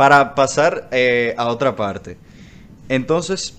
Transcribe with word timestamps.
para 0.00 0.34
pasar 0.34 0.88
eh, 0.92 1.34
a 1.36 1.48
otra 1.48 1.76
parte. 1.76 2.16
Entonces, 2.88 3.54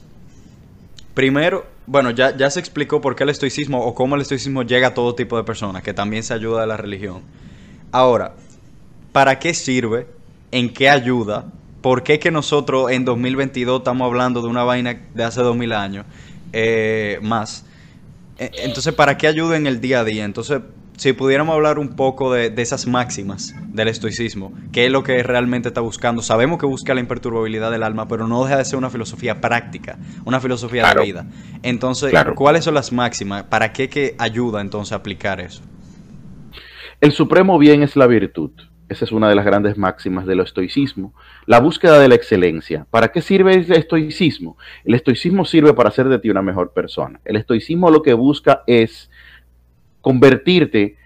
primero, 1.14 1.68
bueno, 1.86 2.10
ya, 2.10 2.36
ya 2.36 2.50
se 2.50 2.60
explicó 2.60 3.00
por 3.00 3.16
qué 3.16 3.26
el 3.26 3.30
estoicismo 3.30 3.86
o 3.86 3.94
cómo 3.94 4.16
el 4.16 4.24
estoicismo 4.24 4.64
llega 4.64 4.88
a 4.88 4.94
todo 4.96 5.14
tipo 5.14 5.38
de 5.38 5.44
personas, 5.44 5.84
que 5.84 5.94
también 5.94 6.24
se 6.24 6.34
ayuda 6.34 6.62
de 6.62 6.66
la 6.66 6.78
religión. 6.78 7.22
Ahora, 7.92 8.34
¿para 9.12 9.38
qué 9.38 9.54
sirve? 9.54 10.08
¿En 10.50 10.74
qué 10.74 10.90
ayuda? 10.90 11.46
¿Por 11.84 12.02
qué 12.02 12.18
que 12.18 12.32
nosotros 12.32 12.90
en 12.90 13.06
2022 13.06 13.82
estamos 13.82 14.08
hablando 14.08 14.42
de 14.42 14.48
una 14.48 14.64
vaina 14.64 15.00
de 15.14 15.24
hace 15.24 15.42
2000 15.42 15.74
años 15.74 16.06
eh, 16.54 17.20
más? 17.22 17.66
E, 18.40 18.50
entonces, 18.64 18.96
¿para 18.96 19.16
qué 19.16 19.28
ayuda 19.28 19.58
en 19.58 19.68
el 19.68 19.80
día 19.80 20.00
a 20.00 20.04
día? 20.04 20.26
Entonces, 20.26 20.60
si 21.02 21.14
pudiéramos 21.14 21.56
hablar 21.56 21.80
un 21.80 21.96
poco 21.96 22.32
de, 22.32 22.54
esas 22.58 22.86
máximas 22.86 23.56
del 23.74 23.88
estoicismo, 23.88 24.54
qué 24.72 24.86
es 24.86 24.92
lo 24.92 25.02
que 25.02 25.24
realmente 25.24 25.70
está 25.70 25.82
buscando. 25.82 26.22
Sabemos 26.22 26.60
que 26.60 26.68
busca 26.68 26.94
la 26.94 27.00
imperturbabilidad 27.00 27.72
del 27.72 27.82
alma, 27.82 28.08
pero 28.08 28.28
no 28.28 28.44
deja 28.44 28.58
de 28.58 28.66
ser 28.66 28.78
una 28.78 28.92
filosofía 28.92 29.42
práctica, 29.42 29.98
una 30.26 30.40
filosofía 30.40 30.94
de 30.94 31.04
vida. 31.04 31.26
Entonces, 31.64 32.14
¿cuáles 32.36 32.66
son 32.66 32.76
las 32.76 32.92
máximas? 32.92 33.46
¿Para 33.46 33.74
qué 33.74 33.90
que 33.90 34.14
ayuda 34.20 34.62
entonces 34.62 34.92
a 34.92 34.98
aplicar 34.98 35.42
eso? 35.42 35.64
El 37.00 37.14
supremo 37.14 37.58
bien 37.58 37.82
es 37.82 37.96
la 37.96 38.06
virtud. 38.06 38.52
Esa 38.88 39.06
es 39.06 39.12
una 39.12 39.28
de 39.28 39.36
las 39.36 39.46
grandes 39.46 39.80
máximas 39.80 40.28
del 40.28 40.42
estoicismo. 40.42 41.16
La 41.48 41.62
búsqueda 41.62 41.98
de 41.98 42.10
la 42.10 42.16
excelencia. 42.16 42.86
¿Para 42.92 43.08
qué 43.08 43.22
sirve 43.22 43.56
el 43.56 43.72
estoicismo? 43.72 44.58
El 44.84 44.94
estoicismo 44.94 45.46
sirve 45.46 45.74
para 45.74 45.90
hacer 45.90 46.10
de 46.10 46.20
ti 46.20 46.30
una 46.30 46.42
mejor 46.42 46.74
persona. 46.74 47.22
El 47.26 47.38
estoicismo 47.38 47.90
lo 47.90 48.04
que 48.04 48.14
busca 48.14 48.64
es 48.68 49.10
convertirte 50.02 50.98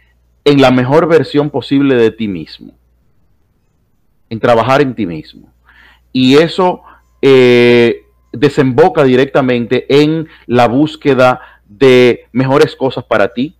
en 0.44 0.62
la 0.62 0.72
mejor 0.72 1.08
versión 1.08 1.50
posible 1.50 1.96
de 1.96 2.12
ti 2.12 2.28
mismo, 2.28 2.74
en 4.30 4.40
trabajar 4.40 4.82
en 4.82 4.96
ti 4.96 5.06
mismo. 5.06 5.52
Y 6.14 6.38
eso 6.38 6.82
eh, 7.22 8.04
desemboca 8.32 9.04
directamente 9.04 9.86
en 9.90 10.28
la 10.46 10.68
búsqueda 10.68 11.42
de 11.68 12.26
mejores 12.32 12.76
cosas 12.76 13.04
para 13.04 13.34
ti, 13.34 13.56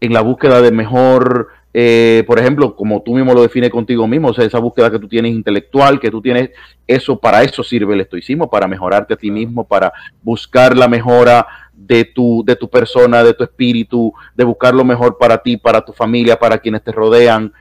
en 0.00 0.12
la 0.12 0.22
búsqueda 0.22 0.60
de 0.62 0.72
mejor, 0.72 1.48
eh, 1.74 2.24
por 2.26 2.38
ejemplo, 2.38 2.74
como 2.74 3.02
tú 3.02 3.14
mismo 3.14 3.34
lo 3.34 3.42
defines 3.42 3.70
contigo 3.70 4.08
mismo, 4.08 4.28
o 4.28 4.34
sea, 4.34 4.44
esa 4.44 4.58
búsqueda 4.58 4.90
que 4.90 4.98
tú 4.98 5.06
tienes 5.06 5.32
intelectual, 5.32 6.00
que 6.00 6.10
tú 6.10 6.20
tienes, 6.20 6.50
eso 6.86 7.18
para 7.18 7.42
eso 7.42 7.62
sirve 7.62 7.94
el 7.94 8.00
estoicismo, 8.00 8.50
para 8.50 8.66
mejorarte 8.66 9.14
a 9.14 9.16
ti 9.16 9.30
mismo, 9.30 9.64
para 9.64 9.92
buscar 10.22 10.76
la 10.76 10.88
mejora 10.88 11.46
de 11.86 12.04
tu, 12.04 12.42
de 12.44 12.56
tu 12.56 12.68
persona, 12.68 13.22
de 13.24 13.34
tu 13.34 13.44
espíritu, 13.44 14.12
de 14.34 14.44
buscar 14.44 14.74
lo 14.74 14.84
mejor 14.84 15.18
para 15.18 15.38
ti, 15.38 15.56
para 15.56 15.84
tu 15.84 15.92
familia, 15.92 16.38
para 16.38 16.58
quienes 16.58 16.82
te 16.82 16.92
rodean. 16.92 17.52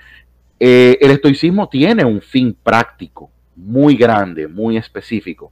Eh, 0.60 0.98
el 1.02 1.12
estoicismo 1.12 1.68
tiene 1.70 2.06
un 2.06 2.22
fin 2.22 2.56
práctico 2.62 3.32
muy 3.56 3.96
grande, 3.96 4.48
muy 4.48 4.78
específico. 4.78 5.52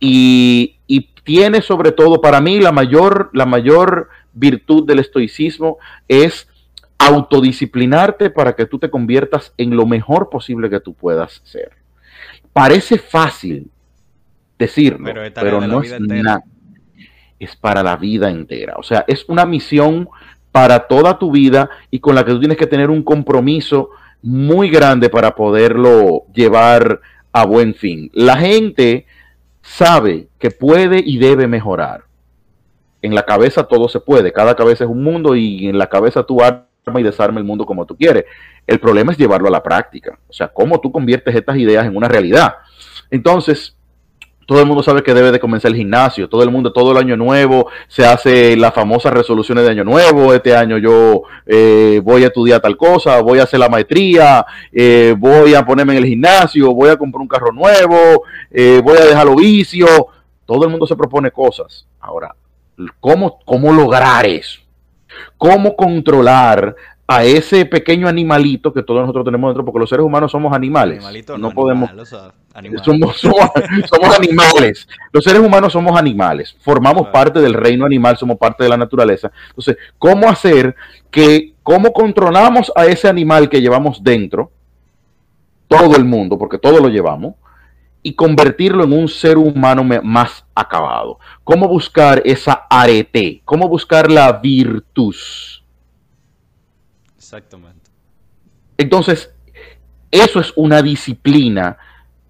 Y, 0.00 0.76
y, 0.86 1.10
tiene 1.24 1.60
sobre 1.60 1.90
todo, 1.90 2.20
para 2.20 2.40
mí, 2.40 2.60
la 2.60 2.70
mayor, 2.70 3.30
la 3.32 3.46
mayor 3.46 4.08
virtud 4.32 4.86
del 4.86 5.00
estoicismo 5.00 5.78
es 6.06 6.46
autodisciplinarte 6.98 8.30
para 8.30 8.54
que 8.54 8.64
tú 8.64 8.78
te 8.78 8.90
conviertas 8.90 9.52
en 9.58 9.74
lo 9.74 9.86
mejor 9.86 10.30
posible 10.30 10.70
que 10.70 10.78
tú 10.78 10.94
puedas 10.94 11.42
ser. 11.44 11.72
Parece 12.52 12.98
fácil 12.98 13.68
decirlo, 14.56 15.12
pero, 15.34 15.60
no 15.66 15.82
es 15.82 16.00
nada 16.00 16.44
es 17.38 17.56
para 17.56 17.82
la 17.82 17.96
vida 17.96 18.30
entera. 18.30 18.74
O 18.76 18.82
sea, 18.82 19.04
es 19.06 19.28
una 19.28 19.44
misión 19.44 20.08
para 20.52 20.80
toda 20.86 21.18
tu 21.18 21.30
vida 21.30 21.68
y 21.90 22.00
con 22.00 22.14
la 22.14 22.24
que 22.24 22.32
tú 22.32 22.38
tienes 22.38 22.56
que 22.56 22.66
tener 22.66 22.90
un 22.90 23.02
compromiso 23.02 23.90
muy 24.22 24.70
grande 24.70 25.10
para 25.10 25.34
poderlo 25.34 26.24
llevar 26.34 27.00
a 27.32 27.44
buen 27.44 27.74
fin. 27.74 28.10
La 28.14 28.36
gente 28.36 29.06
sabe 29.60 30.28
que 30.38 30.50
puede 30.50 31.02
y 31.04 31.18
debe 31.18 31.46
mejorar. 31.46 32.04
En 33.02 33.14
la 33.14 33.24
cabeza 33.24 33.64
todo 33.64 33.88
se 33.88 34.00
puede, 34.00 34.32
cada 34.32 34.56
cabeza 34.56 34.84
es 34.84 34.90
un 34.90 35.02
mundo 35.02 35.36
y 35.36 35.68
en 35.68 35.78
la 35.78 35.88
cabeza 35.88 36.22
tú 36.22 36.42
arma 36.42 36.66
y 36.98 37.02
desarma 37.02 37.38
el 37.38 37.44
mundo 37.44 37.66
como 37.66 37.84
tú 37.84 37.96
quieres. 37.96 38.24
El 38.66 38.80
problema 38.80 39.12
es 39.12 39.18
llevarlo 39.18 39.48
a 39.48 39.50
la 39.50 39.62
práctica, 39.62 40.18
o 40.28 40.32
sea, 40.32 40.48
cómo 40.48 40.80
tú 40.80 40.90
conviertes 40.90 41.34
estas 41.34 41.56
ideas 41.56 41.86
en 41.86 41.96
una 41.96 42.08
realidad. 42.08 42.54
Entonces, 43.10 43.75
todo 44.46 44.60
el 44.60 44.66
mundo 44.66 44.82
sabe 44.82 45.02
que 45.02 45.12
debe 45.12 45.32
de 45.32 45.40
comenzar 45.40 45.72
el 45.72 45.76
gimnasio, 45.76 46.28
todo 46.28 46.44
el 46.44 46.50
mundo, 46.50 46.72
todo 46.72 46.92
el 46.92 46.98
año 46.98 47.16
nuevo 47.16 47.68
se 47.88 48.06
hace 48.06 48.56
las 48.56 48.72
famosas 48.72 49.12
resoluciones 49.12 49.64
de 49.64 49.70
año 49.70 49.82
nuevo, 49.82 50.32
este 50.32 50.54
año 50.56 50.78
yo 50.78 51.24
eh, 51.44 52.00
voy 52.02 52.22
a 52.22 52.28
estudiar 52.28 52.60
tal 52.60 52.76
cosa, 52.76 53.20
voy 53.20 53.40
a 53.40 53.42
hacer 53.42 53.58
la 53.58 53.68
maestría, 53.68 54.46
eh, 54.72 55.16
voy 55.18 55.54
a 55.54 55.66
ponerme 55.66 55.94
en 55.94 55.98
el 55.98 56.08
gimnasio, 56.08 56.72
voy 56.72 56.90
a 56.90 56.96
comprar 56.96 57.22
un 57.22 57.28
carro 57.28 57.52
nuevo, 57.52 58.22
eh, 58.52 58.80
voy 58.84 58.96
a 58.96 59.04
dejar 59.04 59.26
los 59.26 59.36
vicios, 59.36 59.90
todo 60.46 60.64
el 60.64 60.70
mundo 60.70 60.86
se 60.86 60.94
propone 60.94 61.32
cosas. 61.32 61.84
Ahora, 61.98 62.32
¿cómo, 63.00 63.40
cómo 63.44 63.72
lograr 63.72 64.24
eso? 64.26 64.60
¿Cómo 65.36 65.74
controlar 65.74 66.76
a 67.08 67.24
ese 67.24 67.64
pequeño 67.66 68.08
animalito 68.08 68.72
que 68.72 68.82
todos 68.82 69.00
nosotros 69.02 69.24
tenemos 69.24 69.50
dentro, 69.50 69.64
porque 69.64 69.78
los 69.78 69.88
seres 69.88 70.04
humanos 70.04 70.32
somos 70.32 70.52
animales. 70.52 71.04
no, 71.38 71.50
podemos. 71.52 71.90
Somos, 72.82 73.20
somos, 73.20 74.18
animales. 74.18 74.88
Los 75.12 75.22
seres 75.22 75.40
humanos 75.40 75.72
somos 75.72 75.96
animales. 75.96 76.56
Formamos 76.60 77.08
parte 77.08 77.40
del 77.40 77.54
reino 77.54 77.84
animal, 77.84 78.16
somos 78.16 78.38
parte 78.38 78.64
de 78.64 78.70
la 78.70 78.76
naturaleza. 78.76 79.30
Entonces, 79.48 79.76
¿cómo 79.98 80.28
hacer 80.28 80.74
que, 81.10 81.54
cómo 81.62 81.92
controlamos 81.92 82.72
a 82.74 82.86
ese 82.86 83.08
animal 83.08 83.48
que 83.48 83.60
llevamos 83.60 84.02
dentro, 84.02 84.50
todo 85.68 85.96
el 85.96 86.04
mundo, 86.04 86.38
porque 86.38 86.58
todo 86.58 86.80
lo 86.80 86.88
llevamos, 86.88 87.34
y 88.02 88.14
convertirlo 88.14 88.84
en 88.84 88.92
un 88.94 89.06
ser 89.08 89.38
humano 89.38 89.84
más 89.84 90.44
acabado? 90.54 91.20
¿Cómo 91.44 91.68
buscar 91.68 92.20
esa 92.24 92.66
arete? 92.68 93.42
¿Cómo 93.44 93.68
buscar 93.68 94.10
la 94.10 94.32
virtus? 94.32 95.55
Exactamente. 97.26 97.90
Entonces, 98.78 99.30
eso 100.12 100.38
es 100.38 100.52
una 100.54 100.80
disciplina 100.80 101.76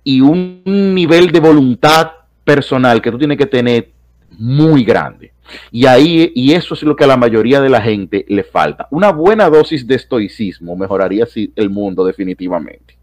y 0.02 0.22
un 0.22 0.62
nivel 0.64 1.30
de 1.30 1.38
voluntad 1.38 2.12
personal 2.42 3.02
que 3.02 3.10
tú 3.10 3.18
tienes 3.18 3.36
que 3.36 3.44
tener 3.44 3.90
muy 4.38 4.84
grande. 4.84 5.34
Y 5.70 5.84
ahí, 5.84 6.32
y 6.34 6.54
eso 6.54 6.72
es 6.72 6.82
lo 6.82 6.96
que 6.96 7.04
a 7.04 7.08
la 7.08 7.18
mayoría 7.18 7.60
de 7.60 7.68
la 7.68 7.82
gente 7.82 8.24
le 8.26 8.42
falta. 8.42 8.88
Una 8.90 9.12
buena 9.12 9.50
dosis 9.50 9.86
de 9.86 9.96
estoicismo 9.96 10.76
mejoraría 10.76 11.28
el 11.34 11.68
mundo 11.68 12.02
definitivamente. 12.02 12.96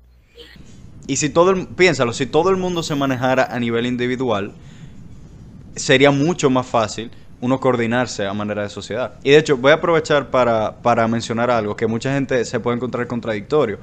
Y 1.05 1.17
si 1.17 1.29
todo 1.29 1.51
el, 1.51 1.67
piénsalo, 1.67 2.11
si 2.11 2.25
todo 2.25 2.49
el 2.49 2.57
mundo 2.57 2.81
se 2.81 2.95
manejara 2.95 3.43
a 3.43 3.59
nivel 3.59 3.85
individual, 3.85 4.53
sería 5.75 6.09
mucho 6.09 6.49
más 6.49 6.65
fácil 6.65 7.11
uno 7.43 7.59
coordinarse 7.59 8.25
a 8.25 8.33
manera 8.33 8.63
de 8.63 8.69
sociedad. 8.69 9.15
Y 9.21 9.31
de 9.31 9.37
hecho, 9.37 9.57
voy 9.57 9.71
a 9.71 9.75
aprovechar 9.75 10.31
para, 10.31 10.77
para 10.81 11.05
mencionar 11.09 11.51
algo 11.51 11.75
que 11.75 11.87
mucha 11.87 12.13
gente 12.13 12.45
se 12.45 12.57
puede 12.61 12.77
encontrar 12.77 13.05
contradictorio. 13.05 13.79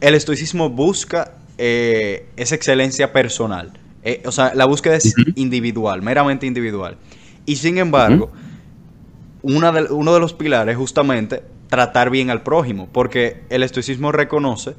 El 0.00 0.14
estoicismo 0.14 0.70
busca 0.70 1.32
eh, 1.58 2.26
esa 2.36 2.54
excelencia 2.54 3.12
personal. 3.12 3.72
Eh, 4.04 4.22
o 4.24 4.30
sea, 4.30 4.54
la 4.54 4.66
búsqueda 4.66 4.94
es 4.94 5.12
individual, 5.34 6.00
meramente 6.00 6.46
individual. 6.46 6.96
Y 7.44 7.56
sin 7.56 7.78
embargo, 7.78 8.30
una 9.42 9.72
de, 9.72 9.92
uno 9.92 10.14
de 10.14 10.20
los 10.20 10.32
pilares 10.32 10.74
es 10.74 10.78
justamente 10.78 11.42
tratar 11.68 12.08
bien 12.08 12.30
al 12.30 12.42
prójimo, 12.42 12.88
porque 12.92 13.42
el 13.50 13.64
estoicismo 13.64 14.12
reconoce 14.12 14.76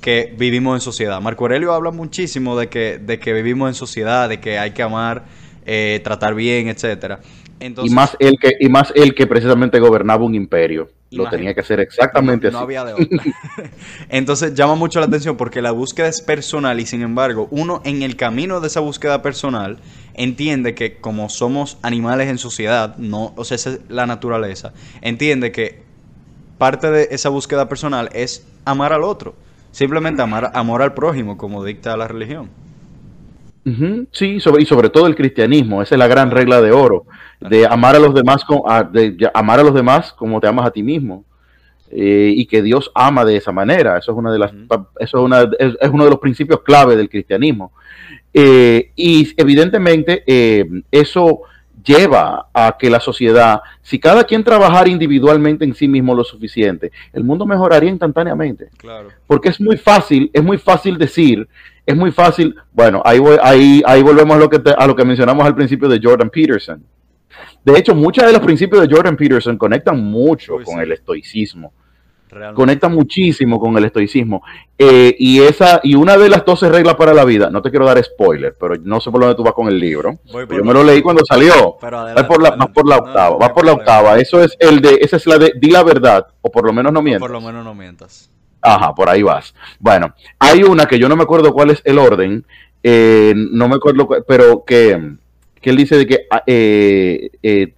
que 0.00 0.34
vivimos 0.38 0.76
en 0.76 0.80
sociedad. 0.80 1.20
Marco 1.20 1.44
Aurelio 1.44 1.74
habla 1.74 1.90
muchísimo 1.90 2.58
de 2.58 2.70
que, 2.70 2.96
de 2.96 3.18
que 3.18 3.34
vivimos 3.34 3.68
en 3.68 3.74
sociedad, 3.74 4.30
de 4.30 4.40
que 4.40 4.58
hay 4.58 4.70
que 4.70 4.82
amar, 4.82 5.24
eh, 5.66 6.00
tratar 6.02 6.34
bien, 6.34 6.68
etcétera 6.68 7.20
y 7.60 7.90
más 7.90 8.16
el 8.18 8.38
que 8.38 8.52
y 8.60 8.68
más 8.68 8.92
que 8.92 9.26
precisamente 9.26 9.78
gobernaba 9.80 10.24
un 10.24 10.34
imperio. 10.34 10.88
Lo 11.10 11.28
tenía 11.30 11.54
que 11.54 11.60
hacer 11.60 11.80
exactamente 11.80 12.48
así. 12.48 12.56
Había 12.56 12.84
de 12.84 12.94
otra. 12.94 13.06
Entonces 14.08 14.54
llama 14.54 14.74
mucho 14.74 14.98
la 15.00 15.06
atención 15.06 15.36
porque 15.36 15.62
la 15.62 15.70
búsqueda 15.70 16.08
es 16.08 16.20
personal 16.20 16.78
y 16.80 16.86
sin 16.86 17.02
embargo 17.02 17.48
uno 17.50 17.80
en 17.84 18.02
el 18.02 18.16
camino 18.16 18.60
de 18.60 18.66
esa 18.66 18.80
búsqueda 18.80 19.22
personal 19.22 19.78
entiende 20.14 20.74
que 20.74 20.96
como 20.96 21.28
somos 21.28 21.78
animales 21.82 22.28
en 22.28 22.38
sociedad, 22.38 22.96
no, 22.96 23.32
o 23.36 23.44
sea, 23.44 23.54
esa 23.54 23.70
es 23.70 23.80
la 23.88 24.06
naturaleza, 24.06 24.72
entiende 25.00 25.52
que 25.52 25.82
parte 26.58 26.90
de 26.90 27.08
esa 27.10 27.28
búsqueda 27.28 27.68
personal 27.68 28.08
es 28.12 28.46
amar 28.64 28.92
al 28.92 29.04
otro, 29.04 29.34
simplemente 29.70 30.22
amar 30.22 30.50
amor 30.54 30.82
al 30.82 30.94
prójimo 30.94 31.36
como 31.36 31.64
dicta 31.64 31.96
la 31.96 32.08
religión. 32.08 32.50
Sí, 34.12 34.38
sobre, 34.38 34.62
y 34.62 34.66
sobre 34.66 34.90
todo 34.90 35.08
el 35.08 35.16
cristianismo, 35.16 35.82
esa 35.82 35.96
es 35.96 35.98
la 35.98 36.06
gran 36.06 36.30
regla 36.30 36.60
de 36.60 36.70
oro, 36.70 37.04
de 37.40 37.66
amar 37.66 37.96
a 37.96 37.98
los 37.98 38.14
demás, 38.14 38.44
de 38.92 39.30
amar 39.34 39.58
a 39.58 39.64
los 39.64 39.74
demás 39.74 40.12
como 40.12 40.40
te 40.40 40.46
amas 40.46 40.66
a 40.66 40.70
ti 40.70 40.82
mismo. 40.82 41.24
Eh, 41.90 42.32
y 42.34 42.46
que 42.46 42.62
Dios 42.62 42.90
ama 42.94 43.24
de 43.24 43.36
esa 43.36 43.52
manera. 43.52 43.96
Eso 43.96 44.10
es 44.10 44.18
una 44.18 44.32
de 44.32 44.38
las, 44.40 44.52
eso 44.98 45.18
es, 45.18 45.24
una, 45.24 45.48
es, 45.58 45.88
uno 45.90 46.04
de 46.04 46.10
los 46.10 46.18
principios 46.18 46.62
clave 46.62 46.96
del 46.96 47.08
cristianismo. 47.08 47.72
Eh, 48.34 48.90
y 48.96 49.32
evidentemente 49.36 50.22
eh, 50.26 50.66
eso 50.90 51.42
lleva 51.86 52.48
a 52.52 52.76
que 52.78 52.90
la 52.90 52.98
sociedad, 53.00 53.60
si 53.82 53.98
cada 53.98 54.24
quien 54.24 54.42
trabajara 54.42 54.88
individualmente 54.88 55.64
en 55.64 55.74
sí 55.74 55.86
mismo 55.88 56.14
lo 56.14 56.24
suficiente, 56.24 56.90
el 57.12 57.22
mundo 57.24 57.46
mejoraría 57.46 57.90
instantáneamente. 57.90 58.68
Claro. 58.76 59.08
Porque 59.26 59.48
es 59.50 59.60
muy 59.60 59.76
fácil, 59.76 60.30
es 60.32 60.42
muy 60.42 60.58
fácil 60.58 60.98
decir, 60.98 61.48
es 61.86 61.96
muy 61.96 62.10
fácil, 62.10 62.54
bueno, 62.72 63.00
ahí, 63.04 63.18
voy- 63.20 63.38
ahí, 63.42 63.82
ahí 63.86 64.02
volvemos 64.02 64.36
a 64.36 64.40
lo, 64.40 64.50
que 64.50 64.58
te- 64.58 64.74
a 64.76 64.86
lo 64.86 64.96
que 64.96 65.04
mencionamos 65.04 65.46
al 65.46 65.54
principio 65.54 65.88
de 65.88 66.00
Jordan 66.02 66.28
Peterson. 66.30 66.82
De 67.64 67.78
hecho, 67.78 67.94
muchos 67.94 68.24
de 68.26 68.32
los 68.32 68.40
principios 68.40 68.80
de 68.86 68.94
Jordan 68.94 69.16
Peterson 69.16 69.56
conectan 69.56 70.02
mucho 70.02 70.56
Uy, 70.56 70.64
con 70.64 70.76
sí. 70.76 70.80
el 70.80 70.92
estoicismo 70.92 71.72
Realmente. 72.28 72.56
conecta 72.56 72.88
muchísimo 72.88 73.58
con 73.60 73.76
el 73.78 73.84
estoicismo. 73.84 74.42
Eh, 74.78 75.14
y 75.18 75.40
esa 75.40 75.80
y 75.82 75.94
una 75.94 76.16
de 76.18 76.28
las 76.28 76.44
12 76.44 76.68
reglas 76.68 76.96
para 76.96 77.14
la 77.14 77.24
vida, 77.24 77.48
no 77.50 77.62
te 77.62 77.70
quiero 77.70 77.86
dar 77.86 78.02
spoiler, 78.02 78.56
pero 78.60 78.74
no 78.82 79.00
sé 79.00 79.10
por 79.10 79.20
dónde 79.20 79.36
tú 79.36 79.42
vas 79.44 79.54
con 79.54 79.68
el 79.68 79.78
libro. 79.78 80.18
Yo 80.24 80.64
me 80.64 80.72
lo 80.74 80.82
leí 80.84 81.00
cuando 81.02 81.24
salió. 81.24 81.76
Pero 81.80 81.98
Va 82.04 82.26
por 82.26 82.42
la, 82.42 82.50
va 82.50 82.66
por 82.66 82.86
la 82.88 82.96
octava, 82.98 83.30
no 83.30 83.38
va 83.38 83.54
por 83.54 83.64
la 83.64 83.72
octava. 83.72 84.18
Eso 84.18 84.42
es 84.42 84.56
el 84.58 84.80
de, 84.80 84.98
esa 85.00 85.16
es 85.16 85.26
la 85.26 85.38
de 85.38 85.52
di 85.56 85.70
la 85.70 85.82
verdad, 85.84 86.26
o 86.42 86.50
por 86.50 86.66
lo 86.66 86.72
menos 86.72 86.92
no 86.92 87.00
mientas. 87.00 87.20
Por 87.22 87.30
lo 87.30 87.40
menos 87.40 87.64
no 87.64 87.74
mientas. 87.74 88.30
Ajá, 88.60 88.92
por 88.94 89.08
ahí 89.08 89.22
vas. 89.22 89.54
Bueno, 89.78 90.12
hay 90.40 90.62
una 90.64 90.86
que 90.86 90.98
yo 90.98 91.08
no 91.08 91.14
me 91.16 91.22
acuerdo 91.22 91.52
cuál 91.52 91.70
es 91.70 91.80
el 91.84 91.98
orden, 91.98 92.44
eh, 92.82 93.32
no 93.36 93.68
me 93.68 93.76
acuerdo, 93.76 94.06
cu- 94.06 94.24
pero 94.26 94.64
que, 94.66 95.14
que 95.60 95.70
él 95.70 95.76
dice 95.76 95.96
de 95.96 96.06
que 96.06 96.26
ah, 96.30 96.42
eh, 96.46 97.72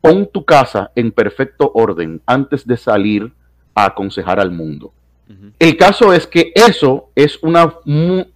pon 0.00 0.28
tu 0.32 0.44
casa 0.44 0.90
en 0.96 1.12
perfecto 1.12 1.70
orden 1.74 2.20
antes 2.26 2.66
de 2.66 2.76
salir 2.76 3.32
a 3.74 3.86
aconsejar 3.86 4.40
al 4.40 4.50
mundo. 4.50 4.92
El 5.58 5.76
caso 5.76 6.12
es 6.12 6.26
que 6.26 6.52
eso 6.54 7.08
es 7.14 7.38
una, 7.42 7.72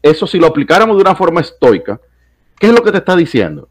eso 0.03 0.27
si 0.27 0.39
lo 0.39 0.47
aplicáramos 0.47 0.97
de 0.97 1.03
una 1.03 1.15
forma 1.15 1.41
estoica, 1.41 2.01
¿qué 2.59 2.69
es 2.69 2.73
lo 2.73 2.83
que 2.83 2.93
te 2.93 2.99
está 2.99 3.15
diciendo? 3.15 3.69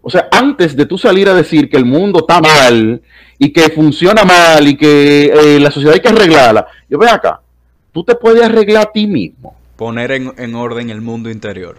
O 0.00 0.10
sea, 0.10 0.28
antes 0.30 0.76
de 0.76 0.86
tú 0.86 0.96
salir 0.96 1.28
a 1.28 1.34
decir 1.34 1.68
que 1.68 1.76
el 1.76 1.84
mundo 1.84 2.20
está 2.20 2.40
mal 2.40 3.02
y 3.38 3.52
que 3.52 3.70
funciona 3.70 4.24
mal 4.24 4.68
y 4.68 4.76
que 4.76 5.26
eh, 5.26 5.58
la 5.58 5.72
sociedad 5.72 5.94
hay 5.94 6.00
que 6.00 6.08
arreglarla, 6.08 6.66
yo 6.88 6.98
ve 6.98 7.08
acá, 7.08 7.40
tú 7.90 8.04
te 8.04 8.14
puedes 8.14 8.42
arreglar 8.44 8.84
a 8.84 8.92
ti 8.92 9.08
mismo. 9.08 9.56
Poner 9.76 10.12
en, 10.12 10.32
en 10.36 10.54
orden 10.54 10.90
el 10.90 11.00
mundo 11.00 11.28
interior. 11.28 11.78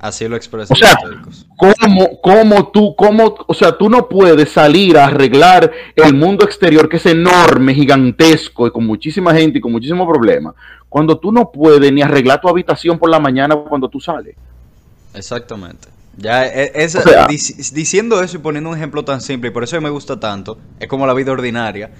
Así 0.00 0.28
lo 0.28 0.36
expresan 0.36 0.76
O 0.76 0.78
sea, 0.78 0.96
los. 1.26 1.46
¿Cómo, 1.56 2.20
cómo 2.20 2.68
tú, 2.70 2.94
cómo, 2.94 3.34
o 3.46 3.54
sea, 3.54 3.76
tú 3.76 3.90
no 3.90 4.08
puedes 4.08 4.50
salir 4.50 4.96
a 4.96 5.06
arreglar 5.06 5.72
el 5.96 6.14
mundo 6.14 6.44
exterior 6.44 6.88
que 6.88 6.98
es 6.98 7.06
enorme, 7.06 7.74
gigantesco 7.74 8.66
y 8.68 8.70
con 8.70 8.86
muchísima 8.86 9.34
gente 9.34 9.58
y 9.58 9.60
con 9.60 9.72
muchísimos 9.72 10.06
problemas, 10.08 10.54
cuando 10.88 11.18
tú 11.18 11.32
no 11.32 11.50
puedes 11.50 11.92
ni 11.92 12.00
arreglar 12.00 12.40
tu 12.40 12.48
habitación 12.48 12.96
por 12.98 13.10
la 13.10 13.18
mañana 13.18 13.56
cuando 13.56 13.88
tú 13.88 13.98
sales? 14.00 14.36
Exactamente. 15.14 15.88
Ya 16.16 16.46
e- 16.46 16.70
es, 16.74 16.94
O 16.94 17.00
sea- 17.02 17.26
dic- 17.26 17.72
diciendo 17.72 18.22
eso 18.22 18.36
y 18.36 18.40
poniendo 18.40 18.70
un 18.70 18.76
ejemplo 18.76 19.04
tan 19.04 19.20
simple, 19.20 19.50
y 19.50 19.52
por 19.52 19.64
eso 19.64 19.80
me 19.80 19.90
gusta 19.90 20.20
tanto, 20.20 20.58
es 20.78 20.86
como 20.86 21.06
la 21.08 21.14
vida 21.14 21.32
ordinaria. 21.32 21.90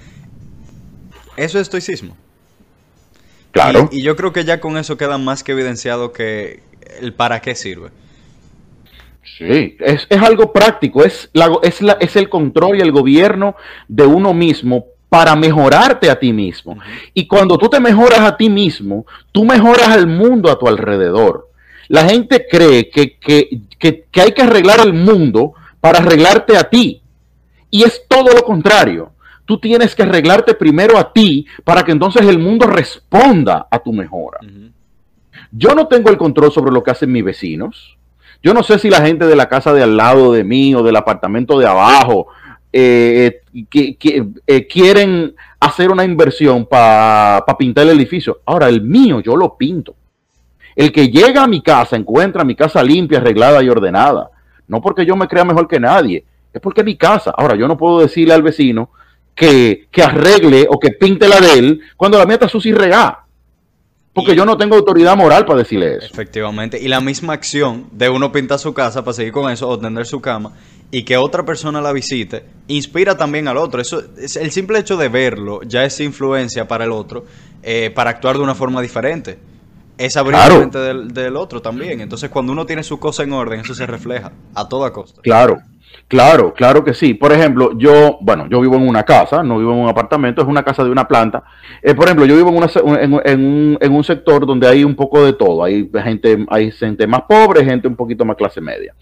Eso 1.35 1.57
es 1.57 1.63
estoicismo. 1.63 2.15
Claro. 3.51 3.89
Y, 3.91 3.99
y 3.99 4.03
yo 4.03 4.15
creo 4.15 4.31
que 4.31 4.45
ya 4.45 4.59
con 4.61 4.77
eso 4.77 4.95
queda 4.97 5.17
más 5.17 5.43
que 5.43 5.51
evidenciado 5.53 6.11
que 6.13 6.61
el 7.01 7.13
para 7.13 7.39
qué 7.41 7.55
sirve. 7.55 7.89
Sí, 9.37 9.77
es, 9.79 10.07
es 10.09 10.21
algo 10.21 10.51
práctico, 10.51 11.03
es, 11.03 11.29
la, 11.33 11.49
es, 11.63 11.81
la, 11.81 11.93
es 11.93 12.15
el 12.15 12.29
control 12.29 12.77
y 12.77 12.81
el 12.81 12.91
gobierno 12.91 13.55
de 13.87 14.05
uno 14.05 14.33
mismo 14.33 14.85
para 15.07 15.35
mejorarte 15.35 16.09
a 16.09 16.19
ti 16.19 16.33
mismo. 16.33 16.77
Y 17.13 17.27
cuando 17.27 17.57
tú 17.57 17.69
te 17.69 17.79
mejoras 17.79 18.19
a 18.19 18.37
ti 18.37 18.49
mismo, 18.49 19.05
tú 19.31 19.45
mejoras 19.45 19.89
al 19.89 20.07
mundo 20.07 20.51
a 20.51 20.59
tu 20.59 20.67
alrededor. 20.67 21.49
La 21.87 22.07
gente 22.07 22.45
cree 22.49 22.89
que, 22.89 23.17
que, 23.17 23.61
que, 23.77 24.05
que 24.11 24.21
hay 24.21 24.31
que 24.33 24.43
arreglar 24.43 24.79
el 24.81 24.93
mundo 24.93 25.53
para 25.81 25.99
arreglarte 25.99 26.55
a 26.57 26.69
ti. 26.69 27.01
Y 27.71 27.83
es 27.83 28.03
todo 28.07 28.33
lo 28.33 28.43
contrario. 28.43 29.13
Tú 29.45 29.59
tienes 29.59 29.95
que 29.95 30.03
arreglarte 30.03 30.53
primero 30.53 30.97
a 30.97 31.11
ti 31.11 31.47
para 31.63 31.83
que 31.83 31.91
entonces 31.91 32.27
el 32.27 32.37
mundo 32.37 32.67
responda 32.67 33.67
a 33.71 33.79
tu 33.79 33.91
mejora. 33.91 34.39
Yo 35.51 35.73
no 35.75 35.87
tengo 35.87 36.09
el 36.09 36.17
control 36.17 36.51
sobre 36.51 36.71
lo 36.71 36.83
que 36.83 36.91
hacen 36.91 37.11
mis 37.11 37.23
vecinos. 37.23 37.97
Yo 38.41 38.53
no 38.53 38.63
sé 38.63 38.79
si 38.79 38.89
la 38.89 39.01
gente 39.01 39.25
de 39.25 39.35
la 39.35 39.49
casa 39.49 39.73
de 39.73 39.83
al 39.83 39.97
lado 39.97 40.31
de 40.31 40.43
mí 40.43 40.73
o 40.75 40.83
del 40.83 40.95
apartamento 40.95 41.59
de 41.59 41.67
abajo 41.67 42.27
eh, 42.71 43.41
que, 43.69 43.97
eh, 44.45 44.67
quieren 44.67 45.35
hacer 45.59 45.91
una 45.91 46.05
inversión 46.05 46.65
para 46.65 47.43
pintar 47.57 47.87
el 47.87 47.97
edificio. 47.97 48.41
Ahora, 48.45 48.69
el 48.69 48.81
mío 48.81 49.19
yo 49.19 49.35
lo 49.35 49.57
pinto. 49.57 49.95
El 50.75 50.91
que 50.91 51.09
llega 51.09 51.43
a 51.43 51.47
mi 51.47 51.61
casa 51.61 51.97
encuentra 51.97 52.45
mi 52.45 52.55
casa 52.55 52.81
limpia, 52.83 53.17
arreglada 53.17 53.61
y 53.61 53.69
ordenada. 53.69 54.29
No 54.67 54.81
porque 54.81 55.05
yo 55.05 55.15
me 55.15 55.27
crea 55.27 55.43
mejor 55.43 55.67
que 55.67 55.79
nadie, 55.79 56.23
es 56.53 56.61
porque 56.61 56.81
es 56.81 56.85
mi 56.85 56.95
casa. 56.95 57.33
Ahora, 57.35 57.55
yo 57.55 57.67
no 57.67 57.75
puedo 57.75 57.99
decirle 57.99 58.33
al 58.33 58.43
vecino 58.43 58.91
que, 59.35 59.87
que 59.91 60.03
arregle 60.03 60.67
o 60.69 60.79
que 60.79 60.91
pinte 60.91 61.27
la 61.27 61.41
de 61.41 61.53
él 61.53 61.81
cuando 61.97 62.17
la 62.17 62.25
mía 62.25 62.35
está 62.35 62.47
sucia 62.47 62.69
y 62.69 62.73
regada. 62.73 63.25
Porque 64.13 64.33
Y- 64.33 64.35
yo 64.35 64.45
no 64.45 64.57
tengo 64.57 64.75
autoridad 64.75 65.15
moral 65.15 65.45
para 65.45 65.59
decirle 65.59 65.97
eso. 65.97 66.07
Efectivamente. 66.11 66.79
Y 66.81 66.87
la 66.87 66.99
misma 66.99 67.33
acción 67.33 67.87
de 67.91 68.09
uno 68.09 68.31
pintar 68.31 68.59
su 68.59 68.73
casa 68.73 69.03
para 69.03 69.13
seguir 69.13 69.31
con 69.31 69.51
eso, 69.51 69.67
o 69.69 69.77
tender 69.79 70.05
su 70.05 70.19
cama, 70.19 70.53
y 70.91 71.03
que 71.03 71.17
otra 71.17 71.45
persona 71.45 71.79
la 71.81 71.93
visite, 71.93 72.45
inspira 72.67 73.15
también 73.15 73.47
al 73.47 73.57
otro. 73.57 73.79
Eso 73.79 74.01
es 74.17 74.35
el 74.35 74.51
simple 74.51 74.79
hecho 74.79 74.97
de 74.97 75.07
verlo 75.09 75.61
ya 75.63 75.85
es 75.85 75.99
influencia 75.99 76.67
para 76.67 76.85
el 76.85 76.91
otro, 76.91 77.25
eh, 77.61 77.91
para 77.93 78.09
actuar 78.09 78.37
de 78.37 78.43
una 78.43 78.55
forma 78.55 78.81
diferente. 78.81 79.37
Es 79.97 80.15
abrir 80.17 80.35
Claro. 80.37 80.53
la 80.55 80.59
mente 80.61 80.77
del, 80.79 81.13
del 81.13 81.35
otro 81.35 81.61
también. 81.61 81.99
Entonces, 82.01 82.29
cuando 82.29 82.51
uno 82.53 82.65
tiene 82.65 82.83
su 82.83 82.97
cosa 82.99 83.23
en 83.23 83.33
orden, 83.33 83.59
eso 83.59 83.75
se 83.75 83.85
refleja 83.85 84.31
a 84.55 84.67
toda 84.67 84.91
costa. 84.93 85.21
Claro, 85.21 85.59
claro, 86.07 86.53
claro 86.53 86.83
que 86.83 86.93
sí. 86.93 87.13
Por 87.13 87.31
ejemplo, 87.31 87.77
yo, 87.77 88.17
bueno, 88.21 88.47
yo 88.49 88.61
vivo 88.61 88.75
en 88.75 88.87
una 88.87 89.03
casa, 89.03 89.43
no 89.43 89.59
vivo 89.59 89.73
en 89.73 89.79
un 89.79 89.89
apartamento, 89.89 90.41
es 90.41 90.47
una 90.47 90.63
casa 90.63 90.83
de 90.83 90.89
una 90.89 91.07
planta. 91.07 91.43
Eh, 91.81 91.93
por 91.93 92.05
ejemplo, 92.05 92.25
yo 92.25 92.35
vivo 92.35 92.49
en, 92.49 92.55
una 92.55 93.21
en, 93.25 93.93
un, 93.93 94.03
sector 94.03 94.45
donde 94.45 94.67
hay 94.67 94.83
un 94.83 94.95
poco 94.95 95.23
de 95.23 95.33
todo. 95.33 95.63
Hay 95.63 95.89
gente, 96.03 96.45
hay 96.49 96.71
gente 96.71 97.07
más 97.07 97.21
pobre, 97.21 97.63
gente 97.63 97.87
un 97.87 97.95
poquito 97.95 98.25
más 98.25 98.35
clase 98.35 98.61
media. 98.61 98.93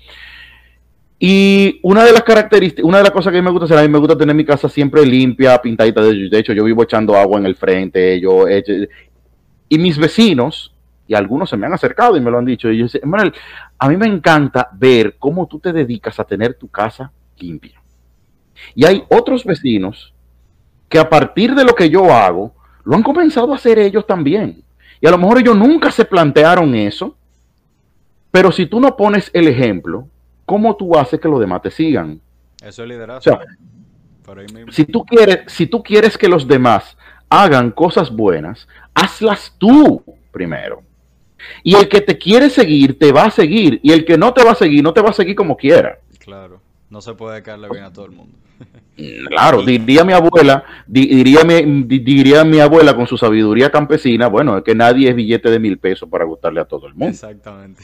Y 1.20 1.80
una 1.82 2.04
de 2.04 2.12
las 2.12 2.22
características, 2.24 2.86
una 2.86 2.98
de 2.98 3.04
las 3.04 3.12
cosas 3.12 3.32
que 3.32 3.40
a 3.40 3.42
mí 3.42 3.46
me 3.46 3.52
gusta 3.52 3.66
hacer, 3.66 3.78
a 3.80 3.82
mí 3.82 3.90
me 3.90 3.98
gusta 3.98 4.18
tener 4.18 4.36
mi 4.36 4.46
casa 4.46 4.70
siempre 4.70 5.06
limpia, 5.06 5.60
pintadita. 5.60 6.02
De 6.02 6.38
hecho, 6.38 6.54
yo 6.54 6.64
vivo 6.64 6.84
echando 6.84 7.16
agua 7.16 7.40
en 7.40 7.48
el 7.48 7.56
frente, 7.56 8.20
yo 8.20 8.46
y 9.70 9.78
mis 9.78 9.98
vecinos, 9.98 10.74
y 11.08 11.16
algunos 11.16 11.50
se 11.50 11.58
me 11.58 11.66
han 11.66 11.74
acercado 11.74 12.18
y 12.18 12.22
me 12.22 12.30
lo 12.30 12.38
han 12.38 12.46
dicho, 12.46 12.70
y 12.70 12.78
yo 12.78 12.84
dice, 12.84 13.02
Manuel, 13.06 13.34
a 13.78 13.90
mí 13.90 13.98
me 13.98 14.08
encanta 14.08 14.70
ver 14.74 15.16
cómo 15.18 15.48
tú 15.48 15.60
te 15.60 15.74
dedicas 15.74 16.20
a 16.20 16.24
tener 16.24 16.56
tu 16.56 16.68
casa 16.68 17.12
limpia. 17.38 17.82
Y 18.76 18.86
hay 18.86 19.04
otros 19.10 19.46
vecinos 19.46 20.14
que 20.90 21.00
a 21.00 21.10
partir 21.10 21.54
de 21.56 21.64
lo 21.64 21.74
que 21.74 21.90
yo 21.90 22.14
hago, 22.14 22.54
lo 22.84 22.96
han 22.96 23.04
comenzado 23.04 23.52
a 23.52 23.56
hacer 23.56 23.80
ellos 23.80 24.06
también. 24.08 24.64
Y 25.02 25.08
a 25.08 25.12
lo 25.12 25.18
mejor 25.18 25.40
ellos 25.40 25.56
nunca 25.56 25.92
se 25.92 26.06
plantearon 26.06 26.74
eso, 26.76 27.16
pero 28.32 28.52
si 28.52 28.66
tú 28.66 28.80
no 28.80 28.96
pones 28.96 29.30
el 29.34 29.48
ejemplo, 29.48 30.08
¿cómo 30.46 30.76
tú 30.76 30.98
haces 30.98 31.20
que 31.20 31.28
los 31.28 31.40
demás 31.40 31.62
te 31.62 31.72
sigan? 31.72 32.22
Eso 32.62 32.84
es 32.84 32.90
liderazgo. 32.90 33.20
O 33.20 33.22
sea, 33.22 33.40
si 34.72 34.86
tú 34.86 35.06
quieres, 35.06 35.40
si 35.48 35.68
tú 35.68 35.84
quieres 35.84 36.18
que 36.18 36.28
los 36.28 36.48
demás 36.48 36.98
hagan 37.30 37.72
cosas 37.72 38.12
buenas, 38.12 38.68
hazlas 38.94 39.54
tú 39.58 40.04
primero. 40.32 40.84
Y 41.64 41.76
el 41.76 41.88
que 41.88 42.02
te 42.02 42.18
quiere 42.18 42.50
seguir, 42.50 42.98
te 42.98 43.12
va 43.12 43.26
a 43.26 43.32
seguir. 43.32 43.80
Y 43.84 43.92
el 43.92 44.06
que 44.06 44.18
no 44.18 44.34
te 44.34 44.44
va 44.44 44.52
a 44.52 44.56
seguir, 44.56 44.84
no 44.84 44.94
te 44.94 45.02
va 45.02 45.10
a 45.10 45.14
seguir 45.14 45.36
como 45.36 45.56
quiera. 45.58 46.00
Claro. 46.20 46.62
No 46.90 47.02
se 47.02 47.14
puede 47.14 47.42
caerle 47.44 47.68
bien 47.72 47.84
a 47.84 47.92
todo 47.94 48.06
el 48.06 48.12
mundo. 48.12 48.38
Claro, 49.28 49.62
diría 49.62 50.04
mi 50.04 50.14
abuela, 50.14 50.64
di- 50.88 51.06
diría 51.08 51.44
mi, 51.44 51.84
di- 51.84 52.00
diría 52.00 52.44
mi 52.44 52.60
abuela 52.60 52.96
con 52.96 53.06
su 53.06 53.16
sabiduría 53.16 53.70
campesina, 53.70 54.26
bueno, 54.28 54.58
es 54.58 54.64
que 54.64 54.74
nadie 54.74 55.10
es 55.10 55.16
billete 55.16 55.52
de 55.52 55.60
mil 55.60 55.78
pesos 55.78 56.10
para 56.10 56.26
gustarle 56.26 56.62
a 56.62 56.66
todo 56.66 56.88
el 56.88 56.94
mundo. 56.96 57.12
Exactamente. 57.12 57.84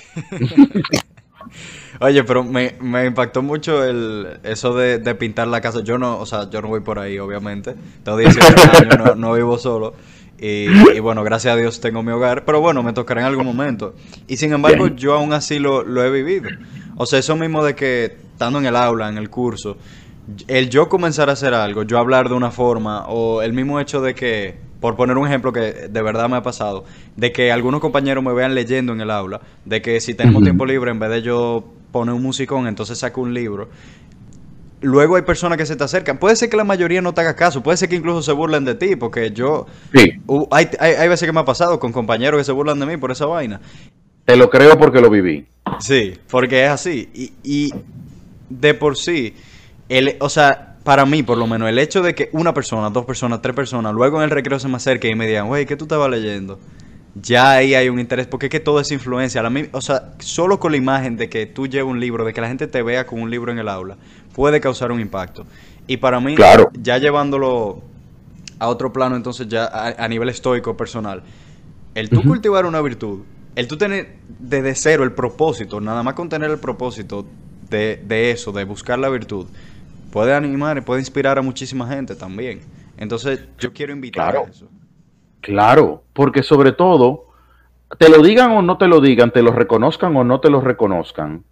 Oye, 2.00 2.24
pero 2.24 2.44
me, 2.44 2.76
me 2.82 3.06
impactó 3.06 3.42
mucho 3.44 3.84
el 3.84 4.40
eso 4.44 4.74
de, 4.76 4.98
de 4.98 5.14
pintar 5.16 5.48
la 5.48 5.62
casa. 5.62 5.84
Yo 5.84 5.98
no, 5.98 6.18
o 6.18 6.26
sea, 6.26 6.50
yo 6.50 6.62
no 6.62 6.70
voy 6.70 6.80
por 6.80 6.98
ahí, 7.00 7.20
obviamente. 7.20 7.76
Tengo 8.04 8.18
18 8.18 8.56
años, 8.82 8.98
no, 8.98 9.16
no 9.16 9.34
vivo 9.34 9.58
solo. 9.58 9.94
Y, 10.40 10.68
y 10.96 11.00
bueno, 11.00 11.24
gracias 11.24 11.54
a 11.54 11.58
Dios 11.58 11.80
tengo 11.80 12.04
mi 12.04 12.12
hogar. 12.12 12.46
Pero 12.46 12.60
bueno, 12.60 12.84
me 12.84 12.94
tocará 12.94 13.22
en 13.22 13.28
algún 13.28 13.46
momento. 13.46 13.96
Y 14.28 14.38
sin 14.38 14.52
embargo, 14.54 14.86
Bien. 14.86 14.98
yo 14.98 15.14
aún 15.14 15.34
así 15.34 15.60
lo, 15.60 15.84
lo 15.84 16.04
he 16.04 16.12
vivido. 16.12 16.50
O 16.98 17.06
sea, 17.06 17.20
eso 17.20 17.36
mismo 17.36 17.64
de 17.64 17.76
que 17.76 18.18
estando 18.34 18.60
en 18.60 18.66
el 18.66 18.76
aula, 18.76 19.10
en 19.10 19.18
el 19.18 19.30
curso, 19.30 19.78
el 20.48 20.70
yo 20.70 20.90
comenzar 20.90 21.30
a 21.30 21.34
hacer 21.34 21.54
algo, 21.54 21.84
yo 21.84 21.98
hablar 21.98 22.30
de 22.30 22.36
una 22.36 22.52
forma, 22.52 23.08
o 23.08 23.42
el 23.42 23.54
mismo 23.54 23.80
hecho 23.80 24.02
de 24.02 24.16
que, 24.16 24.56
por 24.80 24.96
poner 24.96 25.18
un 25.18 25.28
ejemplo 25.28 25.54
que 25.54 25.88
de 25.90 26.02
verdad 26.02 26.30
me 26.30 26.38
ha 26.38 26.44
pasado, 26.44 26.86
de 27.16 27.32
que 27.32 27.52
algunos 27.52 27.82
compañeros 27.82 28.24
me 28.24 28.34
vean 28.34 28.56
leyendo 28.56 28.94
en 28.94 29.02
el 29.02 29.12
aula, 29.12 29.42
de 29.66 29.82
que 29.82 30.00
si 30.00 30.14
tenemos 30.14 30.44
tiempo 30.44 30.66
libre, 30.66 30.92
en 30.92 31.00
vez 31.00 31.10
de 31.10 31.22
yo 31.22 31.66
poner 31.92 32.16
un 32.16 32.24
musicón, 32.24 32.68
entonces 32.68 32.98
saco 32.98 33.22
un 33.22 33.34
libro. 33.34 33.70
Luego 34.84 35.16
hay 35.16 35.24
personas 35.24 35.58
que 35.58 35.66
se 35.66 35.76
te 35.76 35.84
acercan. 35.84 36.20
Puede 36.20 36.36
ser 36.36 36.50
que 36.50 36.58
la 36.58 36.64
mayoría 36.64 37.02
no 37.02 37.14
te 37.14 37.22
haga 37.22 37.36
caso, 37.36 37.64
puede 37.64 37.78
ser 37.78 37.90
que 37.90 37.96
incluso 37.96 38.22
se 38.22 38.32
burlen 38.34 38.66
de 38.66 38.76
ti, 38.76 38.96
porque 38.96 39.32
yo... 39.32 39.66
Sí, 39.96 40.20
uh, 40.28 40.48
hay, 40.52 40.70
hay, 40.80 40.94
hay 40.94 41.08
veces 41.08 41.26
que 41.26 41.34
me 41.34 41.40
ha 41.40 41.46
pasado 41.46 41.80
con 41.80 41.92
compañeros 41.92 42.40
que 42.40 42.44
se 42.44 42.52
burlan 42.52 42.80
de 42.80 42.86
mí 42.86 42.98
por 42.98 43.12
esa 43.12 43.26
vaina. 43.26 43.60
te 44.26 44.36
lo 44.36 44.50
creo 44.50 44.78
porque 44.78 45.02
lo 45.02 45.10
viví. 45.10 45.48
Sí, 45.80 46.18
porque 46.30 46.66
es 46.66 46.70
así. 46.70 47.10
Y, 47.14 47.34
y 47.44 47.74
de 48.50 48.74
por 48.74 48.98
sí, 48.98 49.34
el, 49.90 50.18
o 50.20 50.30
sea, 50.30 50.76
para 50.84 51.06
mí 51.06 51.24
por 51.24 51.38
lo 51.38 51.48
menos, 51.48 51.70
el 51.70 51.80
hecho 51.80 52.02
de 52.02 52.14
que 52.14 52.30
una 52.34 52.54
persona, 52.54 52.90
dos 52.90 53.06
personas, 53.06 53.42
tres 53.42 53.56
personas, 53.56 53.94
luego 53.94 54.18
en 54.18 54.26
el 54.26 54.30
recreo 54.30 54.60
se 54.60 54.68
me 54.68 54.76
acerquen 54.76 55.12
y 55.12 55.16
me 55.16 55.28
digan, 55.28 55.48
güey, 55.48 55.66
¿qué 55.66 55.76
tú 55.76 55.86
estabas 55.86 56.10
leyendo? 56.10 56.60
Ya 57.16 57.52
ahí 57.52 57.76
hay 57.76 57.90
un 57.90 58.00
interés, 58.00 58.26
porque 58.26 58.48
es 58.48 58.50
que 58.50 58.60
todo 58.60 58.80
es 58.80 58.92
influencia. 58.92 59.44
La, 59.44 59.52
o 59.72 59.82
sea, 59.82 60.14
solo 60.20 60.60
con 60.60 60.72
la 60.72 60.78
imagen 60.78 61.16
de 61.16 61.30
que 61.30 61.46
tú 61.46 61.68
llevas 61.68 61.92
un 61.92 62.00
libro, 62.00 62.26
de 62.26 62.34
que 62.34 62.42
la 62.42 62.48
gente 62.48 62.66
te 62.68 62.82
vea 62.82 63.06
con 63.06 63.22
un 63.22 63.30
libro 63.30 63.52
en 63.52 63.60
el 63.60 63.70
aula, 63.70 63.98
puede 64.34 64.60
causar 64.60 64.92
un 64.92 65.00
impacto. 65.00 65.46
Y 65.86 65.98
para 65.98 66.20
mí, 66.20 66.34
Claro. 66.36 66.72
ya 66.74 66.98
llevándolo 66.98 67.84
a 68.58 68.68
otro 68.68 68.92
plano, 68.92 69.16
entonces 69.16 69.48
ya 69.48 69.66
a, 69.66 70.04
a 70.04 70.08
nivel 70.08 70.30
estoico 70.30 70.76
personal, 70.76 71.22
el 71.94 72.10
tú 72.10 72.24
cultivar 72.24 72.66
una 72.66 72.82
virtud, 72.82 73.20
el 73.56 73.68
tú 73.68 73.78
tener 73.78 74.16
desde 74.40 74.74
cero 74.74 75.04
el 75.04 75.12
propósito, 75.12 75.80
nada 75.80 76.02
más 76.02 76.16
con 76.16 76.30
tener 76.30 76.50
el 76.50 76.58
propósito 76.58 77.28
de, 77.70 78.02
de 78.08 78.32
eso, 78.32 78.52
de 78.52 78.64
buscar 78.64 78.98
la 78.98 79.10
virtud, 79.10 79.46
puede 80.12 80.34
animar 80.34 80.78
y 80.78 80.82
puede 80.82 81.02
inspirar 81.02 81.38
a 81.38 81.44
muchísima 81.44 81.88
gente 81.88 82.16
también. 82.16 82.62
Entonces, 82.98 83.40
yo 83.60 83.72
quiero 83.74 83.94
invitar 83.94 84.32
Claro. 84.32 84.46
a 84.48 84.50
eso. 84.50 84.68
Claro, 85.44 86.06
porque 86.14 86.42
sobre 86.42 86.72
todo, 86.72 87.26
te 88.00 88.08
lo 88.08 88.24
digan 88.24 88.52
o 88.52 88.62
no 88.62 88.78
te 88.78 88.88
lo 88.88 89.02
digan, 89.02 89.30
te 89.32 89.42
lo 89.44 89.52
reconozcan 89.52 90.16
o 90.16 90.24
no 90.24 90.40
te 90.40 90.50
lo 90.50 90.62
reconozcan, 90.62 91.44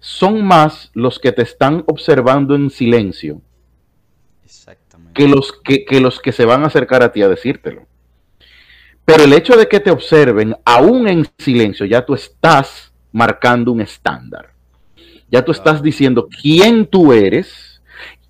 son 0.00 0.44
más 0.44 0.90
los 0.92 1.18
que 1.18 1.32
te 1.32 1.40
están 1.40 1.82
observando 1.86 2.54
en 2.54 2.68
silencio 2.68 3.40
Exactamente. 4.44 5.14
que 5.14 5.26
los 5.26 5.50
que, 5.64 5.86
que 5.86 6.00
los 6.02 6.20
que 6.20 6.30
se 6.30 6.44
van 6.44 6.62
a 6.62 6.66
acercar 6.66 7.02
a 7.02 7.10
ti 7.10 7.22
a 7.22 7.28
decírtelo. 7.28 7.86
Pero 9.06 9.24
el 9.24 9.32
hecho 9.32 9.56
de 9.56 9.66
que 9.66 9.80
te 9.80 9.90
observen, 9.90 10.54
aún 10.66 11.08
en 11.08 11.26
silencio, 11.38 11.86
ya 11.86 12.04
tú 12.04 12.12
estás 12.12 12.92
marcando 13.12 13.72
un 13.72 13.80
estándar. 13.80 14.52
Ya 15.30 15.42
tú 15.42 15.52
estás 15.52 15.82
diciendo 15.82 16.28
quién 16.42 16.84
tú 16.86 17.14
eres 17.14 17.80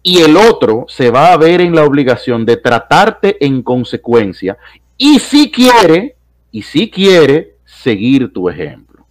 y 0.03 0.23
el 0.23 0.37
otro 0.37 0.85
se 0.89 1.11
va 1.11 1.33
a 1.33 1.37
ver 1.37 1.61
en 1.61 1.75
la 1.75 1.85
obligación 1.85 2.45
de 2.45 2.57
tratarte 2.57 3.45
en 3.45 3.63
consecuencia 3.63 4.59
y 5.05 5.19
si 5.19 5.51
quiere, 5.51 6.15
y 6.51 6.63
si 6.63 6.89
quiere, 6.91 7.57
seguir 7.65 8.33
tu 8.33 8.49
ejemplo. 8.49 9.05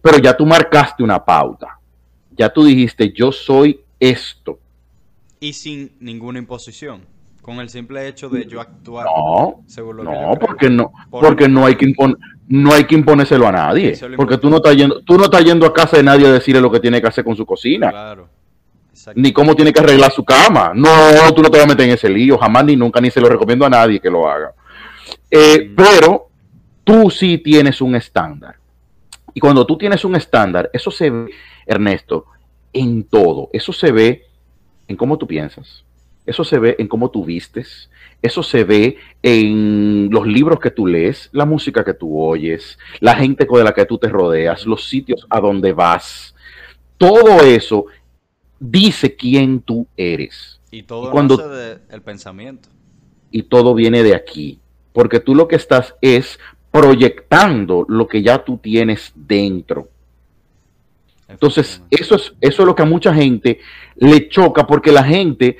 Pero 0.00 0.18
ya 0.18 0.36
tú 0.36 0.46
marcaste 0.46 1.02
una 1.02 1.24
pauta. 1.24 1.78
Ya 2.36 2.48
tú 2.52 2.64
dijiste, 2.64 3.12
yo 3.12 3.32
soy 3.32 3.80
esto. 3.98 4.58
Y 5.40 5.52
sin 5.52 5.92
ninguna 6.00 6.38
imposición. 6.38 7.02
Con 7.42 7.58
el 7.58 7.68
simple 7.70 8.06
hecho 8.06 8.28
de 8.28 8.46
yo 8.46 8.60
actuar 8.60 9.04
No, 9.06 9.62
según 9.66 9.96
lo 9.96 10.02
que 10.04 10.08
yo 10.10 10.14
no, 10.14 10.34
creo. 10.36 10.38
porque 10.48 10.70
no, 10.70 10.92
Por- 11.10 11.24
porque 11.26 11.48
no 11.48 11.66
hay 11.66 11.74
que 11.74 11.86
impon- 11.86 12.16
no 12.46 12.72
hay 12.72 12.84
que 12.84 12.94
imponérselo 12.94 13.48
a 13.48 13.52
nadie, 13.52 13.90
es 13.90 14.04
porque 14.16 14.38
tú 14.38 14.48
no 14.48 14.58
estás 14.58 14.76
yendo, 14.76 15.00
tú 15.02 15.16
no 15.18 15.24
estás 15.24 15.42
yendo 15.44 15.66
a 15.66 15.72
casa 15.74 15.96
de 15.96 16.04
nadie 16.04 16.26
a 16.28 16.32
decirle 16.32 16.60
lo 16.60 16.70
que 16.70 16.78
tiene 16.78 17.00
que 17.00 17.08
hacer 17.08 17.24
con 17.24 17.34
su 17.34 17.44
cocina, 17.44 17.90
Claro. 17.90 18.28
Ni 19.16 19.32
cómo 19.32 19.56
tiene 19.56 19.72
que 19.72 19.80
arreglar 19.80 20.12
su 20.12 20.22
cama. 20.24 20.70
No, 20.74 20.88
tú 21.34 21.42
no 21.42 21.50
te 21.50 21.56
vas 21.58 21.64
a 21.66 21.68
meter 21.70 21.86
en 21.86 21.94
ese 21.94 22.08
lío, 22.08 22.38
jamás 22.38 22.64
ni 22.64 22.76
nunca, 22.76 23.00
ni 23.00 23.10
se 23.10 23.20
lo 23.20 23.28
recomiendo 23.28 23.66
a 23.66 23.70
nadie 23.70 23.98
que 23.98 24.08
lo 24.10 24.28
haga. 24.28 24.52
Eh, 25.34 25.68
Mm. 25.70 25.74
Pero 25.74 26.28
tú 26.84 27.10
sí 27.10 27.38
tienes 27.38 27.80
un 27.80 27.94
estándar. 27.96 28.56
Y 29.34 29.40
cuando 29.40 29.64
tú 29.66 29.78
tienes 29.78 30.04
un 30.04 30.14
estándar, 30.14 30.68
eso 30.74 30.90
se 30.90 31.08
ve, 31.08 31.30
Ernesto, 31.64 32.26
en 32.72 33.02
todo. 33.04 33.48
Eso 33.52 33.72
se 33.72 33.90
ve 33.90 34.26
en 34.88 34.96
cómo 34.96 35.16
tú 35.16 35.26
piensas. 35.26 35.84
Eso 36.26 36.44
se 36.44 36.58
ve 36.58 36.76
en 36.78 36.86
cómo 36.86 37.10
tú 37.10 37.24
vistes. 37.24 37.88
Eso 38.20 38.42
se 38.42 38.62
ve 38.64 38.98
en 39.22 40.08
los 40.10 40.26
libros 40.26 40.60
que 40.60 40.70
tú 40.70 40.86
lees, 40.86 41.30
la 41.32 41.46
música 41.46 41.82
que 41.82 41.94
tú 41.94 42.20
oyes, 42.20 42.78
la 43.00 43.14
gente 43.16 43.46
con 43.46 43.64
la 43.64 43.72
que 43.72 43.86
tú 43.86 43.96
te 43.98 44.08
rodeas, 44.08 44.66
los 44.66 44.86
sitios 44.86 45.26
a 45.30 45.40
donde 45.40 45.72
vas. 45.72 46.34
Todo 46.98 47.40
eso 47.42 47.86
dice 48.60 49.16
quién 49.16 49.60
tú 49.60 49.86
eres. 49.96 50.60
Y 50.70 50.82
todo 50.82 51.08
y 51.08 51.10
cuando- 51.10 51.36
del 51.38 52.02
pensamiento. 52.02 52.68
y 53.30 53.42
todo 53.44 53.74
viene 53.74 54.02
de 54.02 54.14
aquí. 54.14 54.58
Porque 54.92 55.20
tú 55.20 55.34
lo 55.34 55.48
que 55.48 55.56
estás 55.56 55.94
es 56.00 56.38
proyectando 56.70 57.84
lo 57.88 58.08
que 58.08 58.22
ya 58.22 58.38
tú 58.38 58.58
tienes 58.58 59.12
dentro. 59.14 59.88
Entonces, 61.28 61.82
eso 61.90 62.16
es, 62.16 62.34
eso 62.40 62.62
es 62.62 62.66
lo 62.66 62.74
que 62.74 62.82
a 62.82 62.86
mucha 62.86 63.14
gente 63.14 63.60
le 63.96 64.28
choca 64.28 64.66
porque 64.66 64.92
la 64.92 65.04
gente 65.04 65.58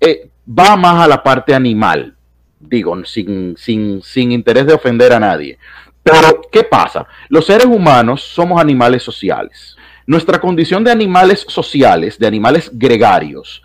eh, 0.00 0.28
va 0.48 0.76
más 0.76 1.04
a 1.04 1.08
la 1.08 1.22
parte 1.22 1.54
animal, 1.54 2.14
digo, 2.60 3.04
sin, 3.04 3.56
sin, 3.56 4.02
sin 4.02 4.32
interés 4.32 4.66
de 4.66 4.74
ofender 4.74 5.12
a 5.12 5.20
nadie. 5.20 5.58
Pero, 6.02 6.40
¿qué 6.50 6.64
pasa? 6.64 7.06
Los 7.28 7.46
seres 7.46 7.66
humanos 7.66 8.22
somos 8.22 8.60
animales 8.60 9.02
sociales. 9.02 9.76
Nuestra 10.06 10.40
condición 10.40 10.82
de 10.82 10.90
animales 10.90 11.44
sociales, 11.48 12.18
de 12.18 12.26
animales 12.26 12.70
gregarios, 12.72 13.62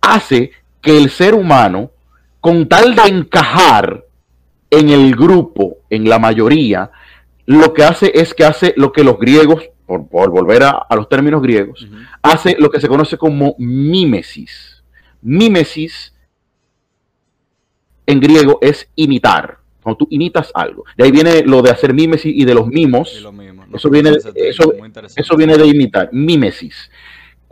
hace 0.00 0.52
que 0.80 0.96
el 0.96 1.10
ser 1.10 1.34
humano, 1.34 1.90
con 2.40 2.68
tal 2.68 2.94
de 2.94 3.02
encajar 3.02 4.04
en 4.72 4.88
el 4.88 5.14
grupo, 5.14 5.76
en 5.90 6.08
la 6.08 6.18
mayoría, 6.18 6.90
lo 7.44 7.74
que 7.74 7.84
hace 7.84 8.10
es 8.14 8.32
que 8.32 8.44
hace 8.44 8.72
lo 8.76 8.90
que 8.90 9.04
los 9.04 9.18
griegos, 9.18 9.68
por, 9.84 10.08
por 10.08 10.30
volver 10.30 10.62
a, 10.62 10.70
a 10.70 10.96
los 10.96 11.08
términos 11.10 11.42
griegos, 11.42 11.86
hace 12.22 12.56
lo 12.58 12.70
que 12.70 12.80
se 12.80 12.88
conoce 12.88 13.18
como 13.18 13.54
mímesis. 13.58 14.82
Mímesis 15.20 16.14
en 18.06 18.18
griego 18.20 18.58
es 18.62 18.88
imitar. 18.96 19.58
Cuando 19.82 19.98
tú 19.98 20.06
imitas 20.10 20.50
algo. 20.54 20.84
De 20.96 21.04
ahí 21.04 21.10
viene 21.10 21.42
lo 21.42 21.60
de 21.60 21.70
hacer 21.70 21.92
mímesis 21.92 22.32
y 22.34 22.44
de 22.44 22.54
los 22.54 22.68
mimos. 22.68 23.20
Lo 23.20 23.32
mismo. 23.32 23.64
Eso 23.74 23.90
viene, 23.90 24.10
eso, 24.34 24.72
eso 25.16 25.36
viene 25.36 25.56
de 25.56 25.66
imitar, 25.66 26.08
mímesis. 26.12 26.90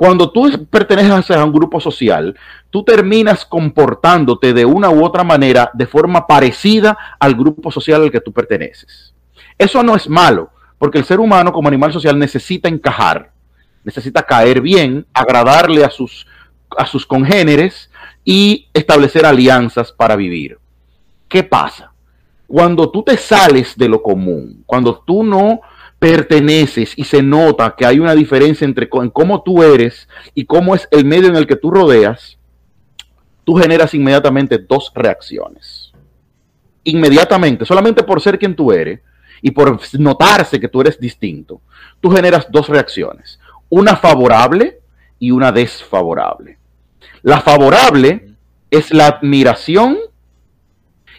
Cuando 0.00 0.33
tú 0.33 0.66
perteneces 0.71 1.37
a 1.37 1.45
un 1.45 1.52
grupo 1.52 1.78
social, 1.78 2.35
tú 2.71 2.83
terminas 2.83 3.45
comportándote 3.45 4.54
de 4.54 4.64
una 4.64 4.88
u 4.88 5.04
otra 5.04 5.25
manera 5.25 5.71
de 5.75 5.87
forma 5.87 6.26
parecida 6.26 6.97
al 7.19 7.35
grupo 7.35 7.71
social 7.71 8.04
al 8.04 8.11
que 8.11 8.23
tú 8.23 8.33
perteneces. 8.33 9.12
Eso 9.59 9.83
no 9.83 9.95
es 9.95 10.09
malo, 10.09 10.49
porque 10.78 10.97
el 10.97 11.04
ser 11.04 11.21
humano 11.21 11.52
como 11.52 11.69
animal 11.69 11.92
social 11.92 12.19
necesita 12.19 12.66
encajar, 12.66 13.30
necesita 13.85 14.23
caer 14.23 14.62
bien, 14.62 15.04
agradarle 15.12 15.85
a 15.85 15.90
sus, 15.90 16.26
a 16.78 16.87
sus 16.87 17.04
congéneres 17.04 17.90
y 18.25 18.69
establecer 18.73 19.26
alianzas 19.26 19.92
para 19.92 20.16
vivir. 20.16 20.59
¿Qué 21.28 21.42
pasa? 21.42 21.92
Cuando 22.47 22.90
tú 22.90 23.02
te 23.02 23.19
sales 23.19 23.76
de 23.76 23.90
lo 23.90 24.02
común, 24.02 24.62
cuando 24.64 25.04
tú 25.07 25.23
no 25.23 25.61
perteneces 26.00 26.95
y 26.97 27.04
se 27.04 27.23
nota 27.23 27.75
que 27.76 27.87
hay 27.87 28.00
una 28.00 28.14
diferencia 28.14 28.64
entre 28.64 28.88
cómo 28.88 29.42
tú 29.42 29.62
eres 29.62 30.09
y 30.35 30.47
cómo 30.47 30.75
es 30.75 30.88
el 30.90 31.04
medio 31.04 31.28
en 31.28 31.37
el 31.37 31.47
que 31.47 31.57
tú 31.57 31.71
rodeas, 31.71 32.38
tú 33.45 33.54
generas 33.54 33.92
inmediatamente 33.95 34.59
dos 34.59 34.90
reacciones. 34.95 35.92
Inmediatamente, 36.85 37.66
solamente 37.66 38.02
por 38.02 38.21
ser 38.23 38.38
quien 38.38 38.57
tú 38.57 38.73
eres 38.73 39.00
y 39.42 39.50
por 39.50 39.78
notarse 39.99 40.59
que 40.59 40.69
tú 40.69 40.80
eres 40.80 40.99
distinto, 40.99 41.61
tú 42.00 42.11
generas 42.11 42.47
dos 42.50 42.69
reacciones, 42.69 43.38
una 43.69 43.95
favorable 43.95 44.80
y 45.19 45.30
una 45.30 45.52
desfavorable. 45.52 46.57
La 47.21 47.42
favorable 47.42 48.35
es 48.71 48.90
la 48.90 49.07
admiración 49.07 49.99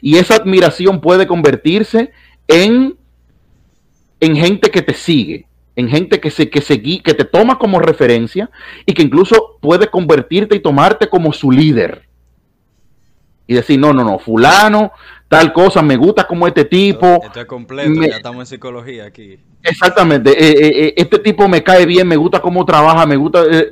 y 0.02 0.18
esa 0.18 0.38
admiración 0.38 1.02
puede 1.02 1.28
convertirse 1.28 2.12
en, 2.48 2.98
en 4.22 4.36
gente 4.38 4.72
que 4.72 4.82
te 4.82 4.94
sigue, 4.94 5.48
en 5.75 5.90
gente 5.90 6.20
que, 6.22 6.32
se, 6.32 6.50
que, 6.50 6.62
se, 6.62 6.82
que 6.82 7.13
te 7.13 7.25
toma 7.25 7.58
como 7.60 7.80
referencia 7.80 8.50
y 8.86 8.94
que 8.94 9.01
incluso 9.01 9.58
puede 9.60 9.88
convertirte 9.88 10.56
y 10.56 10.60
tomarte 10.62 11.10
como 11.10 11.34
su 11.34 11.51
líder. 11.51 12.04
Y 13.48 13.56
decir, 13.56 13.78
no, 13.80 13.92
no, 13.92 14.04
no, 14.04 14.18
fulano, 14.20 14.92
tal 15.28 15.51
cosa, 15.51 15.82
me 15.82 15.98
gusta 15.98 16.25
como 16.25 16.48
este 16.48 16.63
tipo. 16.66 17.20
Esto 17.24 17.42
es 17.42 17.46
completo, 17.46 17.90
me- 17.90 18.10
ya 18.10 18.16
estamos 18.18 18.42
en 18.42 18.46
psicología 18.46 19.06
aquí. 19.06 19.38
Exactamente, 19.63 20.32
eh, 20.32 20.51
eh, 20.51 20.86
eh, 20.88 20.94
este 20.98 21.20
tipo 21.20 21.48
me 21.48 21.62
cae 21.62 21.86
bien, 21.86 22.08
me 22.08 22.16
gusta 22.16 22.40
cómo 22.42 22.63
trabaja, 22.66 23.06
me 23.06 23.16
gusta, 23.16 23.44
eh, 23.51 23.70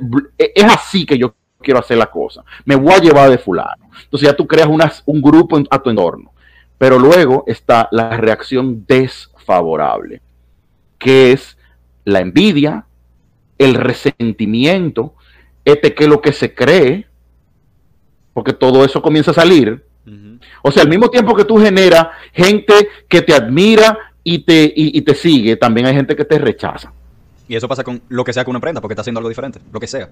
es 0.54 0.64
así 0.64 1.06
que 1.06 1.16
yo 1.18 1.34
quiero 1.62 1.80
hacer 1.80 1.96
la 1.98 2.06
cosa, 2.10 2.44
me 2.64 2.74
voy 2.76 2.92
a 2.92 2.98
llevar 2.98 3.30
de 3.30 3.38
fulano. 3.38 3.90
Entonces 4.04 4.28
ya 4.28 4.36
tú 4.36 4.46
creas 4.46 4.68
unas- 4.68 5.02
un 5.06 5.20
grupo 5.22 5.58
a 5.70 5.78
tu 5.82 5.90
entorno, 5.90 6.32
pero 6.78 6.98
luego 6.98 7.44
está 7.46 7.88
la 7.90 8.16
reacción 8.16 8.84
desfavorable, 8.86 10.20
que 11.00 11.32
es 11.32 11.58
la 12.04 12.20
envidia, 12.20 12.86
el 13.58 13.74
resentimiento, 13.74 15.14
este 15.64 15.94
que 15.94 16.04
es 16.04 16.10
lo 16.10 16.20
que 16.20 16.32
se 16.32 16.54
cree, 16.54 17.08
porque 18.32 18.52
todo 18.52 18.84
eso 18.84 19.02
comienza 19.02 19.32
a 19.32 19.34
salir, 19.34 19.84
o 20.62 20.70
sea, 20.70 20.82
al 20.82 20.88
mismo 20.88 21.08
tiempo 21.08 21.34
que 21.34 21.44
tú 21.44 21.58
generas 21.58 22.08
gente 22.32 22.88
que 23.08 23.22
te 23.22 23.34
admira 23.34 23.98
y 24.22 24.40
te, 24.40 24.64
y, 24.64 24.96
y 24.98 25.02
te 25.02 25.14
sigue, 25.14 25.56
también 25.56 25.86
hay 25.86 25.94
gente 25.94 26.14
que 26.14 26.24
te 26.24 26.38
rechaza. 26.38 26.92
Y 27.48 27.56
eso 27.56 27.66
pasa 27.66 27.82
con 27.82 28.00
lo 28.08 28.22
que 28.22 28.32
sea 28.32 28.44
que 28.44 28.50
uno 28.50 28.58
aprenda, 28.58 28.80
porque 28.80 28.92
está 28.92 29.00
haciendo 29.00 29.18
algo 29.18 29.28
diferente, 29.28 29.60
lo 29.72 29.80
que 29.80 29.88
sea. 29.88 30.08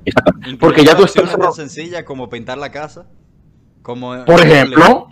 Porque 0.58 0.84
ya 0.84 0.96
tú 0.96 1.04
estás... 1.04 1.38
tan 1.38 1.52
sencillas 1.52 2.02
como 2.02 2.28
pintar 2.28 2.58
la 2.58 2.72
casa, 2.72 3.06
como 3.82 4.24
Por 4.24 4.40
ejemplo, 4.40 5.07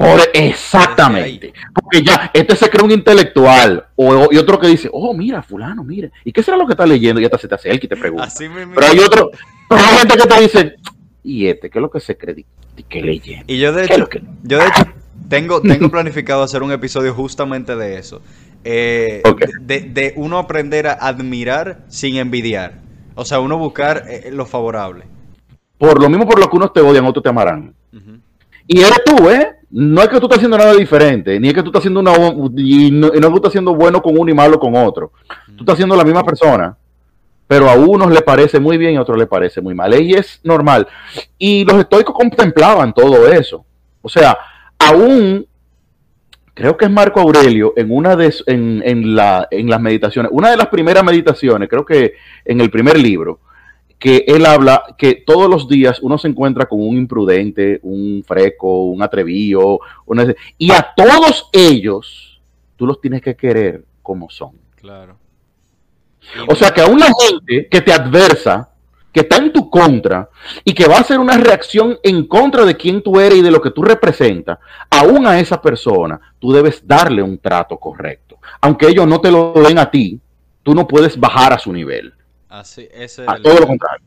Por, 0.00 0.18
exactamente. 0.32 1.52
Porque 1.74 2.02
ya, 2.02 2.30
este 2.32 2.56
se 2.56 2.70
cree 2.70 2.82
un 2.82 2.90
intelectual. 2.90 3.84
O, 3.96 4.28
y 4.32 4.38
otro 4.38 4.58
que 4.58 4.66
dice, 4.66 4.88
oh, 4.90 5.12
mira, 5.12 5.42
fulano, 5.42 5.84
mira. 5.84 6.10
¿Y 6.24 6.32
qué 6.32 6.42
será 6.42 6.56
lo 6.56 6.66
que 6.66 6.72
está 6.72 6.86
leyendo? 6.86 7.20
Y 7.20 7.26
hasta 7.26 7.36
se 7.36 7.46
te 7.46 7.54
acerca 7.54 7.84
y 7.84 7.88
te 7.88 7.96
pregunta. 7.98 8.28
pero 8.74 8.86
hay 8.86 8.98
otro, 9.00 9.30
pero 9.68 9.82
hay 9.82 9.98
gente 9.98 10.16
que 10.16 10.26
te 10.26 10.40
dice, 10.40 10.76
¿y 11.22 11.48
este 11.48 11.68
qué 11.68 11.78
es 11.78 11.82
lo 11.82 11.90
que 11.90 12.00
se 12.00 12.16
cree? 12.16 12.46
¿Y 12.78 12.82
qué 12.84 13.02
leyendo? 13.02 13.44
Y 13.46 13.58
yo 13.58 13.74
de 13.74 13.84
hecho, 13.84 14.08
yo 14.42 14.58
de 14.58 14.66
hecho 14.68 14.84
tengo, 15.28 15.60
tengo 15.60 15.90
planificado 15.90 16.42
hacer 16.42 16.62
un 16.62 16.72
episodio 16.72 17.12
justamente 17.12 17.76
de 17.76 17.98
eso. 17.98 18.22
Eh, 18.64 19.22
de, 19.60 20.14
uno 20.16 20.38
aprender 20.38 20.86
a 20.86 20.92
admirar 20.94 21.84
sin 21.88 22.16
envidiar. 22.16 22.80
O 23.16 23.26
sea, 23.26 23.40
uno 23.40 23.58
buscar 23.58 24.04
eh, 24.08 24.30
lo 24.32 24.46
favorable. 24.46 25.04
Por 25.76 26.00
lo 26.00 26.08
mismo 26.08 26.26
por 26.26 26.38
lo 26.38 26.48
que 26.48 26.56
unos 26.56 26.72
te 26.72 26.80
odian, 26.80 27.04
otros 27.04 27.22
te 27.22 27.28
amarán. 27.28 27.74
Y 28.66 28.80
eres 28.80 29.02
tú, 29.04 29.28
¿eh? 29.28 29.59
No 29.70 30.02
es 30.02 30.08
que 30.08 30.18
tú 30.18 30.26
estás 30.26 30.38
haciendo 30.38 30.58
nada 30.58 30.74
diferente, 30.74 31.38
ni 31.38 31.48
es 31.48 31.54
que 31.54 31.62
tú 31.62 31.68
estás 31.68 31.80
haciendo 31.80 32.00
una. 32.00 32.12
Y 32.56 32.90
no, 32.90 33.10
tú 33.10 33.36
estás 33.36 33.50
haciendo 33.50 33.74
bueno 33.74 34.02
con 34.02 34.18
uno 34.18 34.30
y 34.30 34.34
malo 34.34 34.58
con 34.58 34.74
otro. 34.74 35.12
Tú 35.46 35.60
estás 35.60 35.74
haciendo 35.74 35.94
la 35.96 36.04
misma 36.04 36.24
persona, 36.24 36.76
pero 37.46 37.70
a 37.70 37.74
unos 37.74 38.10
le 38.10 38.20
parece 38.22 38.58
muy 38.58 38.78
bien 38.78 38.94
y 38.94 38.96
a 38.96 39.02
otros 39.02 39.16
le 39.16 39.26
parece 39.26 39.60
muy 39.60 39.74
mal. 39.74 39.94
Y 40.00 40.14
es 40.14 40.40
normal. 40.42 40.88
Y 41.38 41.64
los 41.64 41.76
estoicos 41.76 42.14
contemplaban 42.14 42.92
todo 42.92 43.28
eso. 43.28 43.64
O 44.02 44.08
sea, 44.08 44.36
aún 44.78 45.46
creo 46.54 46.76
que 46.76 46.84
es 46.84 46.90
Marco 46.90 47.20
Aurelio 47.20 47.72
en 47.76 47.90
una 47.90 48.16
de 48.16 48.34
en, 48.46 48.82
en, 48.84 49.14
la, 49.14 49.48
en 49.50 49.70
las 49.70 49.80
meditaciones, 49.80 50.30
una 50.34 50.50
de 50.50 50.56
las 50.56 50.66
primeras 50.66 51.02
meditaciones, 51.02 51.68
creo 51.68 51.86
que 51.86 52.14
en 52.44 52.60
el 52.60 52.70
primer 52.70 52.98
libro, 52.98 53.40
que 54.00 54.24
él 54.26 54.46
habla 54.46 54.82
que 54.96 55.22
todos 55.26 55.48
los 55.48 55.68
días 55.68 56.00
uno 56.00 56.16
se 56.16 56.26
encuentra 56.26 56.64
con 56.66 56.80
un 56.80 56.96
imprudente, 56.96 57.80
un 57.82 58.24
freco, 58.26 58.84
un 58.84 59.02
atrevido, 59.02 59.78
y 60.56 60.72
a 60.72 60.94
todos 60.96 61.50
ellos 61.52 62.40
tú 62.76 62.86
los 62.86 62.98
tienes 62.98 63.20
que 63.20 63.36
querer 63.36 63.84
como 64.02 64.30
son. 64.30 64.52
Claro. 64.74 65.18
O 66.48 66.54
sea 66.54 66.70
que 66.70 66.80
a 66.80 66.86
una 66.86 67.08
gente 67.20 67.68
que 67.70 67.82
te 67.82 67.92
adversa, 67.92 68.70
que 69.12 69.20
está 69.20 69.36
en 69.36 69.52
tu 69.52 69.68
contra 69.68 70.30
y 70.64 70.72
que 70.72 70.88
va 70.88 70.96
a 70.96 71.00
hacer 71.00 71.18
una 71.18 71.36
reacción 71.36 71.98
en 72.02 72.26
contra 72.26 72.64
de 72.64 72.76
quien 72.76 73.02
tú 73.02 73.20
eres 73.20 73.38
y 73.38 73.42
de 73.42 73.50
lo 73.50 73.60
que 73.60 73.70
tú 73.70 73.82
representas, 73.82 74.58
aún 74.88 75.26
a 75.26 75.38
esa 75.38 75.60
persona 75.60 76.18
tú 76.38 76.52
debes 76.52 76.86
darle 76.86 77.22
un 77.22 77.36
trato 77.38 77.76
correcto. 77.76 78.38
Aunque 78.62 78.88
ellos 78.88 79.06
no 79.06 79.20
te 79.20 79.30
lo 79.30 79.52
den 79.52 79.78
a 79.78 79.90
ti, 79.90 80.18
tú 80.62 80.74
no 80.74 80.88
puedes 80.88 81.20
bajar 81.20 81.52
a 81.52 81.58
su 81.58 81.70
nivel. 81.70 82.14
Así, 82.50 82.88
a 83.26 83.36
todo 83.36 83.60
lo 83.60 83.66
contrario. 83.68 84.04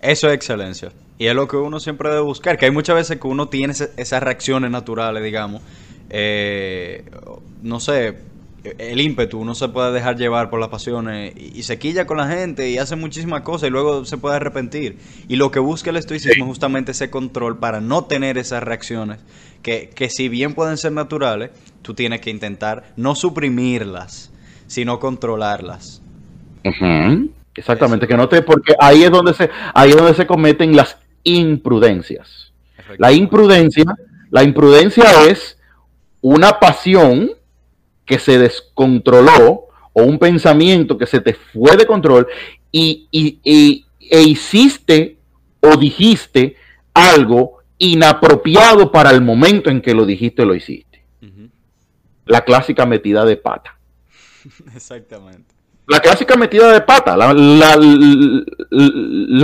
Eso 0.00 0.28
es 0.28 0.34
excelencia. 0.34 0.92
Y 1.18 1.26
es 1.26 1.34
lo 1.34 1.48
que 1.48 1.56
uno 1.56 1.80
siempre 1.80 2.10
debe 2.10 2.20
buscar, 2.20 2.58
que 2.58 2.66
hay 2.66 2.70
muchas 2.70 2.96
veces 2.96 3.18
que 3.18 3.26
uno 3.26 3.48
tiene 3.48 3.72
esas 3.72 4.22
reacciones 4.22 4.70
naturales, 4.70 5.22
digamos. 5.22 5.62
Eh, 6.10 7.04
no 7.62 7.80
sé, 7.80 8.18
el 8.64 9.00
ímpetu, 9.00 9.38
uno 9.38 9.54
se 9.54 9.68
puede 9.68 9.92
dejar 9.92 10.16
llevar 10.16 10.50
por 10.50 10.60
las 10.60 10.68
pasiones 10.68 11.32
y, 11.36 11.62
se 11.62 11.78
quilla 11.78 12.06
con 12.06 12.18
la 12.18 12.28
gente 12.28 12.68
y 12.70 12.78
hace 12.78 12.96
muchísimas 12.96 13.42
cosas 13.42 13.68
y 13.68 13.70
luego 13.70 14.04
se 14.04 14.18
puede 14.18 14.36
arrepentir. 14.36 14.98
Y 15.28 15.36
lo 15.36 15.50
que 15.50 15.58
busca 15.58 15.90
el 15.90 15.96
estoicismo 15.96 16.44
es 16.44 16.48
justamente 16.48 16.92
ese 16.92 17.08
control 17.08 17.58
para 17.58 17.80
no 17.80 18.04
tener 18.04 18.36
esas 18.36 18.62
reacciones 18.62 19.18
que, 19.62 19.90
que 19.94 20.10
si 20.10 20.28
bien 20.28 20.54
pueden 20.54 20.76
ser 20.76 20.92
naturales, 20.92 21.50
tú 21.82 21.94
tienes 21.94 22.20
que 22.20 22.30
intentar 22.30 22.92
no 22.96 23.14
suprimirlas, 23.14 24.32
sino 24.66 24.98
controlarlas. 24.98 26.02
Exactamente, 27.54 28.06
que 28.06 28.16
no 28.16 28.28
te, 28.28 28.42
porque 28.42 28.74
ahí 28.78 29.02
es 29.02 29.10
donde 29.10 29.34
se, 29.34 29.50
ahí 29.74 29.90
es 29.90 29.96
donde 29.96 30.14
se 30.14 30.26
cometen 30.26 30.74
las 30.74 30.96
imprudencias. 31.22 32.52
La 32.98 33.12
imprudencia, 33.12 33.84
la 34.30 34.42
imprudencia 34.42 35.24
es 35.26 35.58
una 36.20 36.58
pasión 36.58 37.32
que 38.04 38.18
se 38.18 38.38
descontroló 38.38 39.68
o 39.92 40.02
un 40.02 40.18
pensamiento 40.18 40.96
que 40.96 41.06
se 41.06 41.20
te 41.20 41.34
fue 41.34 41.76
de 41.76 41.86
control 41.86 42.26
y, 42.70 43.08
e 44.00 44.22
hiciste 44.22 45.18
o 45.60 45.76
dijiste 45.76 46.56
algo 46.94 47.58
inapropiado 47.78 48.90
para 48.90 49.10
el 49.10 49.22
momento 49.22 49.70
en 49.70 49.80
que 49.80 49.94
lo 49.94 50.06
dijiste 50.06 50.42
o 50.42 50.46
lo 50.46 50.54
hiciste. 50.54 51.04
La 52.24 52.42
clásica 52.42 52.86
metida 52.86 53.24
de 53.24 53.36
pata. 53.36 53.78
Exactamente. 54.74 55.51
La 55.86 56.00
clásica 56.00 56.36
metida 56.36 56.72
de 56.72 56.80
pata. 56.80 57.16
La, 57.16 57.34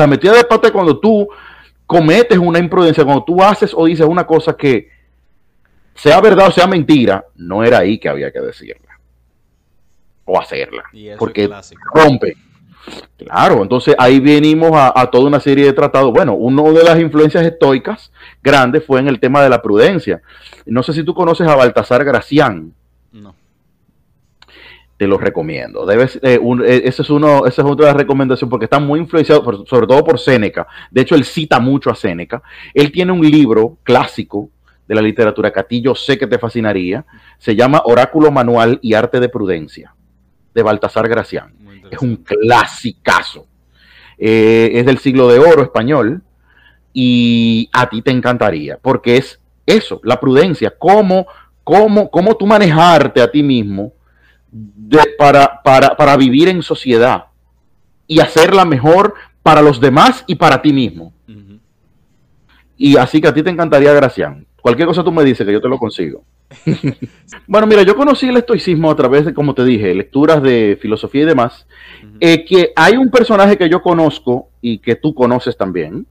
metida 0.06 0.32
de 0.32 0.44
pata 0.44 0.68
es 0.68 0.72
cuando 0.72 0.98
tú 0.98 1.28
cometes 1.86 2.38
una 2.38 2.58
imprudencia, 2.58 3.04
cuando 3.04 3.24
tú 3.24 3.42
haces 3.42 3.72
o 3.74 3.86
dices 3.86 4.06
una 4.06 4.26
cosa 4.26 4.56
que, 4.56 4.88
sea 5.94 6.20
verdad 6.20 6.48
o 6.48 6.52
sea 6.52 6.66
mentira, 6.66 7.24
no 7.36 7.64
era 7.64 7.78
ahí 7.78 7.98
que 7.98 8.08
había 8.08 8.30
que 8.30 8.40
decirla. 8.40 8.98
O 10.24 10.38
hacerla. 10.38 10.84
porque 11.18 11.50
rompe. 11.92 12.36
Claro, 13.16 13.62
entonces 13.62 13.94
ahí 13.98 14.20
venimos 14.20 14.70
a, 14.72 14.98
a, 14.98 15.10
toda 15.10 15.26
una 15.26 15.40
serie 15.40 15.66
de 15.66 15.72
tratados. 15.72 16.12
Bueno, 16.12 16.34
una 16.34 16.62
de 16.70 16.84
las 16.84 16.98
influencias 16.98 17.44
estoicas 17.44 18.12
grandes 18.42 18.84
fue 18.84 19.00
en 19.00 19.08
el 19.08 19.18
tema 19.20 19.42
de 19.42 19.50
la 19.50 19.60
prudencia. 19.60 20.22
No 20.64 20.82
sé 20.82 20.92
si 20.92 21.02
tú 21.02 21.14
conoces 21.14 21.46
a 21.48 21.56
Baltasar 21.56 22.04
Gracián. 22.04 22.72
No 23.12 23.34
te 24.98 25.06
lo 25.06 25.16
recomiendo. 25.16 25.86
Debes, 25.86 26.16
eh, 26.16 26.40
eh, 26.66 26.82
ese 26.84 27.02
es 27.02 27.10
uno, 27.10 27.46
esa 27.46 27.62
es 27.62 27.68
otra 27.68 27.86
de 27.86 27.92
las 27.92 27.96
recomendaciones 27.96 28.50
porque 28.50 28.64
está 28.64 28.80
muy 28.80 28.98
influenciado, 28.98 29.64
sobre 29.64 29.86
todo 29.86 30.04
por 30.04 30.18
Séneca. 30.18 30.66
De 30.90 31.02
hecho, 31.02 31.14
él 31.14 31.24
cita 31.24 31.60
mucho 31.60 31.88
a 31.88 31.94
Séneca. 31.94 32.42
Él 32.74 32.90
tiene 32.90 33.12
un 33.12 33.20
libro 33.20 33.78
clásico 33.84 34.50
de 34.88 34.94
la 34.96 35.00
literatura 35.00 35.52
que 35.52 35.60
a 35.60 35.62
ti 35.62 35.80
yo 35.80 35.94
sé 35.94 36.18
que 36.18 36.26
te 36.26 36.38
fascinaría. 36.38 37.06
Se 37.38 37.54
llama 37.54 37.82
Oráculo 37.84 38.32
Manual 38.32 38.80
y 38.82 38.94
Arte 38.94 39.20
de 39.20 39.28
Prudencia, 39.28 39.94
de 40.52 40.62
Baltasar 40.64 41.08
Gracián. 41.08 41.54
Es 41.88 42.00
un 42.00 42.16
clasicazo. 42.16 43.46
Eh, 44.18 44.72
es 44.74 44.84
del 44.84 44.98
siglo 44.98 45.28
de 45.28 45.38
oro 45.38 45.62
español 45.62 46.22
y 46.92 47.70
a 47.72 47.88
ti 47.88 48.02
te 48.02 48.10
encantaría 48.10 48.76
porque 48.82 49.16
es 49.16 49.40
eso, 49.64 50.00
la 50.02 50.18
prudencia, 50.18 50.74
cómo, 50.76 51.28
cómo, 51.62 52.10
cómo 52.10 52.36
tú 52.36 52.44
manejarte 52.44 53.22
a 53.22 53.30
ti 53.30 53.44
mismo 53.44 53.92
para, 55.18 55.62
para, 55.62 56.16
vivir 56.16 56.48
en 56.48 56.62
sociedad 56.62 57.26
y 58.06 58.20
hacerla 58.20 58.64
mejor 58.64 59.14
para 59.42 59.62
los 59.62 59.80
demás 59.80 60.24
y 60.26 60.36
para 60.36 60.62
ti 60.62 60.72
mismo. 60.72 61.12
Y 62.76 62.96
así 62.96 63.20
que 63.20 63.28
a 63.28 63.34
ti 63.34 63.42
te 63.42 63.50
encantaría, 63.50 63.92
Gracián. 63.92 64.46
Cualquier 64.60 64.86
cosa 64.86 65.04
tú 65.04 65.12
me 65.12 65.24
dices 65.24 65.46
que 65.46 65.52
yo 65.52 65.60
te 65.60 65.68
lo 65.68 65.78
consigo. 65.78 66.24
bueno, 67.46 67.66
mira, 67.66 67.82
yo 67.82 67.96
conocí 67.96 68.28
el 68.28 68.36
estoicismo 68.36 68.90
a 68.90 68.96
través 68.96 69.24
de, 69.24 69.34
como 69.34 69.54
te 69.54 69.64
dije, 69.64 69.94
lecturas 69.94 70.42
de 70.42 70.78
filosofía 70.80 71.22
y 71.22 71.26
demás. 71.26 71.66
Eh, 72.20 72.44
que 72.44 72.72
hay 72.74 72.96
un 72.96 73.10
personaje 73.10 73.56
que 73.56 73.68
yo 73.68 73.82
conozco 73.82 74.50
y 74.60 74.78
que 74.78 74.96
tú 74.96 75.14
conoces 75.14 75.56
también, 75.56 76.06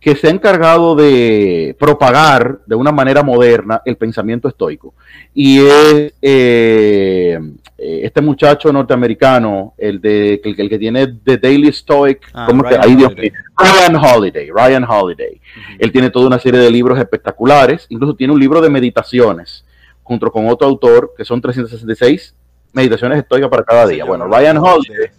que 0.00 0.14
se 0.14 0.28
ha 0.28 0.30
encargado 0.30 0.94
de 0.94 1.74
propagar 1.78 2.60
de 2.66 2.76
una 2.76 2.92
manera 2.92 3.22
moderna 3.22 3.82
el 3.84 3.96
pensamiento 3.96 4.48
estoico. 4.48 4.94
Y 5.34 5.58
es 5.58 6.14
eh, 6.22 7.38
eh, 7.78 8.00
este 8.02 8.20
muchacho 8.20 8.72
norteamericano, 8.72 9.74
el, 9.78 10.00
de, 10.00 10.40
el, 10.44 10.68
que 10.68 10.78
tiene 10.78 11.06
The 11.06 11.38
Daily 11.38 11.72
Stoic, 11.72 12.28
ah, 12.34 12.48
Ryan, 12.50 13.04
Holiday. 13.04 13.32
Ryan 13.56 13.96
Holiday. 13.96 14.50
Ryan 14.50 14.84
Holiday. 14.84 15.40
Él 15.78 15.92
tiene 15.92 16.10
toda 16.10 16.26
una 16.26 16.38
serie 16.38 16.60
de 16.60 16.70
libros 16.70 16.98
espectaculares, 16.98 17.86
incluso 17.88 18.14
tiene 18.14 18.32
un 18.32 18.40
libro 18.40 18.60
de 18.60 18.68
meditaciones, 18.68 19.64
junto 20.02 20.30
con 20.30 20.48
otro 20.48 20.66
autor, 20.66 21.14
que 21.16 21.24
son 21.24 21.40
366 21.40 22.34
meditaciones 22.72 23.18
estoicas 23.18 23.48
para 23.48 23.64
cada 23.64 23.86
día. 23.86 24.04
Bueno, 24.04 24.26
Ryan 24.26 24.58
Holiday 24.58 25.10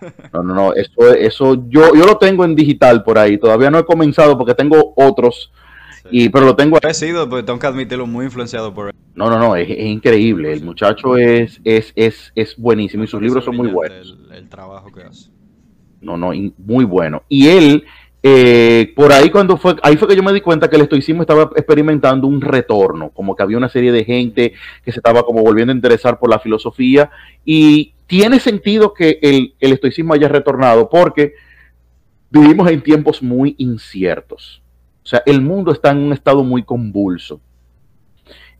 no, 0.32 0.42
no, 0.42 0.54
no, 0.54 0.74
eso, 0.74 1.14
eso 1.14 1.64
yo, 1.68 1.94
yo 1.94 2.06
lo 2.06 2.18
tengo 2.18 2.44
en 2.44 2.54
digital 2.54 3.02
por 3.02 3.18
ahí, 3.18 3.38
todavía 3.38 3.70
no 3.70 3.78
he 3.78 3.84
comenzado 3.84 4.36
porque 4.36 4.54
tengo 4.54 4.92
otros, 4.96 5.50
y, 6.10 6.28
pero 6.28 6.46
lo 6.46 6.56
tengo... 6.56 6.78
He 6.82 6.94
sido, 6.94 7.28
porque 7.28 7.44
tengo 7.44 7.58
que 7.58 7.66
admitirlo, 7.66 8.06
muy 8.06 8.26
influenciado 8.26 8.72
por 8.72 8.88
él. 8.88 8.94
No, 9.14 9.28
no, 9.28 9.38
no, 9.38 9.56
es, 9.56 9.68
increíble, 9.68 10.52
el 10.52 10.62
muchacho 10.62 11.16
es, 11.16 11.60
es, 11.64 11.92
es, 11.96 12.32
es 12.36 12.56
buenísimo 12.56 13.04
y 13.04 13.08
sus 13.08 13.20
libros 13.20 13.44
son 13.44 13.56
muy 13.56 13.68
buenos. 13.68 14.16
El, 14.32 14.48
trabajo 14.48 14.92
que 14.92 15.02
hace. 15.02 15.30
No, 16.00 16.16
no, 16.16 16.30
muy 16.58 16.84
bueno. 16.84 17.24
Y 17.28 17.48
él, 17.48 17.84
eh, 18.22 18.92
por 18.94 19.12
ahí 19.12 19.30
cuando 19.30 19.56
fue, 19.56 19.74
ahí 19.82 19.96
fue 19.96 20.06
que 20.06 20.14
yo 20.14 20.22
me 20.22 20.32
di 20.32 20.40
cuenta 20.40 20.70
que 20.70 20.76
el 20.76 20.82
estoicismo 20.82 21.22
estaba 21.22 21.50
experimentando 21.56 22.28
un 22.28 22.40
retorno, 22.40 23.10
como 23.10 23.34
que 23.34 23.42
había 23.42 23.56
una 23.56 23.68
serie 23.68 23.90
de 23.90 24.04
gente 24.04 24.52
que 24.84 24.92
se 24.92 25.00
estaba 25.00 25.24
como 25.24 25.42
volviendo 25.42 25.72
a 25.72 25.76
interesar 25.76 26.20
por 26.20 26.30
la 26.30 26.38
filosofía 26.38 27.10
y 27.44 27.94
tiene 28.08 28.40
sentido 28.40 28.94
que 28.94 29.18
el, 29.22 29.54
estoicismo 29.60 30.14
haya 30.14 30.28
retornado 30.28 30.88
porque 30.88 31.34
vivimos 32.30 32.68
en 32.70 32.82
tiempos 32.82 33.22
muy 33.22 33.54
inciertos. 33.58 34.62
O 35.08 35.10
sea, 35.10 35.22
el 35.24 35.40
mundo 35.40 35.72
está 35.72 35.88
en 35.90 36.00
un 36.00 36.12
estado 36.12 36.44
muy 36.44 36.62
convulso. 36.62 37.40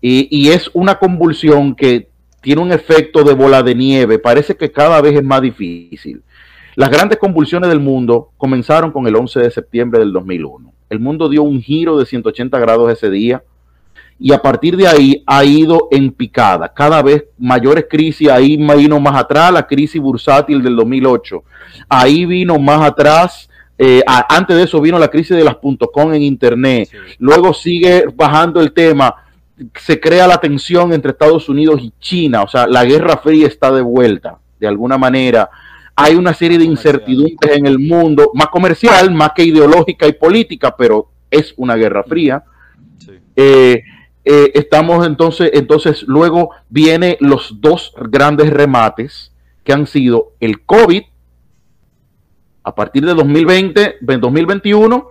Y, 0.01 0.49
es 0.49 0.71
una 0.73 0.99
convulsión 0.99 1.75
que 1.75 2.09
tiene 2.41 2.63
un 2.63 2.73
efecto 2.73 3.23
de 3.23 3.35
bola 3.35 3.63
de 3.63 3.75
nieve. 3.75 4.19
Parece 4.19 4.57
que 4.57 4.73
cada 4.73 4.99
vez 5.03 5.15
es 5.15 5.23
más 5.23 5.43
difícil. 5.43 6.23
Las 6.75 6.89
grandes 6.89 7.19
convulsiones 7.19 7.69
del 7.69 7.81
mundo 7.81 8.31
comenzaron 8.39 8.93
con 8.93 9.07
el 9.07 9.15
11 9.15 9.41
de 9.41 9.51
septiembre 9.51 10.01
del 10.01 10.11
2001. 10.11 10.73
El 10.89 11.01
mundo 11.01 11.29
dio 11.29 11.43
un 11.43 11.61
giro 11.61 11.99
de 11.99 12.07
180 12.07 12.59
grados 12.59 12.91
ese 12.91 13.11
día 13.11 13.43
y 14.19 14.33
a 14.33 14.41
partir 14.41 14.75
de 14.75 14.89
ahí 14.89 15.23
ha 15.27 15.45
ido 15.45 15.89
en 15.91 16.13
picada. 16.13 16.73
Cada 16.73 17.03
vez 17.03 17.27
mayores 17.37 17.85
crisis, 17.91 18.31
ahí 18.31 18.57
vino 18.57 18.99
más 18.99 19.21
atrás 19.21 19.53
la 19.53 19.67
crisis 19.67 20.01
bursátil 20.01 20.63
del 20.63 20.77
2008, 20.77 21.45
ahí 21.91 22.25
vino 22.25 22.59
más 22.59 22.81
atrás, 22.81 23.51
eh, 23.79 24.03
antes 24.07 24.57
de 24.57 24.65
eso 24.65 24.81
vino 24.81 24.99
la 24.99 25.09
crisis 25.09 25.37
de 25.37 25.45
las 25.45 25.57
.com 25.93 26.13
en 26.13 26.23
Internet, 26.23 26.91
luego 27.19 27.55
sigue 27.55 28.05
bajando 28.15 28.61
el 28.61 28.73
tema, 28.73 29.15
se 29.77 30.01
crea 30.01 30.27
la 30.27 30.39
tensión 30.39 30.93
entre 30.93 31.13
Estados 31.13 31.49
Unidos 31.49 31.81
y 31.83 31.93
China, 32.01 32.43
o 32.43 32.49
sea, 32.49 32.67
la 32.67 32.85
Guerra 32.85 33.19
Fría 33.19 33.47
está 33.47 33.73
de 33.73 33.83
vuelta, 33.83 34.39
de 34.59 34.67
alguna 34.67 34.99
manera. 34.99 35.49
Hay 35.95 36.15
una 36.15 36.33
serie 36.33 36.59
de 36.59 36.65
incertidumbres 36.65 37.57
en 37.57 37.67
el 37.67 37.79
mundo, 37.79 38.31
más 38.35 38.49
comercial, 38.49 39.13
más 39.13 39.33
que 39.35 39.45
ideológica 39.45 40.07
y 40.07 40.13
política, 40.13 40.75
pero 40.77 41.09
es 41.31 41.55
una 41.57 41.75
guerra 41.75 42.05
fría. 42.05 42.45
Eh, 43.35 43.83
eh, 44.25 44.51
estamos 44.55 45.07
entonces, 45.07 45.51
entonces 45.55 46.03
luego 46.03 46.51
vienen 46.69 47.17
los 47.21 47.61
dos 47.61 47.95
grandes 48.11 48.51
remates 48.51 49.33
que 49.65 49.73
han 49.73 49.87
sido 49.87 50.33
el 50.41 50.63
COVID 50.63 51.03
a 52.69 52.75
partir 52.75 53.05
de 53.05 53.15
2020, 53.15 53.97
2021 54.01 55.09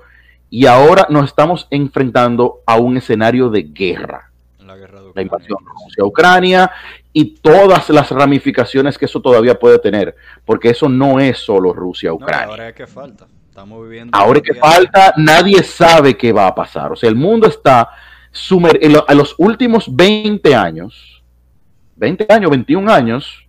y 0.50 0.66
ahora 0.68 1.08
nos 1.10 1.26
estamos 1.26 1.68
enfrentando 1.72 2.62
a 2.66 2.78
un 2.78 2.98
escenario 2.98 3.50
de 3.50 3.64
guerra. 3.64 4.32
La, 5.16 5.22
invasión 5.24 5.58
de 5.64 5.72
Rusia 5.72 6.06
Ucrania 6.06 6.72
y 7.12 7.38
todas 7.38 7.90
las 7.90 8.12
ramificaciones 8.12 8.96
que 8.96 9.06
eso 9.06 9.20
todavía 9.20 9.58
puede 9.58 9.80
tener, 9.80 10.16
porque 10.46 10.70
eso 10.70 10.88
no 10.88 11.20
es 11.20 11.40
solo 11.40 11.74
Rusia 11.74 12.14
Ucrania. 12.14 12.46
ahora 12.46 12.70
es 12.70 12.76
que 12.76 12.86
falta. 12.86 13.26
Estamos 13.50 13.82
viviendo 13.82 14.16
ahora 14.16 14.40
que 14.40 14.54
falta, 14.54 15.16
nadie 15.18 15.64
sabe 15.64 16.16
qué 16.16 16.32
va 16.32 16.46
a 16.46 16.54
pasar. 16.54 16.92
O 16.92 16.96
sea, 16.96 17.10
el 17.10 17.16
mundo 17.16 17.48
está 17.48 17.90
a 19.08 19.14
los 19.16 19.34
últimos 19.40 19.96
20 19.96 20.54
años, 20.54 21.24
20 21.96 22.28
años, 22.30 22.52
21 22.52 22.92
años, 22.92 23.47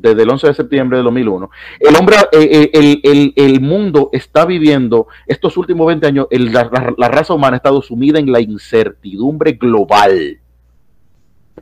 desde 0.00 0.22
el 0.22 0.30
11 0.30 0.46
de 0.48 0.54
septiembre 0.54 0.98
de 0.98 1.04
2001, 1.04 1.50
el 1.80 1.96
hombre, 1.96 2.16
eh, 2.32 2.70
eh, 2.72 3.32
el, 3.36 3.60
mundo 3.60 4.08
está 4.12 4.46
viviendo 4.46 5.06
estos 5.26 5.56
últimos 5.56 5.86
20 5.86 6.06
años, 6.06 6.26
la, 6.30 6.70
la, 6.96 7.08
raza 7.08 7.34
humana 7.34 7.56
ha 7.56 7.58
estado 7.58 7.82
sumida 7.82 8.18
en 8.18 8.32
la 8.32 8.40
incertidumbre 8.40 9.52
global. 9.52 10.38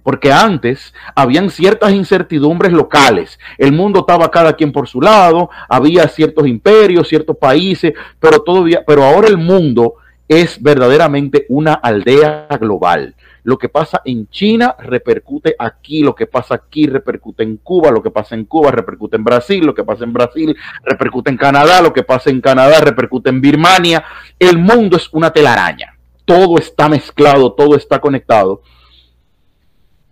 Porque 0.02 0.32
antes 0.32 0.94
habían 1.14 1.50
ciertas 1.50 1.92
incertidumbres 1.92 2.72
locales. 2.72 3.38
El 3.58 3.72
mundo 3.72 4.00
estaba 4.00 4.30
cada 4.30 4.54
quien 4.54 4.70
por 4.70 4.88
su 4.88 5.00
lado, 5.00 5.50
había 5.68 6.06
ciertos 6.08 6.46
imperios, 6.46 7.08
ciertos 7.08 7.36
países, 7.36 7.92
pero 8.20 8.40
todavía, 8.40 8.84
pero 8.86 9.02
ahora 9.02 9.28
el 9.28 9.38
mundo 9.38 9.94
es 10.28 10.62
verdaderamente 10.62 11.46
una 11.48 11.74
aldea 11.74 12.46
global. 12.60 13.14
Lo 13.44 13.58
que 13.58 13.68
pasa 13.68 14.02
en 14.04 14.28
China 14.28 14.74
repercute 14.78 15.54
aquí, 15.58 16.02
lo 16.02 16.14
que 16.14 16.26
pasa 16.26 16.54
aquí 16.54 16.86
repercute 16.86 17.42
en 17.42 17.58
Cuba, 17.58 17.90
lo 17.90 18.02
que 18.02 18.10
pasa 18.10 18.34
en 18.34 18.44
Cuba 18.44 18.70
repercute 18.70 19.16
en 19.16 19.24
Brasil, 19.24 19.64
lo 19.64 19.74
que 19.74 19.84
pasa 19.84 20.04
en 20.04 20.12
Brasil 20.12 20.56
repercute 20.84 21.30
en 21.30 21.36
Canadá, 21.36 21.80
lo 21.80 21.92
que 21.92 22.02
pasa 22.02 22.30
en 22.30 22.40
Canadá 22.40 22.80
repercute 22.80 23.30
en 23.30 23.40
Birmania. 23.40 24.04
El 24.38 24.58
mundo 24.58 24.96
es 24.96 25.08
una 25.12 25.30
telaraña. 25.30 25.96
Todo 26.24 26.58
está 26.58 26.88
mezclado, 26.88 27.52
todo 27.52 27.76
está 27.76 28.00
conectado. 28.00 28.62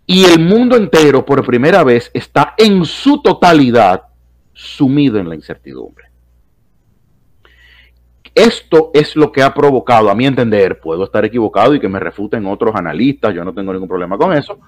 Y 0.07 0.25
el 0.25 0.39
mundo 0.39 0.77
entero, 0.77 1.25
por 1.25 1.45
primera 1.45 1.83
vez, 1.83 2.11
está 2.15 2.55
en 2.57 2.85
su 2.85 3.21
totalidad 3.21 4.03
sumido 4.53 5.19
en 5.19 5.29
la 5.29 5.35
incertidumbre. 5.35 6.07
Esto 8.37 8.91
es 8.93 9.17
lo 9.17 9.33
que 9.33 9.43
ha 9.43 9.55
provocado, 9.55 10.11
a 10.11 10.15
mi 10.15 10.27
entender, 10.27 10.79
puedo 10.79 11.05
estar 11.05 11.25
equivocado 11.25 11.75
y 11.75 11.81
que 11.81 11.89
me 11.89 11.99
refuten 11.99 12.45
otros 12.45 12.77
analistas, 12.77 13.35
yo 13.35 13.43
no 13.43 13.55
tengo 13.55 13.73
ningún 13.73 13.89
problema 13.89 14.19
con 14.19 14.35
eso. 14.35 14.59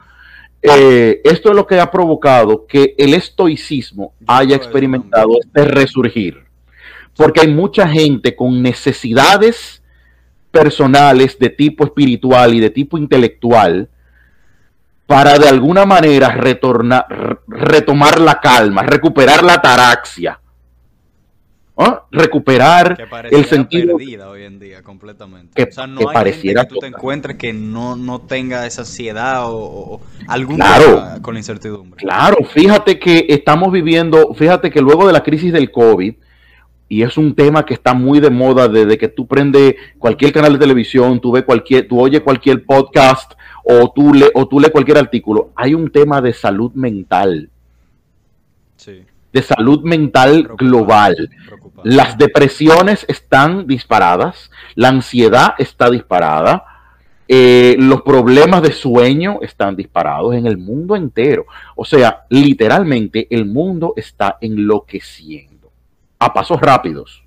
Eh, 0.62 1.20
esto 1.22 1.50
es 1.50 1.54
lo 1.54 1.66
que 1.66 1.78
ha 1.78 1.90
provocado 1.90 2.64
que 2.66 2.94
el 2.96 3.12
estoicismo 3.12 4.14
haya 4.26 4.56
experimentado 4.56 5.32
este 5.38 5.66
resurgir. 5.66 6.46
Porque 7.14 7.42
hay 7.42 7.48
mucha 7.48 7.86
gente 7.86 8.34
con 8.34 8.62
necesidades 8.62 9.82
personales 10.50 11.38
de 11.38 11.50
tipo 11.50 11.84
espiritual 11.84 12.54
y 12.54 12.60
de 12.60 12.70
tipo 12.70 12.96
intelectual 12.96 13.90
para 15.06 15.38
de 15.38 15.46
alguna 15.46 15.84
manera 15.84 16.30
retornar, 16.30 17.40
retomar 17.46 18.18
la 18.18 18.40
calma, 18.40 18.82
recuperar 18.82 19.44
la 19.44 19.60
taraxia 19.60 20.40
¿Ah? 21.80 22.04
recuperar 22.10 22.98
el 23.30 23.44
sentido 23.44 23.96
perdida 23.96 24.28
hoy 24.28 24.42
en 24.42 24.58
día 24.58 24.82
completamente 24.82 25.52
que, 25.54 25.70
o 25.70 25.72
sea, 25.72 25.86
no 25.86 26.08
hay 26.08 26.14
pareciera 26.14 26.64
que 26.64 26.74
tú 26.74 26.80
te 26.80 26.88
encuentres 26.88 27.36
que 27.36 27.52
no, 27.52 27.94
no 27.94 28.22
tenga 28.22 28.66
esa 28.66 28.80
ansiedad 28.80 29.42
o, 29.44 30.00
algún 30.26 30.56
claro, 30.56 31.04
con 31.22 31.34
la 31.34 31.40
incertidumbre 31.40 31.98
claro 31.98 32.44
fíjate 32.44 32.98
que 32.98 33.26
estamos 33.28 33.70
viviendo 33.70 34.34
fíjate 34.34 34.72
que 34.72 34.80
luego 34.80 35.06
de 35.06 35.12
la 35.12 35.22
crisis 35.22 35.52
del 35.52 35.70
COVID 35.70 36.14
y 36.88 37.02
es 37.02 37.16
un 37.16 37.36
tema 37.36 37.64
que 37.64 37.74
está 37.74 37.94
muy 37.94 38.18
de 38.18 38.30
moda 38.30 38.66
desde 38.66 38.98
que 38.98 39.06
tú 39.06 39.28
prendes 39.28 39.76
cualquier 39.98 40.32
canal 40.32 40.54
de 40.54 40.58
televisión, 40.58 41.20
tú 41.20 41.32
ves 41.32 41.44
cualquier, 41.44 41.86
tú 41.86 42.00
oyes 42.00 42.22
cualquier 42.22 42.64
podcast 42.64 43.34
o 43.62 43.92
tú 43.92 44.14
le, 44.14 44.30
o 44.34 44.48
tú 44.48 44.58
lees 44.58 44.72
cualquier 44.72 44.96
artículo, 44.96 45.50
hay 45.54 45.74
un 45.74 45.90
tema 45.90 46.22
de 46.22 46.32
salud 46.32 46.72
mental. 46.72 47.50
Sí 48.76 49.04
de 49.32 49.42
salud 49.42 49.82
mental 49.82 50.48
global. 50.56 51.30
Las 51.84 52.18
depresiones 52.18 53.04
están 53.08 53.66
disparadas, 53.66 54.50
la 54.74 54.88
ansiedad 54.88 55.54
está 55.58 55.90
disparada, 55.90 56.64
eh, 57.28 57.76
los 57.78 58.02
problemas 58.02 58.62
de 58.62 58.72
sueño 58.72 59.40
están 59.42 59.76
disparados 59.76 60.34
en 60.34 60.46
el 60.46 60.56
mundo 60.56 60.96
entero. 60.96 61.46
O 61.76 61.84
sea, 61.84 62.24
literalmente 62.30 63.26
el 63.30 63.44
mundo 63.44 63.92
está 63.96 64.38
enloqueciendo 64.40 65.70
a 66.18 66.32
pasos 66.32 66.60
rápidos. 66.60 67.22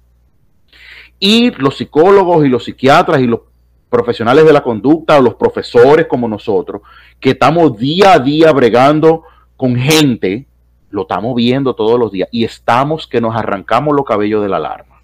Y 1.19 1.51
los 1.51 1.77
psicólogos 1.77 2.45
y 2.45 2.49
los 2.49 2.63
psiquiatras 2.63 3.21
y 3.21 3.27
los 3.27 3.41
profesionales 3.89 4.45
de 4.45 4.53
la 4.53 4.63
conducta 4.63 5.19
o 5.19 5.21
los 5.21 5.35
profesores 5.35 6.07
como 6.07 6.27
nosotros, 6.27 6.81
que 7.19 7.31
estamos 7.31 7.77
día 7.77 8.13
a 8.13 8.19
día 8.19 8.51
bregando 8.51 9.23
con 9.55 9.75
gente 9.75 10.47
lo 10.91 11.03
estamos 11.03 11.35
viendo 11.35 11.73
todos 11.73 11.99
los 11.99 12.11
días 12.11 12.29
y 12.31 12.43
estamos 12.43 13.07
que 13.07 13.21
nos 13.21 13.35
arrancamos 13.35 13.95
los 13.95 14.05
cabellos 14.05 14.41
de 14.43 14.49
la 14.49 14.57
alarma, 14.57 15.01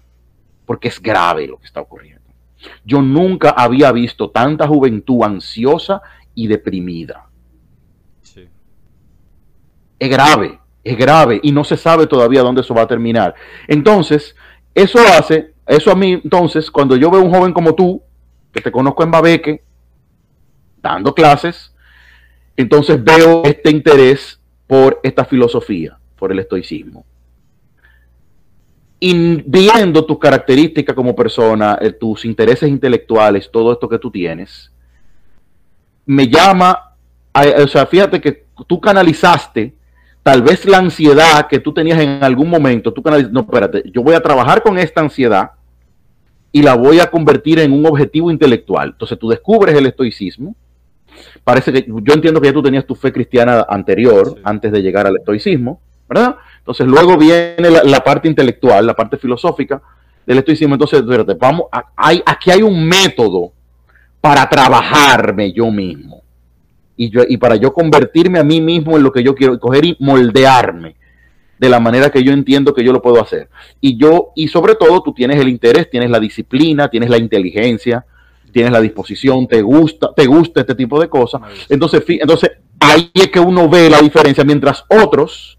porque 0.66 0.88
es 0.88 1.00
grave 1.00 1.46
lo 1.46 1.58
que 1.58 1.66
está 1.66 1.80
ocurriendo. 1.80 2.18
Yo 2.84 3.02
nunca 3.02 3.50
había 3.50 3.92
visto 3.92 4.30
tanta 4.30 4.66
juventud 4.66 5.22
ansiosa 5.22 6.02
y 6.34 6.46
deprimida. 6.46 7.24
Es 10.00 10.08
grave, 10.08 10.60
es 10.84 10.96
grave 10.96 11.40
y 11.42 11.50
no 11.50 11.64
se 11.64 11.76
sabe 11.76 12.06
todavía 12.06 12.42
dónde 12.42 12.60
eso 12.60 12.72
va 12.72 12.82
a 12.82 12.86
terminar. 12.86 13.34
Entonces, 13.66 14.36
eso 14.74 15.00
hace, 15.00 15.54
eso 15.66 15.90
a 15.90 15.96
mí, 15.96 16.12
entonces, 16.12 16.70
cuando 16.70 16.94
yo 16.94 17.10
veo 17.10 17.20
un 17.20 17.34
joven 17.34 17.52
como 17.52 17.74
tú, 17.74 18.00
que 18.52 18.60
te 18.60 18.70
conozco 18.70 19.02
en 19.02 19.10
Babeque, 19.10 19.62
dando 20.80 21.14
clases, 21.14 21.74
entonces 22.56 23.02
veo 23.02 23.42
este 23.44 23.70
interés 23.70 24.37
por 24.68 25.00
esta 25.02 25.24
filosofía, 25.24 25.98
por 26.16 26.30
el 26.30 26.38
estoicismo. 26.38 27.04
Y 29.00 29.42
viendo 29.42 30.04
tus 30.04 30.18
características 30.18 30.94
como 30.94 31.16
persona, 31.16 31.78
eh, 31.80 31.92
tus 31.92 32.24
intereses 32.24 32.68
intelectuales, 32.68 33.50
todo 33.50 33.72
esto 33.72 33.88
que 33.88 33.98
tú 33.98 34.10
tienes, 34.10 34.70
me 36.04 36.28
llama, 36.28 36.94
o 37.32 37.68
sea, 37.68 37.86
fíjate 37.86 38.20
que 38.20 38.46
tú 38.66 38.80
canalizaste 38.80 39.74
tal 40.22 40.42
vez 40.42 40.66
la 40.66 40.78
ansiedad 40.78 41.46
que 41.46 41.60
tú 41.60 41.72
tenías 41.72 42.00
en 42.00 42.22
algún 42.22 42.50
momento, 42.50 42.92
tú 42.92 43.02
canalizaste, 43.02 43.32
no, 43.32 43.40
espérate, 43.40 43.82
yo 43.90 44.02
voy 44.02 44.14
a 44.14 44.20
trabajar 44.20 44.62
con 44.62 44.78
esta 44.78 45.00
ansiedad 45.00 45.52
y 46.52 46.62
la 46.62 46.74
voy 46.74 47.00
a 47.00 47.10
convertir 47.10 47.60
en 47.60 47.72
un 47.72 47.86
objetivo 47.86 48.30
intelectual. 48.30 48.90
Entonces 48.90 49.18
tú 49.18 49.28
descubres 49.28 49.74
el 49.74 49.86
estoicismo, 49.86 50.54
parece 51.44 51.72
que 51.72 51.86
yo 51.86 52.14
entiendo 52.14 52.40
que 52.40 52.48
ya 52.48 52.52
tú 52.52 52.62
tenías 52.62 52.86
tu 52.86 52.94
fe 52.94 53.12
cristiana 53.12 53.66
anterior, 53.68 54.36
antes 54.44 54.72
de 54.72 54.82
llegar 54.82 55.06
al 55.06 55.16
estoicismo, 55.16 55.80
¿verdad? 56.08 56.36
Entonces 56.58 56.86
luego 56.86 57.16
viene 57.16 57.70
la, 57.84 58.00
parte 58.04 58.28
intelectual, 58.28 58.86
la 58.86 58.94
parte 58.94 59.16
filosófica 59.16 59.80
del 60.26 60.38
estoicismo. 60.38 60.74
Entonces, 60.74 61.02
vamos, 61.38 61.64
hay, 61.96 62.22
aquí 62.26 62.50
hay 62.50 62.62
un 62.62 62.86
método 62.86 63.52
para 64.20 64.48
trabajarme 64.48 65.52
yo 65.52 65.70
mismo. 65.70 66.22
Y, 66.96 67.10
yo, 67.10 67.22
y 67.28 67.36
para 67.36 67.56
yo 67.56 67.72
convertirme 67.72 68.38
a 68.38 68.44
mí 68.44 68.60
mismo 68.60 68.96
en 68.96 69.02
lo 69.02 69.12
que 69.12 69.22
yo 69.22 69.34
quiero, 69.34 69.58
coger 69.58 69.84
y 69.84 69.96
moldearme 70.00 70.96
de 71.58 71.68
la 71.68 71.80
manera 71.80 72.10
que 72.10 72.22
yo 72.22 72.32
entiendo 72.32 72.74
que 72.74 72.84
yo 72.84 72.92
lo 72.92 73.02
puedo 73.02 73.20
hacer. 73.20 73.48
Y 73.80 73.96
yo, 73.96 74.32
y 74.34 74.48
sobre 74.48 74.74
todo, 74.74 75.02
tú 75.02 75.12
tienes 75.12 75.40
el 75.40 75.48
interés, 75.48 75.90
tienes 75.90 76.10
la 76.10 76.20
disciplina, 76.20 76.88
tienes 76.88 77.10
la 77.10 77.18
inteligencia, 77.18 78.04
tienes 78.52 78.72
la 78.72 78.80
disposición, 78.80 79.46
te 79.46 79.62
gusta, 79.62 80.12
te 80.14 80.26
gusta 80.26 80.60
este 80.60 80.74
tipo 80.74 81.00
de 81.00 81.08
cosas. 81.08 81.42
Entonces, 81.68 82.02
entonces 82.06 82.50
ahí 82.80 83.10
es 83.14 83.28
que 83.28 83.40
uno 83.40 83.68
ve 83.68 83.90
la 83.90 84.00
diferencia, 84.00 84.44
mientras 84.44 84.84
otros 84.88 85.58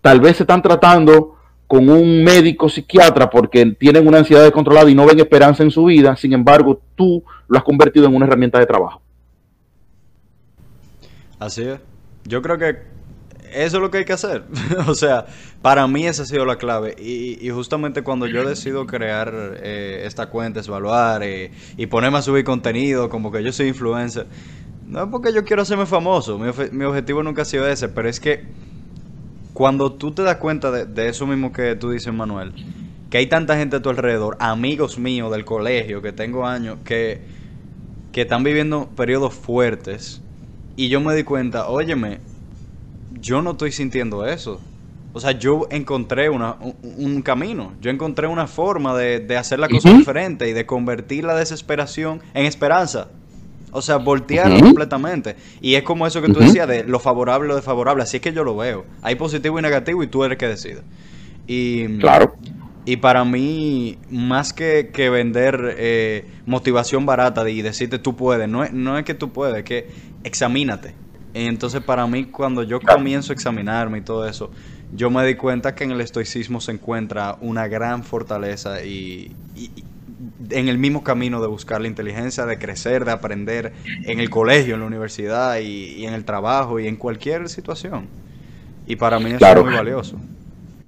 tal 0.00 0.20
vez 0.20 0.36
se 0.36 0.44
están 0.44 0.62
tratando 0.62 1.36
con 1.66 1.88
un 1.88 2.24
médico 2.24 2.68
psiquiatra 2.68 3.30
porque 3.30 3.64
tienen 3.78 4.06
una 4.08 4.18
ansiedad 4.18 4.42
descontrolada 4.42 4.90
y 4.90 4.94
no 4.94 5.06
ven 5.06 5.20
esperanza 5.20 5.62
en 5.62 5.70
su 5.70 5.84
vida, 5.84 6.16
sin 6.16 6.32
embargo, 6.32 6.80
tú 6.96 7.22
lo 7.46 7.58
has 7.58 7.64
convertido 7.64 8.06
en 8.06 8.16
una 8.16 8.26
herramienta 8.26 8.58
de 8.58 8.66
trabajo. 8.66 9.00
Así 11.38 11.62
es. 11.62 11.78
Yo 12.24 12.42
creo 12.42 12.58
que 12.58 12.82
eso 13.52 13.76
es 13.76 13.82
lo 13.82 13.90
que 13.90 13.98
hay 13.98 14.04
que 14.04 14.12
hacer. 14.12 14.44
o 14.86 14.94
sea, 14.94 15.26
para 15.62 15.86
mí 15.86 16.06
esa 16.06 16.22
ha 16.22 16.26
sido 16.26 16.44
la 16.44 16.56
clave. 16.56 16.94
Y, 16.98 17.48
justamente 17.50 18.02
cuando 18.02 18.26
yo 18.26 18.48
decido 18.48 18.86
crear 18.86 19.32
eh, 19.62 20.02
esta 20.06 20.26
cuenta, 20.26 20.60
evaluar 20.60 21.22
eh, 21.22 21.50
y 21.76 21.86
ponerme 21.86 22.18
a 22.18 22.22
subir 22.22 22.44
contenido, 22.44 23.08
como 23.08 23.32
que 23.32 23.42
yo 23.42 23.52
soy 23.52 23.68
influencer, 23.68 24.26
no 24.86 25.04
es 25.04 25.08
porque 25.10 25.32
yo 25.32 25.44
quiero 25.44 25.62
hacerme 25.62 25.86
famoso. 25.86 26.38
Mi, 26.38 26.84
objetivo 26.84 27.22
nunca 27.22 27.42
ha 27.42 27.44
sido 27.44 27.68
ese, 27.68 27.88
pero 27.88 28.08
es 28.08 28.18
que 28.18 28.44
cuando 29.52 29.92
tú 29.92 30.12
te 30.12 30.22
das 30.22 30.36
cuenta 30.36 30.70
de, 30.70 31.08
eso 31.08 31.26
mismo 31.26 31.52
que 31.52 31.76
tú 31.76 31.90
dices, 31.90 32.12
Manuel, 32.12 32.52
que 33.08 33.18
hay 33.18 33.26
tanta 33.26 33.56
gente 33.56 33.76
a 33.76 33.82
tu 33.82 33.90
alrededor, 33.90 34.36
amigos 34.40 34.98
míos 34.98 35.30
del 35.30 35.44
colegio, 35.44 36.02
que 36.02 36.12
tengo 36.12 36.46
años, 36.46 36.78
que, 36.84 37.20
que 38.12 38.22
están 38.22 38.42
viviendo 38.42 38.88
periodos 38.96 39.34
fuertes, 39.34 40.22
y 40.76 40.88
yo 40.88 41.00
me 41.00 41.14
di 41.14 41.24
cuenta, 41.24 41.68
óyeme, 41.68 42.20
yo 43.20 43.42
no 43.42 43.52
estoy 43.52 43.72
sintiendo 43.72 44.26
eso. 44.26 44.60
O 45.12 45.18
sea, 45.18 45.32
yo 45.32 45.66
encontré 45.70 46.30
una, 46.30 46.56
un, 46.82 47.22
camino, 47.22 47.72
yo 47.80 47.90
encontré 47.90 48.28
una 48.28 48.46
forma 48.46 48.96
de, 48.96 49.18
de 49.18 49.36
hacer 49.36 49.58
la 49.58 49.68
cosa 49.68 49.92
diferente 49.92 50.48
y 50.48 50.52
de 50.52 50.66
convertir 50.66 51.24
la 51.24 51.34
desesperación 51.34 52.22
en 52.32 52.46
esperanza. 52.46 53.08
O 53.72 53.82
sea, 53.82 53.96
voltearlo 53.96 54.60
completamente. 54.60 55.36
Y 55.60 55.74
es 55.74 55.82
como 55.82 56.06
eso 56.06 56.22
que 56.22 56.32
tú 56.32 56.40
decías 56.40 56.66
de 56.68 56.84
lo 56.84 56.98
favorable 56.98 57.52
o 57.52 57.56
desfavorable. 57.56 58.02
Así 58.02 58.16
es 58.16 58.22
que 58.22 58.32
yo 58.32 58.44
lo 58.44 58.56
veo. 58.56 58.84
Hay 59.02 59.14
positivo 59.14 59.58
y 59.58 59.62
negativo 59.62 60.02
y 60.02 60.06
tú 60.06 60.24
eres 60.24 60.38
que 60.38 60.48
decide. 60.48 60.82
Y, 61.46 61.98
claro. 61.98 62.34
Y 62.84 62.96
para 62.96 63.24
mí, 63.24 63.98
más 64.10 64.52
que, 64.52 64.90
que 64.92 65.10
vender 65.10 65.76
eh, 65.78 66.24
motivación 66.46 67.06
barata 67.06 67.48
y 67.48 67.62
decirte 67.62 67.98
tú 67.98 68.16
puedes, 68.16 68.48
no 68.48 68.64
es, 68.64 68.72
no 68.72 68.98
es 68.98 69.04
que 69.04 69.14
tú 69.14 69.30
puedes, 69.30 69.58
es 69.58 69.64
que 69.64 69.88
examínate. 70.24 70.94
Entonces, 71.34 71.82
para 71.82 72.06
mí, 72.06 72.24
cuando 72.24 72.62
yo 72.62 72.80
comienzo 72.80 73.32
a 73.32 73.34
examinarme 73.34 73.98
y 73.98 74.00
todo 74.02 74.26
eso, 74.26 74.50
yo 74.92 75.10
me 75.10 75.24
di 75.24 75.36
cuenta 75.36 75.74
que 75.74 75.84
en 75.84 75.92
el 75.92 76.00
estoicismo 76.00 76.60
se 76.60 76.72
encuentra 76.72 77.36
una 77.40 77.68
gran 77.68 78.02
fortaleza 78.02 78.84
y 78.84 79.32
en 80.50 80.68
el 80.68 80.78
mismo 80.78 81.02
camino 81.02 81.40
de 81.40 81.46
buscar 81.46 81.80
la 81.80 81.86
inteligencia, 81.86 82.46
de 82.46 82.58
crecer, 82.58 83.04
de 83.04 83.12
aprender 83.12 83.72
en 84.04 84.20
el 84.20 84.28
colegio, 84.28 84.74
en 84.74 84.80
la 84.80 84.86
universidad 84.86 85.58
y, 85.58 86.04
en 86.04 86.14
el 86.14 86.24
trabajo 86.24 86.80
y 86.80 86.86
en 86.86 86.96
cualquier 86.96 87.48
situación. 87.48 88.06
Y 88.86 88.96
para 88.96 89.18
mí 89.18 89.30
eso 89.30 89.46
es 89.46 89.64
muy 89.64 89.74
valioso. 89.74 90.16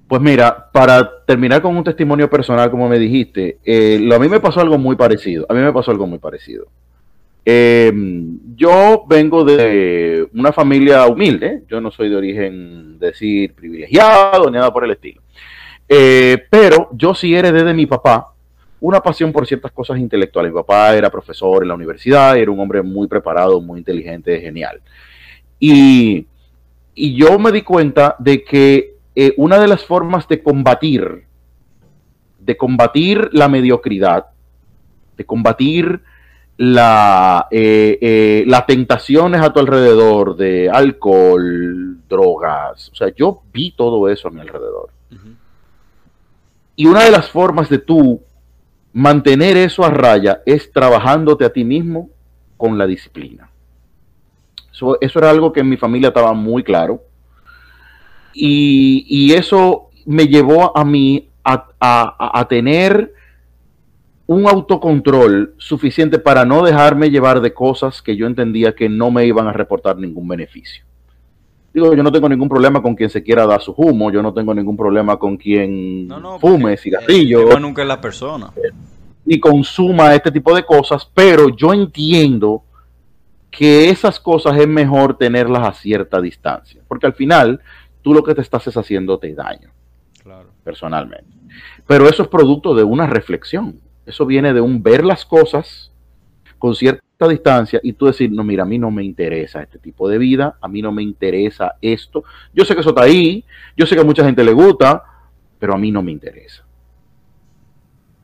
Pues 0.07 0.21
mira, 0.21 0.69
para 0.71 1.23
terminar 1.25 1.61
con 1.61 1.75
un 1.75 1.83
testimonio 1.83 2.29
personal, 2.29 2.69
como 2.69 2.87
me 2.89 2.99
dijiste, 2.99 3.57
eh, 3.63 3.97
lo, 3.99 4.15
a 4.15 4.19
mí 4.19 4.27
me 4.27 4.39
pasó 4.39 4.59
algo 4.59 4.77
muy 4.77 4.95
parecido. 4.95 5.45
A 5.49 5.53
mí 5.53 5.61
me 5.61 5.71
pasó 5.71 5.91
algo 5.91 6.05
muy 6.05 6.19
parecido. 6.19 6.67
Em, 7.45 8.39
yo 8.55 9.03
vengo 9.07 9.43
de 9.43 10.27
una 10.33 10.53
familia 10.53 11.05
humilde, 11.07 11.63
yo 11.67 11.81
no 11.81 11.91
soy 11.91 12.09
de 12.09 12.15
origen, 12.15 12.99
decir, 12.99 13.53
privilegiado, 13.53 14.45
ni 14.45 14.53
nada 14.53 14.71
por 14.71 14.85
el 14.85 14.91
estilo. 14.91 15.21
Eh, 15.87 16.45
pero 16.49 16.89
yo 16.93 17.13
sí 17.13 17.35
heredé 17.35 17.63
de 17.63 17.73
mi 17.73 17.85
papá 17.85 18.33
una 18.79 19.01
pasión 19.01 19.31
por 19.31 19.47
ciertas 19.47 19.71
cosas 19.71 19.97
intelectuales. 19.97 20.51
Mi 20.51 20.59
papá 20.59 20.93
era 20.93 21.09
profesor 21.09 21.63
en 21.63 21.69
la 21.69 21.75
universidad, 21.75 22.37
era 22.37 22.51
un 22.51 22.59
hombre 22.59 22.81
muy 22.81 23.07
preparado, 23.07 23.61
muy 23.61 23.79
inteligente, 23.79 24.41
genial. 24.41 24.81
Y, 25.59 26.27
yo 26.95 27.39
me 27.39 27.51
di 27.51 27.63
cuenta 27.63 28.15
de 28.19 28.43
que 28.43 28.95
eh, 29.15 29.33
una 29.37 29.57
de 29.57 29.67
las 29.67 29.83
formas 29.83 30.27
de 30.27 30.43
combatir, 30.43 31.23
de 32.39 32.57
combatir 32.57 33.29
la 33.31 33.47
mediocridad, 33.47 34.25
de 35.17 35.25
combatir 35.25 36.01
la, 36.57 37.47
eh, 37.51 37.97
eh, 38.01 38.43
las 38.47 38.65
tentaciones 38.65 39.41
a 39.41 39.51
tu 39.51 39.59
alrededor 39.59 40.35
de 40.35 40.69
alcohol, 40.69 41.97
drogas, 42.07 42.89
o 42.89 42.95
sea, 42.95 43.09
yo 43.15 43.41
vi 43.51 43.71
todo 43.71 44.07
eso 44.09 44.27
a 44.27 44.31
mi 44.31 44.41
alrededor. 44.41 44.89
Y 46.75 46.87
una 46.87 47.03
de 47.03 47.11
las 47.11 47.29
formas 47.29 47.69
de 47.69 47.77
tú 47.77 48.21
mantener 48.93 49.57
eso 49.57 49.83
a 49.83 49.89
raya 49.89 50.41
es 50.45 50.71
trabajándote 50.71 51.45
a 51.45 51.53
ti 51.53 51.63
mismo 51.63 52.09
con 52.57 52.77
la 52.77 52.87
disciplina. 52.87 53.49
Eso, 54.71 54.97
era 55.19 55.29
algo 55.29 55.53
que 55.53 55.59
en 55.59 55.69
mi 55.69 55.77
familia 55.77 56.09
estaba 56.09 56.33
muy 56.33 56.63
claro. 56.63 57.03
Y, 58.33 59.31
eso 59.33 59.89
me 60.05 60.27
llevó 60.27 60.75
a 60.75 60.83
mí 60.83 61.29
a, 61.43 62.47
tener 62.49 63.13
un 64.25 64.47
autocontrol 64.47 65.53
suficiente 65.57 66.17
para 66.17 66.45
no 66.45 66.63
dejarme 66.63 67.09
llevar 67.09 67.41
de 67.41 67.53
cosas 67.53 68.01
que 68.01 68.15
yo 68.15 68.25
entendía 68.25 68.73
que 68.73 68.87
no 68.87 69.11
me 69.11 69.25
iban 69.25 69.47
a 69.47 69.53
reportar 69.53 69.97
ningún 69.97 70.27
beneficio. 70.27 70.85
Digo, 71.73 71.93
yo 71.95 72.03
no 72.03 72.11
tengo 72.11 72.29
ningún 72.29 72.47
problema 72.47 72.81
con 72.81 72.95
quien 72.95 73.09
se 73.09 73.23
quiera 73.23 73.47
dar 73.47 73.61
su 73.61 73.73
humo, 73.75 74.11
yo 74.11 74.21
no 74.21 74.33
tengo 74.33 74.53
ningún 74.53 74.77
problema 74.77 75.17
con 75.17 75.37
quien 75.37 76.07
fume 76.39 76.77
cigarrillo. 76.77 77.59
nunca 77.59 77.81
es 77.81 77.87
la 77.87 77.99
persona. 77.99 78.51
Ni 79.25 79.39
consuma 79.39 80.13
este 80.13 80.31
tipo 80.31 80.55
de 80.55 80.63
cosas, 80.63 81.09
pero 81.13 81.49
yo 81.49 81.73
entiendo 81.73 82.63
que 83.49 83.89
esas 83.89 84.19
cosas 84.19 84.57
es 84.57 84.67
mejor 84.67 85.17
tenerlas 85.17 85.67
a 85.67 85.73
cierta 85.73 86.21
distancia, 86.21 86.81
porque 86.87 87.07
al 87.07 87.13
final 87.13 87.59
tú 88.01 88.13
lo 88.13 88.23
que 88.23 88.35
te 88.35 88.41
estás 88.41 88.67
es 88.67 88.77
haciéndote 88.77 89.33
daño, 89.33 89.71
claro. 90.21 90.49
personalmente. 90.63 91.33
Pero 91.87 92.07
eso 92.07 92.23
es 92.23 92.29
producto 92.29 92.75
de 92.75 92.83
una 92.83 93.07
reflexión, 93.07 93.79
eso 94.05 94.25
viene 94.25 94.53
de 94.53 94.61
un 94.61 94.83
ver 94.83 95.03
las 95.03 95.25
cosas 95.25 95.91
con 96.59 96.75
cierta 96.75 97.27
distancia 97.27 97.79
y 97.83 97.93
tú 97.93 98.05
decir, 98.05 98.31
no, 98.31 98.43
mira, 98.43 98.63
a 98.63 98.65
mí 98.65 98.77
no 98.77 98.91
me 98.91 99.03
interesa 99.03 99.61
este 99.61 99.79
tipo 99.79 100.07
de 100.09 100.17
vida, 100.17 100.57
a 100.61 100.67
mí 100.67 100.81
no 100.81 100.91
me 100.91 101.03
interesa 101.03 101.75
esto. 101.81 102.23
Yo 102.53 102.65
sé 102.65 102.73
que 102.73 102.81
eso 102.81 102.89
está 102.89 103.03
ahí, 103.03 103.43
yo 103.75 103.85
sé 103.85 103.95
que 103.95 104.01
a 104.01 104.05
mucha 104.05 104.23
gente 104.23 104.43
le 104.43 104.53
gusta, 104.53 105.03
pero 105.59 105.73
a 105.73 105.77
mí 105.77 105.91
no 105.91 106.01
me 106.01 106.11
interesa. 106.11 106.63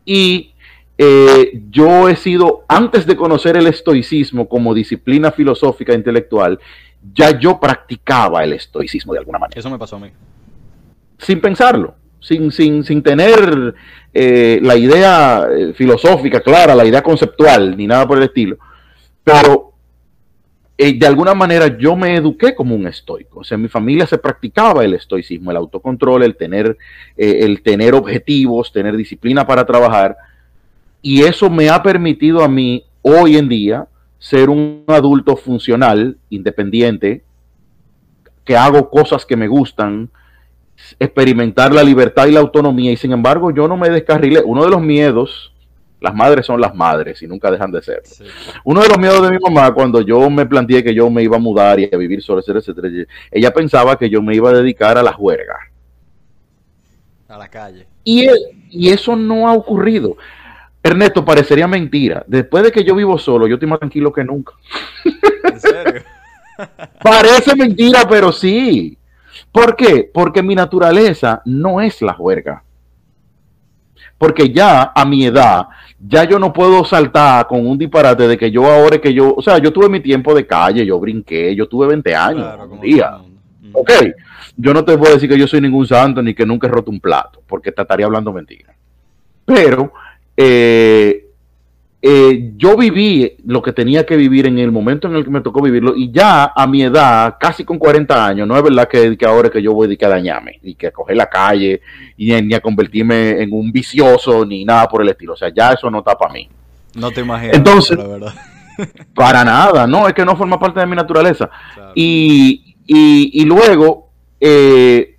Y 0.05 0.53
eh, 0.97 1.63
yo 1.69 2.09
he 2.09 2.15
sido, 2.15 2.65
antes 2.67 3.05
de 3.05 3.15
conocer 3.15 3.55
el 3.55 3.67
estoicismo 3.67 4.49
como 4.49 4.73
disciplina 4.73 5.31
filosófica 5.31 5.93
e 5.93 5.95
intelectual, 5.95 6.59
ya 7.13 7.39
yo 7.39 7.59
practicaba 7.59 8.43
el 8.43 8.53
estoicismo 8.53 9.13
de 9.13 9.19
alguna 9.19 9.39
manera. 9.39 9.59
Eso 9.59 9.69
me 9.69 9.77
pasó 9.77 9.95
a 9.95 9.99
mí. 9.99 10.11
Sin 11.17 11.39
pensarlo, 11.41 11.95
sin, 12.19 12.51
sin, 12.51 12.83
sin 12.83 13.01
tener 13.03 13.75
eh, 14.13 14.59
la 14.61 14.75
idea 14.75 15.47
eh, 15.49 15.73
filosófica 15.73 16.41
clara, 16.41 16.75
la 16.75 16.85
idea 16.85 17.01
conceptual, 17.01 17.75
ni 17.77 17.87
nada 17.87 18.07
por 18.07 18.17
el 18.17 18.23
estilo 18.23 18.57
pero 19.29 19.73
eh, 20.75 20.97
de 20.97 21.05
alguna 21.05 21.35
manera 21.35 21.77
yo 21.77 21.95
me 21.95 22.15
eduqué 22.15 22.55
como 22.55 22.73
un 22.73 22.87
estoico. 22.87 23.41
O 23.41 23.43
sea, 23.43 23.55
en 23.55 23.61
mi 23.61 23.67
familia 23.67 24.07
se 24.07 24.17
practicaba 24.17 24.83
el 24.83 24.95
estoicismo, 24.95 25.51
el 25.51 25.57
autocontrol, 25.57 26.23
el 26.23 26.35
tener, 26.35 26.77
eh, 27.15 27.39
el 27.41 27.61
tener 27.61 27.93
objetivos, 27.93 28.71
tener 28.71 28.97
disciplina 28.97 29.45
para 29.45 29.67
trabajar. 29.67 30.17
Y 31.03 31.21
eso 31.21 31.49
me 31.49 31.69
ha 31.69 31.83
permitido 31.83 32.43
a 32.43 32.47
mí 32.47 32.83
hoy 33.03 33.37
en 33.37 33.49
día 33.49 33.87
ser 34.17 34.49
un 34.49 34.83
adulto 34.87 35.37
funcional, 35.37 36.17
independiente, 36.31 37.21
que 38.43 38.57
hago 38.57 38.89
cosas 38.89 39.27
que 39.27 39.35
me 39.35 39.47
gustan, 39.47 40.09
experimentar 40.99 41.73
la 41.73 41.83
libertad 41.83 42.27
y 42.27 42.31
la 42.31 42.39
autonomía. 42.39 42.91
Y 42.91 42.97
sin 42.97 43.11
embargo, 43.11 43.51
yo 43.51 43.67
no 43.67 43.77
me 43.77 43.89
descarrilé. 43.89 44.41
Uno 44.43 44.63
de 44.63 44.69
los 44.69 44.81
miedos 44.81 45.53
las 46.01 46.15
madres 46.15 46.45
son 46.45 46.61
las 46.61 46.73
madres 46.73 47.21
y 47.21 47.27
nunca 47.27 47.51
dejan 47.51 47.71
de 47.71 47.81
ser. 47.81 48.01
Uno 48.63 48.81
de 48.81 48.87
los 48.87 48.97
miedos 48.97 49.21
de 49.21 49.31
mi 49.31 49.37
mamá 49.39 49.73
cuando 49.73 50.01
yo 50.01 50.29
me 50.29 50.45
planteé 50.45 50.83
que 50.83 50.93
yo 50.93 51.09
me 51.09 51.23
iba 51.23 51.37
a 51.37 51.41
mudar 51.41 51.79
y 51.79 51.89
a 51.91 51.97
vivir 51.97 52.21
solo, 52.21 52.39
etcétera, 52.39 52.59
etcétera, 52.59 53.05
ella 53.31 53.53
pensaba 53.53 53.97
que 53.97 54.09
yo 54.09 54.21
me 54.21 54.35
iba 54.35 54.49
a 54.49 54.53
dedicar 54.53 54.97
a 54.97 55.03
la 55.03 55.11
juerga. 55.11 55.57
A 57.27 57.37
la 57.37 57.49
calle. 57.49 57.85
Y, 58.03 58.27
y 58.69 58.89
eso 58.89 59.15
no 59.15 59.47
ha 59.47 59.53
ocurrido. 59.53 60.15
Ernesto, 60.81 61.25
parecería 61.25 61.67
mentira. 61.67 62.23
Después 62.25 62.63
de 62.63 62.71
que 62.71 62.83
yo 62.83 62.95
vivo 62.95 63.17
solo, 63.19 63.45
yo 63.47 63.55
estoy 63.55 63.67
más 63.67 63.79
tranquilo 63.79 64.13
que 64.13 64.23
nunca. 64.23 64.53
¿En 65.43 65.59
serio? 65.59 66.01
Parece 67.03 67.55
mentira, 67.55 68.07
pero 68.09 68.31
sí. 68.31 68.97
¿Por 69.51 69.75
qué? 69.75 70.09
Porque 70.13 70.43
mi 70.43 70.55
naturaleza 70.55 71.41
no 71.45 71.81
es 71.81 72.01
la 72.01 72.13
juerga 72.13 72.63
porque 74.19 74.51
ya 74.51 74.91
a 74.93 75.05
mi 75.05 75.25
edad, 75.25 75.67
ya 75.97 76.25
yo 76.25 76.37
no 76.37 76.51
puedo 76.51 76.83
saltar 76.83 77.47
con 77.47 77.65
un 77.65 77.77
disparate 77.77 78.27
de 78.27 78.37
que 78.37 78.51
yo 78.51 78.65
ahora 78.65 78.99
que 78.99 79.13
yo, 79.13 79.33
o 79.33 79.41
sea, 79.41 79.57
yo 79.59 79.71
tuve 79.71 79.87
mi 79.87 80.01
tiempo 80.01 80.35
de 80.35 80.45
calle, 80.45 80.85
yo 80.85 80.99
brinqué, 80.99 81.55
yo 81.55 81.67
tuve 81.67 81.87
20 81.87 82.13
años, 82.13 82.59
un 82.69 82.81
día. 82.81 83.17
Ok, 83.71 83.91
yo 84.57 84.73
no 84.73 84.83
te 84.83 84.97
puedo 84.97 85.13
decir 85.13 85.29
que 85.29 85.37
yo 85.37 85.47
soy 85.47 85.61
ningún 85.61 85.87
santo 85.87 86.21
ni 86.21 86.33
que 86.33 86.45
nunca 86.45 86.67
he 86.67 86.69
roto 86.69 86.91
un 86.91 86.99
plato, 86.99 87.41
porque 87.47 87.71
te 87.71 87.81
estaría 87.81 88.05
hablando 88.05 88.33
mentira. 88.33 88.75
Pero 89.45 89.93
eh, 90.35 91.28
eh, 92.01 92.53
yo 92.55 92.77
viví 92.77 93.35
lo 93.45 93.61
que 93.61 93.73
tenía 93.73 94.05
que 94.05 94.15
vivir 94.15 94.47
en 94.47 94.57
el 94.57 94.71
momento 94.71 95.09
en 95.09 95.15
el 95.15 95.25
que 95.25 95.29
me 95.29 95.41
tocó 95.41 95.61
vivirlo 95.61 95.93
y 95.97 96.09
ya 96.11 96.53
a 96.55 96.65
mi 96.65 96.83
edad, 96.83 97.35
casi 97.37 97.65
con 97.65 97.77
40 97.77 98.25
años, 98.25 98.47
no 98.47 98.55
es 98.55 98.63
verdad 98.63 98.87
que, 98.87 99.17
ahora 99.25 99.49
que 99.49 99.61
yo 99.61 99.73
voy 99.73 99.97
a 100.01 100.07
dañarme 100.07 100.59
y 100.63 100.75
que 100.75 100.87
a 100.87 100.91
coger 100.91 101.17
la 101.17 101.29
calle 101.29 101.81
y 102.15 102.31
ni 102.41 102.53
a 102.53 102.61
convertirme 102.61 103.41
en 103.41 103.51
un 103.51 103.69
vicioso 103.71 104.45
ni 104.45 104.63
nada 104.63 104.87
por 104.87 105.01
el 105.01 105.09
estilo. 105.09 105.33
O 105.33 105.37
sea, 105.37 105.49
ya 105.53 105.73
eso 105.73 105.91
no 105.91 105.99
está 105.99 106.17
para 106.17 106.33
mí. 106.33 106.47
No 106.95 107.11
te 107.11 107.19
imaginas. 107.19 107.57
Entonces, 107.57 107.97
la 107.97 108.07
verdad. 108.07 108.33
Para 109.13 109.43
nada, 109.43 109.85
no, 109.85 110.07
es 110.07 110.13
que 110.13 110.23
no 110.23 110.37
forma 110.37 110.57
parte 110.57 110.79
de 110.79 110.85
mi 110.85 110.95
naturaleza. 110.95 111.49
Y, 111.95 112.75
y, 112.87 113.41
y, 113.41 113.43
luego, 113.43 114.09
eh, 114.39 115.17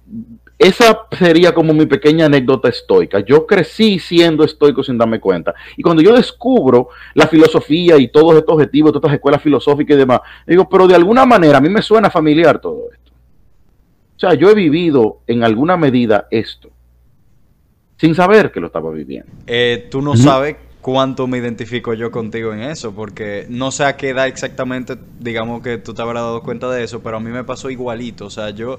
esa 0.60 1.06
sería 1.18 1.54
como 1.54 1.72
mi 1.72 1.86
pequeña 1.86 2.26
anécdota 2.26 2.68
estoica. 2.68 3.20
Yo 3.20 3.46
crecí 3.46 3.98
siendo 3.98 4.44
estoico 4.44 4.84
sin 4.84 4.98
darme 4.98 5.18
cuenta. 5.18 5.54
Y 5.74 5.82
cuando 5.82 6.02
yo 6.02 6.14
descubro 6.14 6.88
la 7.14 7.26
filosofía 7.26 7.96
y 7.96 8.08
todos 8.08 8.36
estos 8.36 8.56
objetivos, 8.56 8.92
todas 8.92 9.04
estas 9.04 9.14
escuelas 9.14 9.42
filosóficas 9.42 9.94
y 9.94 9.98
demás, 10.00 10.20
digo, 10.46 10.68
pero 10.68 10.86
de 10.86 10.94
alguna 10.94 11.24
manera 11.24 11.56
a 11.56 11.60
mí 11.62 11.70
me 11.70 11.80
suena 11.80 12.10
familiar 12.10 12.60
todo 12.60 12.92
esto. 12.92 13.10
O 14.16 14.20
sea, 14.20 14.34
yo 14.34 14.50
he 14.50 14.54
vivido 14.54 15.20
en 15.26 15.44
alguna 15.44 15.78
medida 15.78 16.28
esto, 16.30 16.68
sin 17.96 18.14
saber 18.14 18.52
que 18.52 18.60
lo 18.60 18.66
estaba 18.66 18.90
viviendo. 18.90 19.32
Eh, 19.46 19.88
tú 19.90 20.02
no 20.02 20.14
sabes 20.14 20.56
cuánto 20.82 21.26
me 21.26 21.38
identifico 21.38 21.94
yo 21.94 22.10
contigo 22.10 22.52
en 22.52 22.60
eso, 22.60 22.92
porque 22.92 23.46
no 23.48 23.70
sé 23.70 23.84
a 23.84 23.96
qué 23.96 24.10
edad 24.10 24.26
exactamente, 24.26 24.96
digamos 25.18 25.62
que 25.62 25.78
tú 25.78 25.94
te 25.94 26.02
habrás 26.02 26.22
dado 26.22 26.42
cuenta 26.42 26.70
de 26.70 26.84
eso, 26.84 27.00
pero 27.00 27.16
a 27.16 27.20
mí 27.20 27.30
me 27.30 27.44
pasó 27.44 27.70
igualito. 27.70 28.26
O 28.26 28.30
sea, 28.30 28.50
yo 28.50 28.78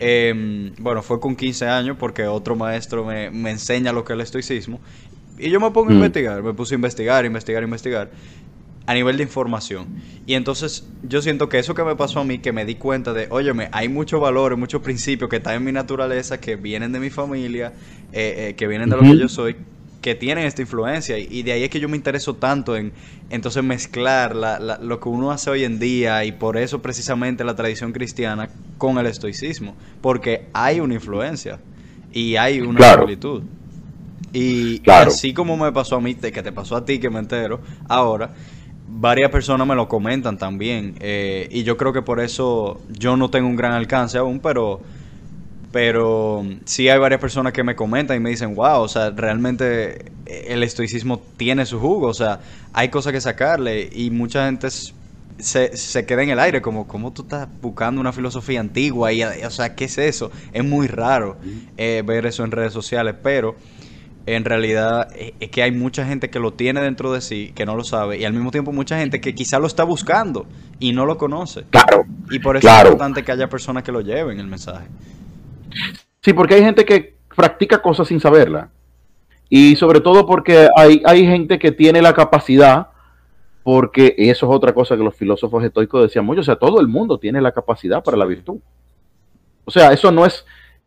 Em, 0.00 0.72
bueno, 0.78 1.02
fue 1.02 1.20
con 1.20 1.36
15 1.36 1.68
años 1.68 1.96
porque 1.98 2.26
otro 2.26 2.56
maestro 2.56 3.04
me, 3.04 3.26
enseña 3.50 3.92
lo 3.92 4.04
que 4.04 4.14
es 4.14 4.14
el 4.14 4.20
estoicismo. 4.22 4.80
Y 5.38 5.50
yo 5.50 5.60
me 5.60 5.70
pongo 5.70 5.90
a 5.90 5.92
mm. 5.92 5.96
investigar, 5.96 6.42
me 6.42 6.54
puse 6.54 6.74
a 6.74 6.76
investigar, 6.76 7.24
investigar, 7.24 7.62
investigar 7.62 8.10
a 8.86 8.94
nivel 8.94 9.18
de 9.18 9.22
información. 9.22 9.86
Y 10.26 10.34
entonces 10.34 10.88
yo 11.02 11.22
siento 11.22 11.48
que 11.48 11.58
eso 11.58 11.74
que 11.74 11.84
me 11.84 11.94
pasó 11.96 12.20
a 12.20 12.24
mí, 12.24 12.38
que 12.38 12.52
me 12.52 12.64
di 12.64 12.74
cuenta 12.74 13.12
de, 13.12 13.28
óyeme, 13.30 13.68
hay 13.72 13.88
muchos 13.88 14.20
valores, 14.20 14.58
muchos 14.58 14.82
principios 14.82 15.30
que 15.30 15.36
están 15.36 15.54
en 15.54 15.64
mi 15.64 15.72
naturaleza, 15.72 16.40
que 16.40 16.56
vienen 16.56 16.92
de 16.92 16.98
mi 16.98 17.10
familia, 17.10 17.72
eh, 18.12 18.48
eh, 18.48 18.54
que 18.56 18.66
vienen 18.66 18.90
de 18.90 18.96
lo 18.96 19.02
que 19.02 19.16
yo 19.16 19.28
soy, 19.28 19.56
que 20.00 20.14
tienen 20.14 20.46
esta 20.46 20.62
influencia 20.62 21.18
y 21.18 21.42
de 21.42 21.52
ahí 21.52 21.62
es 21.64 21.70
que 21.70 21.78
yo 21.78 21.88
me 21.88 21.96
intereso 21.96 22.34
tanto 22.34 22.76
en 22.76 22.92
entonces 23.28 23.62
mezclar 23.62 24.34
lo 24.34 25.00
que 25.00 25.08
uno 25.08 25.30
hace 25.30 25.50
hoy 25.50 25.64
en 25.64 25.78
día 25.78 26.24
y 26.24 26.32
por 26.32 26.56
eso 26.56 26.80
precisamente 26.80 27.44
la 27.44 27.54
tradición 27.54 27.92
cristiana 27.92 28.48
con 28.78 28.98
el 28.98 29.06
estoicismo, 29.06 29.74
porque 30.00 30.46
hay 30.52 30.80
una 30.80 30.94
influencia 30.94 31.60
y 32.12 32.36
hay 32.36 32.60
una 32.60 32.78
claro. 32.78 33.06
Y 34.32 34.82
así 34.88 35.34
como 35.34 35.56
me 35.56 35.72
pasó 35.72 35.96
a 35.96 36.00
mí, 36.00 36.14
que 36.14 36.42
te 36.42 36.52
pasó 36.52 36.76
a 36.76 36.84
ti, 36.84 36.98
que 36.98 37.10
me 37.10 37.18
entero, 37.18 37.60
ahora, 37.88 38.30
varias 38.88 39.30
personas 39.30 39.66
me 39.66 39.74
lo 39.74 39.88
comentan 39.88 40.38
también. 40.38 40.94
Eh, 41.00 41.48
y 41.50 41.62
yo 41.62 41.76
creo 41.76 41.92
que 41.92 42.02
por 42.02 42.20
eso 42.20 42.80
yo 42.90 43.16
no 43.16 43.30
tengo 43.30 43.48
un 43.48 43.56
gran 43.56 43.72
alcance 43.72 44.18
aún, 44.18 44.40
pero 44.40 44.80
pero 45.72 46.44
sí 46.64 46.88
hay 46.88 46.98
varias 46.98 47.20
personas 47.20 47.52
que 47.52 47.62
me 47.62 47.76
comentan 47.76 48.16
y 48.16 48.20
me 48.20 48.30
dicen, 48.30 48.54
wow, 48.54 48.80
o 48.80 48.88
sea, 48.88 49.10
realmente 49.10 50.12
el 50.26 50.62
estoicismo 50.62 51.20
tiene 51.36 51.64
su 51.66 51.78
jugo, 51.78 52.08
o 52.08 52.14
sea, 52.14 52.40
hay 52.72 52.88
cosas 52.88 53.12
que 53.12 53.20
sacarle 53.20 53.88
y 53.92 54.10
mucha 54.10 54.46
gente 54.46 54.68
se, 54.70 55.76
se 55.76 56.06
queda 56.06 56.22
en 56.22 56.30
el 56.30 56.40
aire, 56.40 56.60
como, 56.60 56.86
¿cómo 56.86 57.12
tú 57.12 57.22
estás 57.22 57.48
buscando 57.60 58.00
una 58.00 58.12
filosofía 58.12 58.60
antigua? 58.60 59.12
Y, 59.12 59.22
o 59.22 59.50
sea, 59.50 59.74
¿qué 59.74 59.84
es 59.84 59.98
eso? 59.98 60.30
Es 60.52 60.64
muy 60.64 60.88
raro 60.88 61.36
eh, 61.76 62.02
ver 62.04 62.26
eso 62.26 62.44
en 62.44 62.50
redes 62.50 62.72
sociales, 62.72 63.14
pero 63.22 63.54
en 64.26 64.44
realidad 64.44 65.08
eh, 65.14 65.34
es 65.40 65.50
que 65.50 65.62
hay 65.62 65.72
mucha 65.72 66.04
gente 66.04 66.30
que 66.30 66.38
lo 66.38 66.52
tiene 66.52 66.80
dentro 66.80 67.12
de 67.12 67.20
sí, 67.20 67.52
que 67.54 67.64
no 67.64 67.76
lo 67.76 67.84
sabe, 67.84 68.18
y 68.18 68.24
al 68.24 68.32
mismo 68.32 68.50
tiempo 68.50 68.72
mucha 68.72 68.98
gente 68.98 69.20
que 69.20 69.34
quizá 69.34 69.58
lo 69.58 69.66
está 69.66 69.84
buscando 69.84 70.46
y 70.78 70.92
no 70.92 71.06
lo 71.06 71.16
conoce. 71.16 71.64
Claro. 71.70 72.04
Y 72.30 72.38
por 72.40 72.56
eso 72.56 72.68
es 72.68 72.78
importante 72.84 73.22
que 73.22 73.32
haya 73.32 73.48
personas 73.48 73.82
que 73.82 73.92
lo 73.92 74.00
lleven 74.00 74.40
el 74.40 74.46
mensaje. 74.46 74.86
Sí, 76.22 76.32
porque 76.32 76.54
hay 76.54 76.62
gente 76.62 76.84
que 76.84 77.16
practica 77.34 77.80
cosas 77.80 78.08
sin 78.08 78.20
saberla. 78.20 78.70
Y 79.48 79.76
sobre 79.76 80.00
todo 80.00 80.26
porque 80.26 80.68
hay, 80.76 81.02
hay 81.04 81.26
gente 81.26 81.58
que 81.58 81.72
tiene 81.72 82.00
la 82.00 82.14
capacidad, 82.14 82.88
porque 83.64 84.14
eso 84.16 84.46
es 84.46 84.56
otra 84.56 84.72
cosa 84.72 84.96
que 84.96 85.02
los 85.02 85.14
filósofos 85.14 85.64
estoicos 85.64 86.02
decían 86.02 86.24
mucho, 86.24 86.40
o 86.40 86.44
sea, 86.44 86.56
todo 86.56 86.80
el 86.80 86.88
mundo 86.88 87.18
tiene 87.18 87.40
la 87.40 87.52
capacidad 87.52 88.02
para 88.02 88.16
la 88.16 88.26
virtud. 88.26 88.58
O 89.64 89.70
sea, 89.70 89.92
eso 89.92 90.12
no 90.12 90.24
es, 90.24 90.44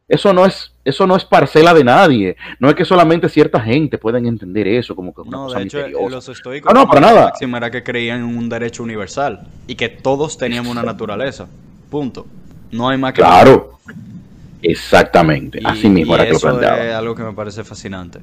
eso 0.07 0.33
no 0.33 0.45
es, 0.45 0.71
eso 0.85 1.07
no 1.07 1.15
es 1.15 1.25
parcela 1.25 1.73
de 1.73 1.83
nadie. 1.83 2.35
No 2.59 2.69
es 2.69 2.75
que 2.75 2.85
solamente 2.85 3.29
cierta 3.29 3.59
gente 3.59 3.97
pueden 3.97 4.25
entender 4.25 4.67
eso 4.67 4.95
como 4.95 5.13
que 5.13 5.21
una 5.21 5.31
no, 5.31 5.43
cosa 5.45 5.59
de 5.59 5.65
hecho, 5.65 5.77
misteriosa. 5.77 6.15
Los 6.15 6.29
estoicos 6.29 6.73
no, 6.73 6.81
no, 6.81 6.87
para 6.87 7.01
nada. 7.01 7.33
era 7.39 7.71
que 7.71 7.83
creían 7.83 8.19
en 8.19 8.37
un 8.37 8.49
derecho 8.49 8.83
universal 8.83 9.47
y 9.67 9.75
que 9.75 9.89
todos 9.89 10.37
teníamos 10.37 10.71
una 10.71 10.83
naturaleza. 10.83 11.47
Punto. 11.89 12.25
No 12.71 12.89
hay 12.89 12.97
más 12.97 13.13
que 13.13 13.21
Claro. 13.21 13.79
Exactamente, 14.63 15.59
así 15.63 15.89
mismo 15.89 16.15
era 16.15 16.25
que 16.25 16.33
lo 16.33 16.39
planteaba. 16.39 16.83
Es 16.83 16.93
algo 16.93 17.15
que 17.15 17.23
me 17.23 17.33
parece 17.33 17.63
fascinante. 17.63 18.19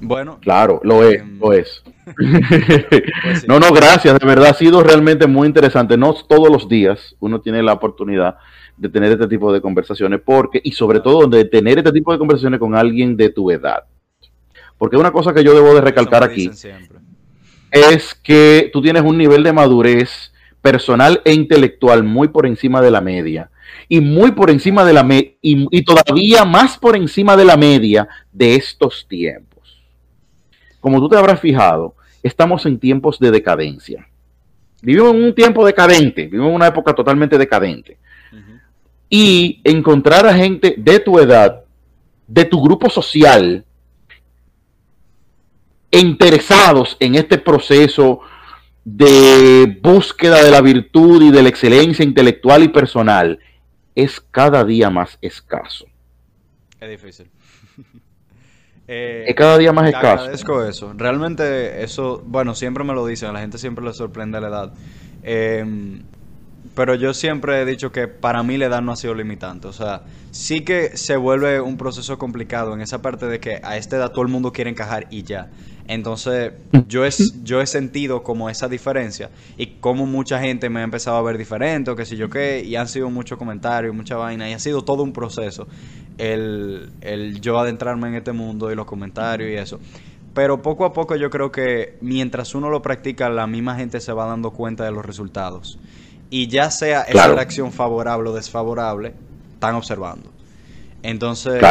Bueno, 0.00 0.38
claro, 0.40 0.80
lo 0.84 1.04
es, 1.04 1.20
em, 1.20 1.38
lo 1.38 1.52
es. 1.52 1.82
Pues 3.22 3.46
no, 3.46 3.58
no, 3.60 3.72
gracias, 3.72 4.18
de 4.18 4.26
verdad 4.26 4.50
ha 4.50 4.54
sido 4.54 4.82
realmente 4.82 5.26
muy 5.26 5.46
interesante. 5.46 5.96
No 5.96 6.14
todos 6.14 6.50
los 6.50 6.68
días 6.68 7.14
uno 7.20 7.40
tiene 7.40 7.62
la 7.62 7.74
oportunidad 7.74 8.36
de 8.76 8.88
tener 8.88 9.12
este 9.12 9.26
tipo 9.26 9.52
de 9.52 9.60
conversaciones, 9.60 10.20
porque, 10.24 10.60
y 10.62 10.72
sobre 10.72 11.00
todo 11.00 11.26
de 11.26 11.44
tener 11.44 11.78
este 11.78 11.92
tipo 11.92 12.12
de 12.12 12.18
conversaciones 12.18 12.60
con 12.60 12.74
alguien 12.74 13.16
de 13.16 13.30
tu 13.30 13.50
edad. 13.50 13.84
Porque 14.78 14.96
una 14.96 15.10
cosa 15.10 15.34
que 15.34 15.42
yo 15.42 15.54
debo 15.54 15.74
de 15.74 15.80
recalcar 15.80 16.22
aquí 16.22 16.50
es 17.70 18.14
que 18.14 18.70
tú 18.72 18.80
tienes 18.80 19.02
un 19.02 19.18
nivel 19.18 19.42
de 19.42 19.52
madurez 19.52 20.32
personal 20.62 21.20
e 21.24 21.32
intelectual 21.32 22.04
muy 22.04 22.28
por 22.28 22.46
encima 22.46 22.80
de 22.80 22.90
la 22.90 23.00
media 23.00 23.50
y 23.88 24.00
muy 24.00 24.32
por 24.32 24.50
encima 24.50 24.84
de 24.84 24.92
la 24.92 25.02
media 25.02 25.32
y, 25.40 25.82
todavía 25.82 26.44
más 26.44 26.76
por 26.78 26.96
encima 26.96 27.36
de 27.36 27.44
la 27.44 27.56
media 27.56 28.08
de 28.32 28.54
estos 28.54 29.06
tiempos. 29.08 29.82
Como 30.80 31.00
tú 31.00 31.08
te 31.08 31.16
habrás 31.16 31.40
fijado, 31.40 31.94
estamos 32.22 32.66
en 32.66 32.78
tiempos 32.78 33.18
de 33.18 33.30
decadencia. 33.30 34.08
Vivimos 34.82 35.14
en 35.14 35.24
un 35.24 35.34
tiempo 35.34 35.66
decadente, 35.66 36.22
vivimos 36.22 36.50
en 36.50 36.56
una 36.56 36.68
época 36.68 36.94
totalmente 36.94 37.38
decadente. 37.38 37.98
Y 39.10 39.60
encontrar 39.64 40.26
a 40.26 40.34
gente 40.34 40.74
de 40.76 41.00
tu 41.00 41.18
edad, 41.18 41.62
de 42.26 42.44
tu 42.44 42.62
grupo 42.62 42.90
social, 42.90 43.64
interesados 45.90 46.96
en 47.00 47.14
este 47.14 47.38
proceso 47.38 48.20
de 48.84 49.78
búsqueda 49.82 50.42
de 50.42 50.50
la 50.50 50.60
virtud 50.60 51.22
y 51.22 51.30
de 51.30 51.42
la 51.42 51.48
excelencia 51.48 52.04
intelectual 52.04 52.62
y 52.62 52.68
personal 52.68 53.38
es 53.98 54.20
cada 54.20 54.64
día 54.64 54.90
más 54.90 55.18
escaso. 55.20 55.86
Es 56.80 56.88
difícil. 56.88 57.28
Eh, 58.86 59.24
es 59.26 59.34
cada 59.34 59.58
día 59.58 59.72
más 59.72 59.88
escaso. 59.88 60.22
Agradezco 60.22 60.64
eso. 60.64 60.94
Realmente 60.96 61.82
eso, 61.82 62.22
bueno, 62.24 62.54
siempre 62.54 62.84
me 62.84 62.94
lo 62.94 63.04
dicen, 63.04 63.28
a 63.28 63.32
la 63.32 63.40
gente 63.40 63.58
siempre 63.58 63.84
le 63.84 63.92
sorprende 63.92 64.40
la 64.40 64.48
edad. 64.48 64.72
Em, 65.24 66.04
pero 66.76 66.94
yo 66.94 67.12
siempre 67.12 67.60
he 67.60 67.64
dicho 67.64 67.90
que 67.90 68.06
para 68.06 68.42
mí 68.44 68.56
la 68.56 68.66
edad 68.66 68.80
no 68.80 68.92
ha 68.92 68.96
sido 68.96 69.12
limitante. 69.12 69.66
O 69.66 69.72
sea, 69.72 70.04
sí 70.30 70.60
que 70.60 70.96
se 70.96 71.16
vuelve 71.16 71.60
un 71.60 71.76
proceso 71.76 72.16
complicado 72.16 72.72
en 72.72 72.80
esa 72.80 73.02
parte 73.02 73.26
de 73.26 73.40
que 73.40 73.60
a 73.62 73.76
esta 73.76 73.96
edad 73.96 74.12
todo 74.12 74.22
el 74.22 74.28
mundo 74.28 74.52
quiere 74.52 74.70
encajar 74.70 75.08
y 75.10 75.24
ya. 75.24 75.50
Entonces, 75.88 76.52
yo 76.86 77.06
he, 77.06 77.10
yo 77.42 77.62
he 77.62 77.66
sentido 77.66 78.22
como 78.22 78.50
esa 78.50 78.68
diferencia 78.68 79.30
y 79.56 79.66
como 79.80 80.04
mucha 80.04 80.38
gente 80.38 80.68
me 80.68 80.80
ha 80.80 80.84
empezado 80.84 81.16
a 81.16 81.22
ver 81.22 81.38
diferente 81.38 81.90
o 81.90 81.96
qué 81.96 82.04
sé 82.04 82.16
yo 82.16 82.28
qué, 82.28 82.62
y 82.62 82.76
han 82.76 82.88
sido 82.88 83.08
muchos 83.10 83.38
comentarios, 83.38 83.94
mucha 83.94 84.16
vaina, 84.16 84.48
y 84.48 84.52
ha 84.52 84.58
sido 84.58 84.82
todo 84.82 85.02
un 85.02 85.14
proceso 85.14 85.66
el, 86.18 86.90
el 87.00 87.40
yo 87.40 87.58
adentrarme 87.58 88.08
en 88.08 88.16
este 88.16 88.32
mundo 88.32 88.70
y 88.70 88.74
los 88.74 88.84
comentarios 88.84 89.50
y 89.50 89.54
eso. 89.54 89.80
Pero 90.34 90.60
poco 90.60 90.84
a 90.84 90.92
poco 90.92 91.16
yo 91.16 91.30
creo 91.30 91.50
que 91.50 91.96
mientras 92.00 92.54
uno 92.54 92.68
lo 92.68 92.82
practica, 92.82 93.30
la 93.30 93.46
misma 93.46 93.76
gente 93.76 94.00
se 94.00 94.12
va 94.12 94.26
dando 94.26 94.50
cuenta 94.50 94.84
de 94.84 94.92
los 94.92 95.04
resultados. 95.04 95.78
Y 96.30 96.48
ya 96.48 96.70
sea 96.70 97.02
esa 97.02 97.28
reacción 97.28 97.72
favorable 97.72 98.28
o 98.28 98.34
desfavorable, 98.34 99.14
están 99.54 99.74
observando. 99.74 100.37
Entonces, 101.02 101.62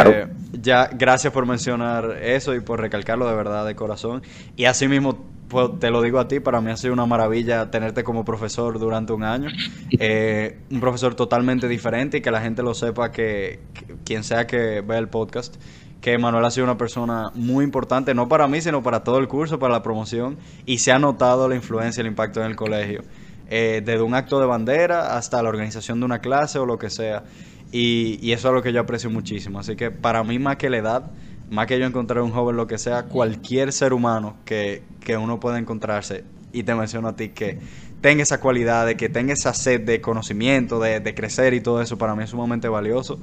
ya 0.53 0.89
gracias 0.93 1.33
por 1.33 1.45
mencionar 1.45 2.17
eso 2.21 2.55
y 2.55 2.61
por 2.61 2.79
recalcarlo 2.79 3.27
de 3.27 3.35
verdad 3.35 3.65
de 3.65 3.75
corazón. 3.75 4.21
Y 4.55 4.65
así 4.65 4.87
mismo 4.87 5.25
pues, 5.47 5.79
te 5.79 5.91
lo 5.91 6.01
digo 6.01 6.19
a 6.19 6.27
ti, 6.27 6.39
para 6.39 6.59
mí 6.59 6.71
ha 6.71 6.77
sido 6.77 6.93
una 6.93 7.05
maravilla 7.05 7.71
tenerte 7.71 8.03
como 8.03 8.25
profesor 8.25 8.79
durante 8.79 9.13
un 9.13 9.23
año. 9.23 9.49
Eh, 9.99 10.59
un 10.69 10.79
profesor 10.79 11.15
totalmente 11.15 11.67
diferente 11.67 12.17
y 12.17 12.21
que 12.21 12.29
la 12.29 12.41
gente 12.41 12.61
lo 12.61 12.73
sepa 12.75 13.11
que, 13.11 13.61
quien 14.03 14.23
sea 14.23 14.45
que 14.45 14.81
vea 14.81 14.99
el 14.99 15.07
podcast, 15.07 15.55
que 16.01 16.17
Manuel 16.17 16.45
ha 16.45 16.51
sido 16.51 16.65
una 16.65 16.77
persona 16.77 17.31
muy 17.33 17.63
importante, 17.63 18.13
no 18.13 18.27
para 18.27 18.47
mí, 18.47 18.61
sino 18.61 18.83
para 18.83 19.03
todo 19.03 19.17
el 19.17 19.27
curso, 19.27 19.57
para 19.57 19.73
la 19.73 19.81
promoción, 19.81 20.37
y 20.65 20.79
se 20.79 20.91
ha 20.91 20.99
notado 20.99 21.47
la 21.47 21.55
influencia, 21.55 22.01
el 22.01 22.07
impacto 22.07 22.41
en 22.41 22.47
el 22.47 22.55
colegio. 22.55 23.01
Eh, 23.49 23.81
desde 23.83 24.01
un 24.01 24.13
acto 24.13 24.39
de 24.39 24.45
bandera 24.45 25.15
hasta 25.15 25.41
la 25.41 25.49
organización 25.49 25.99
de 25.99 26.05
una 26.05 26.19
clase 26.19 26.59
o 26.59 26.65
lo 26.65 26.77
que 26.77 26.89
sea. 26.89 27.23
Y, 27.71 28.31
eso 28.31 28.47
es 28.49 28.53
lo 28.53 28.61
que 28.61 28.71
yo 28.71 28.81
aprecio 28.81 29.09
muchísimo. 29.09 29.59
Así 29.59 29.75
que 29.75 29.91
para 29.91 30.23
mí, 30.23 30.39
más 30.39 30.57
que 30.57 30.69
la 30.69 30.77
edad, 30.77 31.11
más 31.49 31.67
que 31.67 31.79
yo 31.79 31.85
encontrar 31.85 32.23
un 32.23 32.31
joven, 32.31 32.55
lo 32.55 32.67
que 32.67 32.77
sea, 32.77 33.03
cualquier 33.03 33.73
ser 33.73 33.93
humano 33.93 34.37
que, 34.45 34.83
uno 35.17 35.39
pueda 35.39 35.57
encontrarse, 35.57 36.23
y 36.51 36.63
te 36.63 36.75
menciono 36.75 37.09
a 37.09 37.15
ti, 37.15 37.29
que 37.29 37.59
tenga 38.01 38.23
esa 38.23 38.39
cualidad, 38.39 38.85
de 38.85 38.95
que 38.95 39.09
tenga 39.09 39.33
esa 39.33 39.53
sed 39.53 39.81
de 39.81 40.01
conocimiento, 40.01 40.79
de, 40.79 40.99
de 40.99 41.15
crecer 41.15 41.53
y 41.53 41.61
todo 41.61 41.81
eso, 41.81 41.97
para 41.97 42.15
mí 42.15 42.23
es 42.23 42.29
sumamente 42.29 42.67
valioso. 42.67 43.19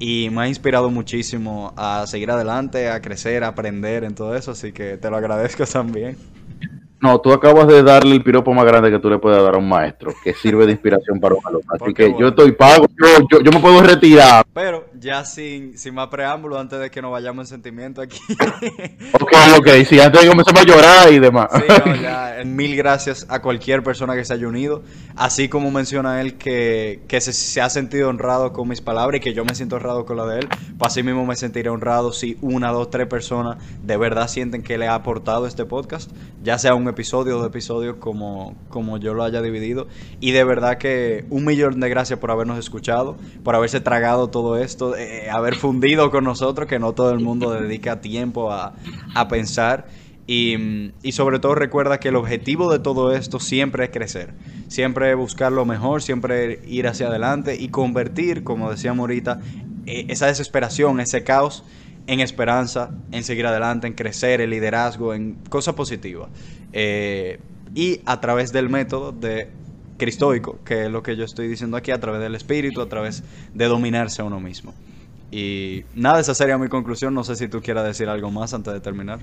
Y 0.00 0.30
me 0.30 0.42
ha 0.42 0.48
inspirado 0.48 0.90
muchísimo 0.90 1.72
a 1.76 2.06
seguir 2.06 2.30
adelante, 2.30 2.88
a 2.88 3.00
crecer, 3.00 3.42
a 3.42 3.48
aprender 3.48 4.04
en 4.04 4.14
todo 4.14 4.36
eso. 4.36 4.52
Así 4.52 4.72
que 4.72 4.96
te 4.96 5.10
lo 5.10 5.16
agradezco 5.16 5.64
también. 5.72 6.16
No, 7.00 7.20
tú 7.20 7.32
acabas 7.32 7.68
de 7.68 7.82
darle 7.82 8.16
el 8.16 8.22
piropo 8.24 8.52
más 8.52 8.64
grande 8.64 8.90
que 8.90 8.98
tú 8.98 9.08
le 9.08 9.18
puedes 9.18 9.40
dar 9.40 9.54
a 9.54 9.58
un 9.58 9.68
maestro, 9.68 10.12
que 10.22 10.34
sirve 10.34 10.66
de 10.66 10.72
inspiración 10.72 11.20
para 11.20 11.36
un 11.36 11.40
alumno. 11.46 11.66
Así 11.68 11.78
Porque 11.78 11.94
que 11.94 12.04
bueno. 12.04 12.18
yo 12.20 12.28
estoy 12.28 12.52
pago, 12.52 12.86
yo, 13.00 13.06
yo, 13.30 13.40
yo 13.40 13.52
me 13.52 13.60
puedo 13.60 13.80
retirar. 13.82 14.44
Pero 14.52 14.86
ya 15.00 15.24
sin, 15.24 15.78
sin 15.78 15.94
más 15.94 16.08
preámbulo, 16.08 16.58
antes 16.58 16.78
de 16.78 16.90
que 16.90 17.00
nos 17.00 17.12
vayamos 17.12 17.46
en 17.46 17.46
sentimiento 17.46 18.00
aquí. 18.00 18.18
Ok, 19.20 19.32
ok, 19.58 19.68
sí, 19.88 20.00
antes 20.00 20.20
de 20.20 20.26
que 20.26 20.28
comenzamos 20.28 20.62
a 20.62 20.64
llorar 20.64 21.12
y 21.12 21.18
demás. 21.18 21.48
Sí, 21.52 21.62
no, 21.86 21.94
ya, 22.02 22.42
mil 22.44 22.76
gracias 22.76 23.26
a 23.28 23.40
cualquier 23.40 23.82
persona 23.82 24.14
que 24.14 24.24
se 24.24 24.32
haya 24.32 24.46
unido. 24.46 24.82
Así 25.16 25.48
como 25.48 25.70
menciona 25.70 26.20
él 26.20 26.36
que, 26.36 27.02
que 27.08 27.20
se, 27.20 27.32
se 27.32 27.60
ha 27.60 27.68
sentido 27.70 28.08
honrado 28.08 28.52
con 28.52 28.68
mis 28.68 28.80
palabras 28.80 29.18
y 29.18 29.20
que 29.20 29.34
yo 29.34 29.44
me 29.44 29.54
siento 29.54 29.76
honrado 29.76 30.04
con 30.04 30.16
la 30.16 30.26
de 30.26 30.40
él. 30.40 30.48
Pues 30.78 30.92
así 30.92 31.02
mismo 31.02 31.26
me 31.26 31.36
sentiré 31.36 31.68
honrado 31.70 32.12
si 32.12 32.38
una, 32.40 32.70
dos, 32.70 32.90
tres 32.90 33.06
personas 33.06 33.58
de 33.82 33.96
verdad 33.96 34.28
sienten 34.28 34.62
que 34.62 34.78
le 34.78 34.86
ha 34.86 34.94
aportado 34.94 35.46
este 35.46 35.64
podcast. 35.64 36.10
Ya 36.42 36.58
sea 36.58 36.74
un 36.74 36.88
episodio 36.88 37.36
o 37.36 37.38
dos 37.38 37.48
episodios 37.48 37.96
como, 37.96 38.56
como 38.68 38.98
yo 38.98 39.14
lo 39.14 39.24
haya 39.24 39.42
dividido. 39.42 39.88
Y 40.20 40.32
de 40.32 40.44
verdad 40.44 40.78
que 40.78 41.26
un 41.30 41.44
millón 41.44 41.80
de 41.80 41.88
gracias 41.88 42.18
por 42.18 42.30
habernos 42.30 42.58
escuchado, 42.58 43.16
por 43.44 43.54
haberse 43.54 43.80
tragado 43.80 44.28
todo 44.28 44.56
esto, 44.56 44.87
eh, 44.96 45.28
haber 45.30 45.54
fundido 45.56 46.10
con 46.10 46.24
nosotros, 46.24 46.68
que 46.68 46.78
no 46.78 46.92
todo 46.92 47.10
el 47.10 47.20
mundo 47.20 47.50
dedica 47.60 48.00
tiempo 48.00 48.52
a, 48.52 48.74
a 49.14 49.28
pensar. 49.28 49.86
Y, 50.26 50.92
y 51.02 51.12
sobre 51.12 51.38
todo 51.38 51.54
recuerda 51.54 51.98
que 51.98 52.08
el 52.08 52.16
objetivo 52.16 52.70
de 52.70 52.78
todo 52.78 53.12
esto 53.12 53.40
siempre 53.40 53.84
es 53.84 53.90
crecer, 53.90 54.34
siempre 54.68 55.14
buscar 55.14 55.52
lo 55.52 55.64
mejor, 55.64 56.02
siempre 56.02 56.60
ir 56.66 56.86
hacia 56.86 57.08
adelante 57.08 57.56
y 57.58 57.68
convertir, 57.68 58.44
como 58.44 58.70
decíamos 58.70 59.04
ahorita, 59.04 59.40
eh, 59.86 60.04
esa 60.08 60.26
desesperación, 60.26 61.00
ese 61.00 61.24
caos 61.24 61.64
en 62.06 62.20
esperanza, 62.20 62.90
en 63.10 63.24
seguir 63.24 63.46
adelante, 63.46 63.86
en 63.86 63.94
crecer, 63.94 64.42
en 64.42 64.50
liderazgo, 64.50 65.14
en 65.14 65.36
cosas 65.48 65.74
positivas. 65.74 66.28
Eh, 66.74 67.38
y 67.74 68.00
a 68.04 68.20
través 68.20 68.52
del 68.52 68.68
método 68.68 69.12
de 69.12 69.50
cristoico, 69.98 70.58
que 70.64 70.86
es 70.86 70.90
lo 70.90 71.02
que 71.02 71.16
yo 71.16 71.24
estoy 71.24 71.48
diciendo 71.48 71.76
aquí, 71.76 71.90
a 71.90 72.00
través 72.00 72.20
del 72.22 72.34
espíritu, 72.34 72.80
a 72.80 72.88
través 72.88 73.22
de 73.52 73.64
dominarse 73.66 74.22
a 74.22 74.24
uno 74.24 74.40
mismo. 74.40 74.72
Y 75.30 75.84
nada, 75.94 76.20
esa 76.20 76.34
sería 76.34 76.56
mi 76.56 76.68
conclusión. 76.68 77.12
No 77.12 77.24
sé 77.24 77.36
si 77.36 77.48
tú 77.48 77.60
quieras 77.60 77.84
decir 77.84 78.08
algo 78.08 78.30
más 78.30 78.54
antes 78.54 78.72
de 78.72 78.80
terminar. 78.80 79.18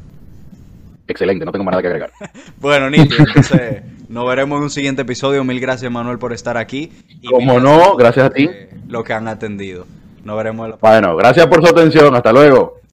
Excelente, 1.07 1.45
no 1.45 1.51
tengo 1.51 1.63
más 1.63 1.73
nada 1.73 1.81
que 1.81 1.87
agregar. 1.87 2.11
Bueno, 2.59 2.89
Nito, 2.89 3.15
entonces 3.17 3.83
nos 4.09 4.27
veremos 4.27 4.57
en 4.57 4.63
un 4.63 4.69
siguiente 4.69 5.03
episodio. 5.03 5.43
Mil 5.43 5.59
gracias, 5.59 5.91
Manuel, 5.91 6.19
por 6.19 6.33
estar 6.33 6.57
aquí. 6.57 6.91
Y 7.21 7.27
Como 7.27 7.59
no, 7.59 7.95
gracias 7.95 8.27
a 8.27 8.29
ti. 8.29 8.49
Lo 8.87 9.03
que 9.03 9.13
han 9.13 9.27
atendido. 9.27 9.85
Nos 10.23 10.37
veremos 10.37 10.65
en 10.65 10.71
la 10.71 10.77
Bueno, 10.77 11.15
gracias 11.15 11.45
por 11.47 11.61
su 11.65 11.71
atención, 11.71 12.15
hasta 12.15 12.31
luego. 12.31 12.79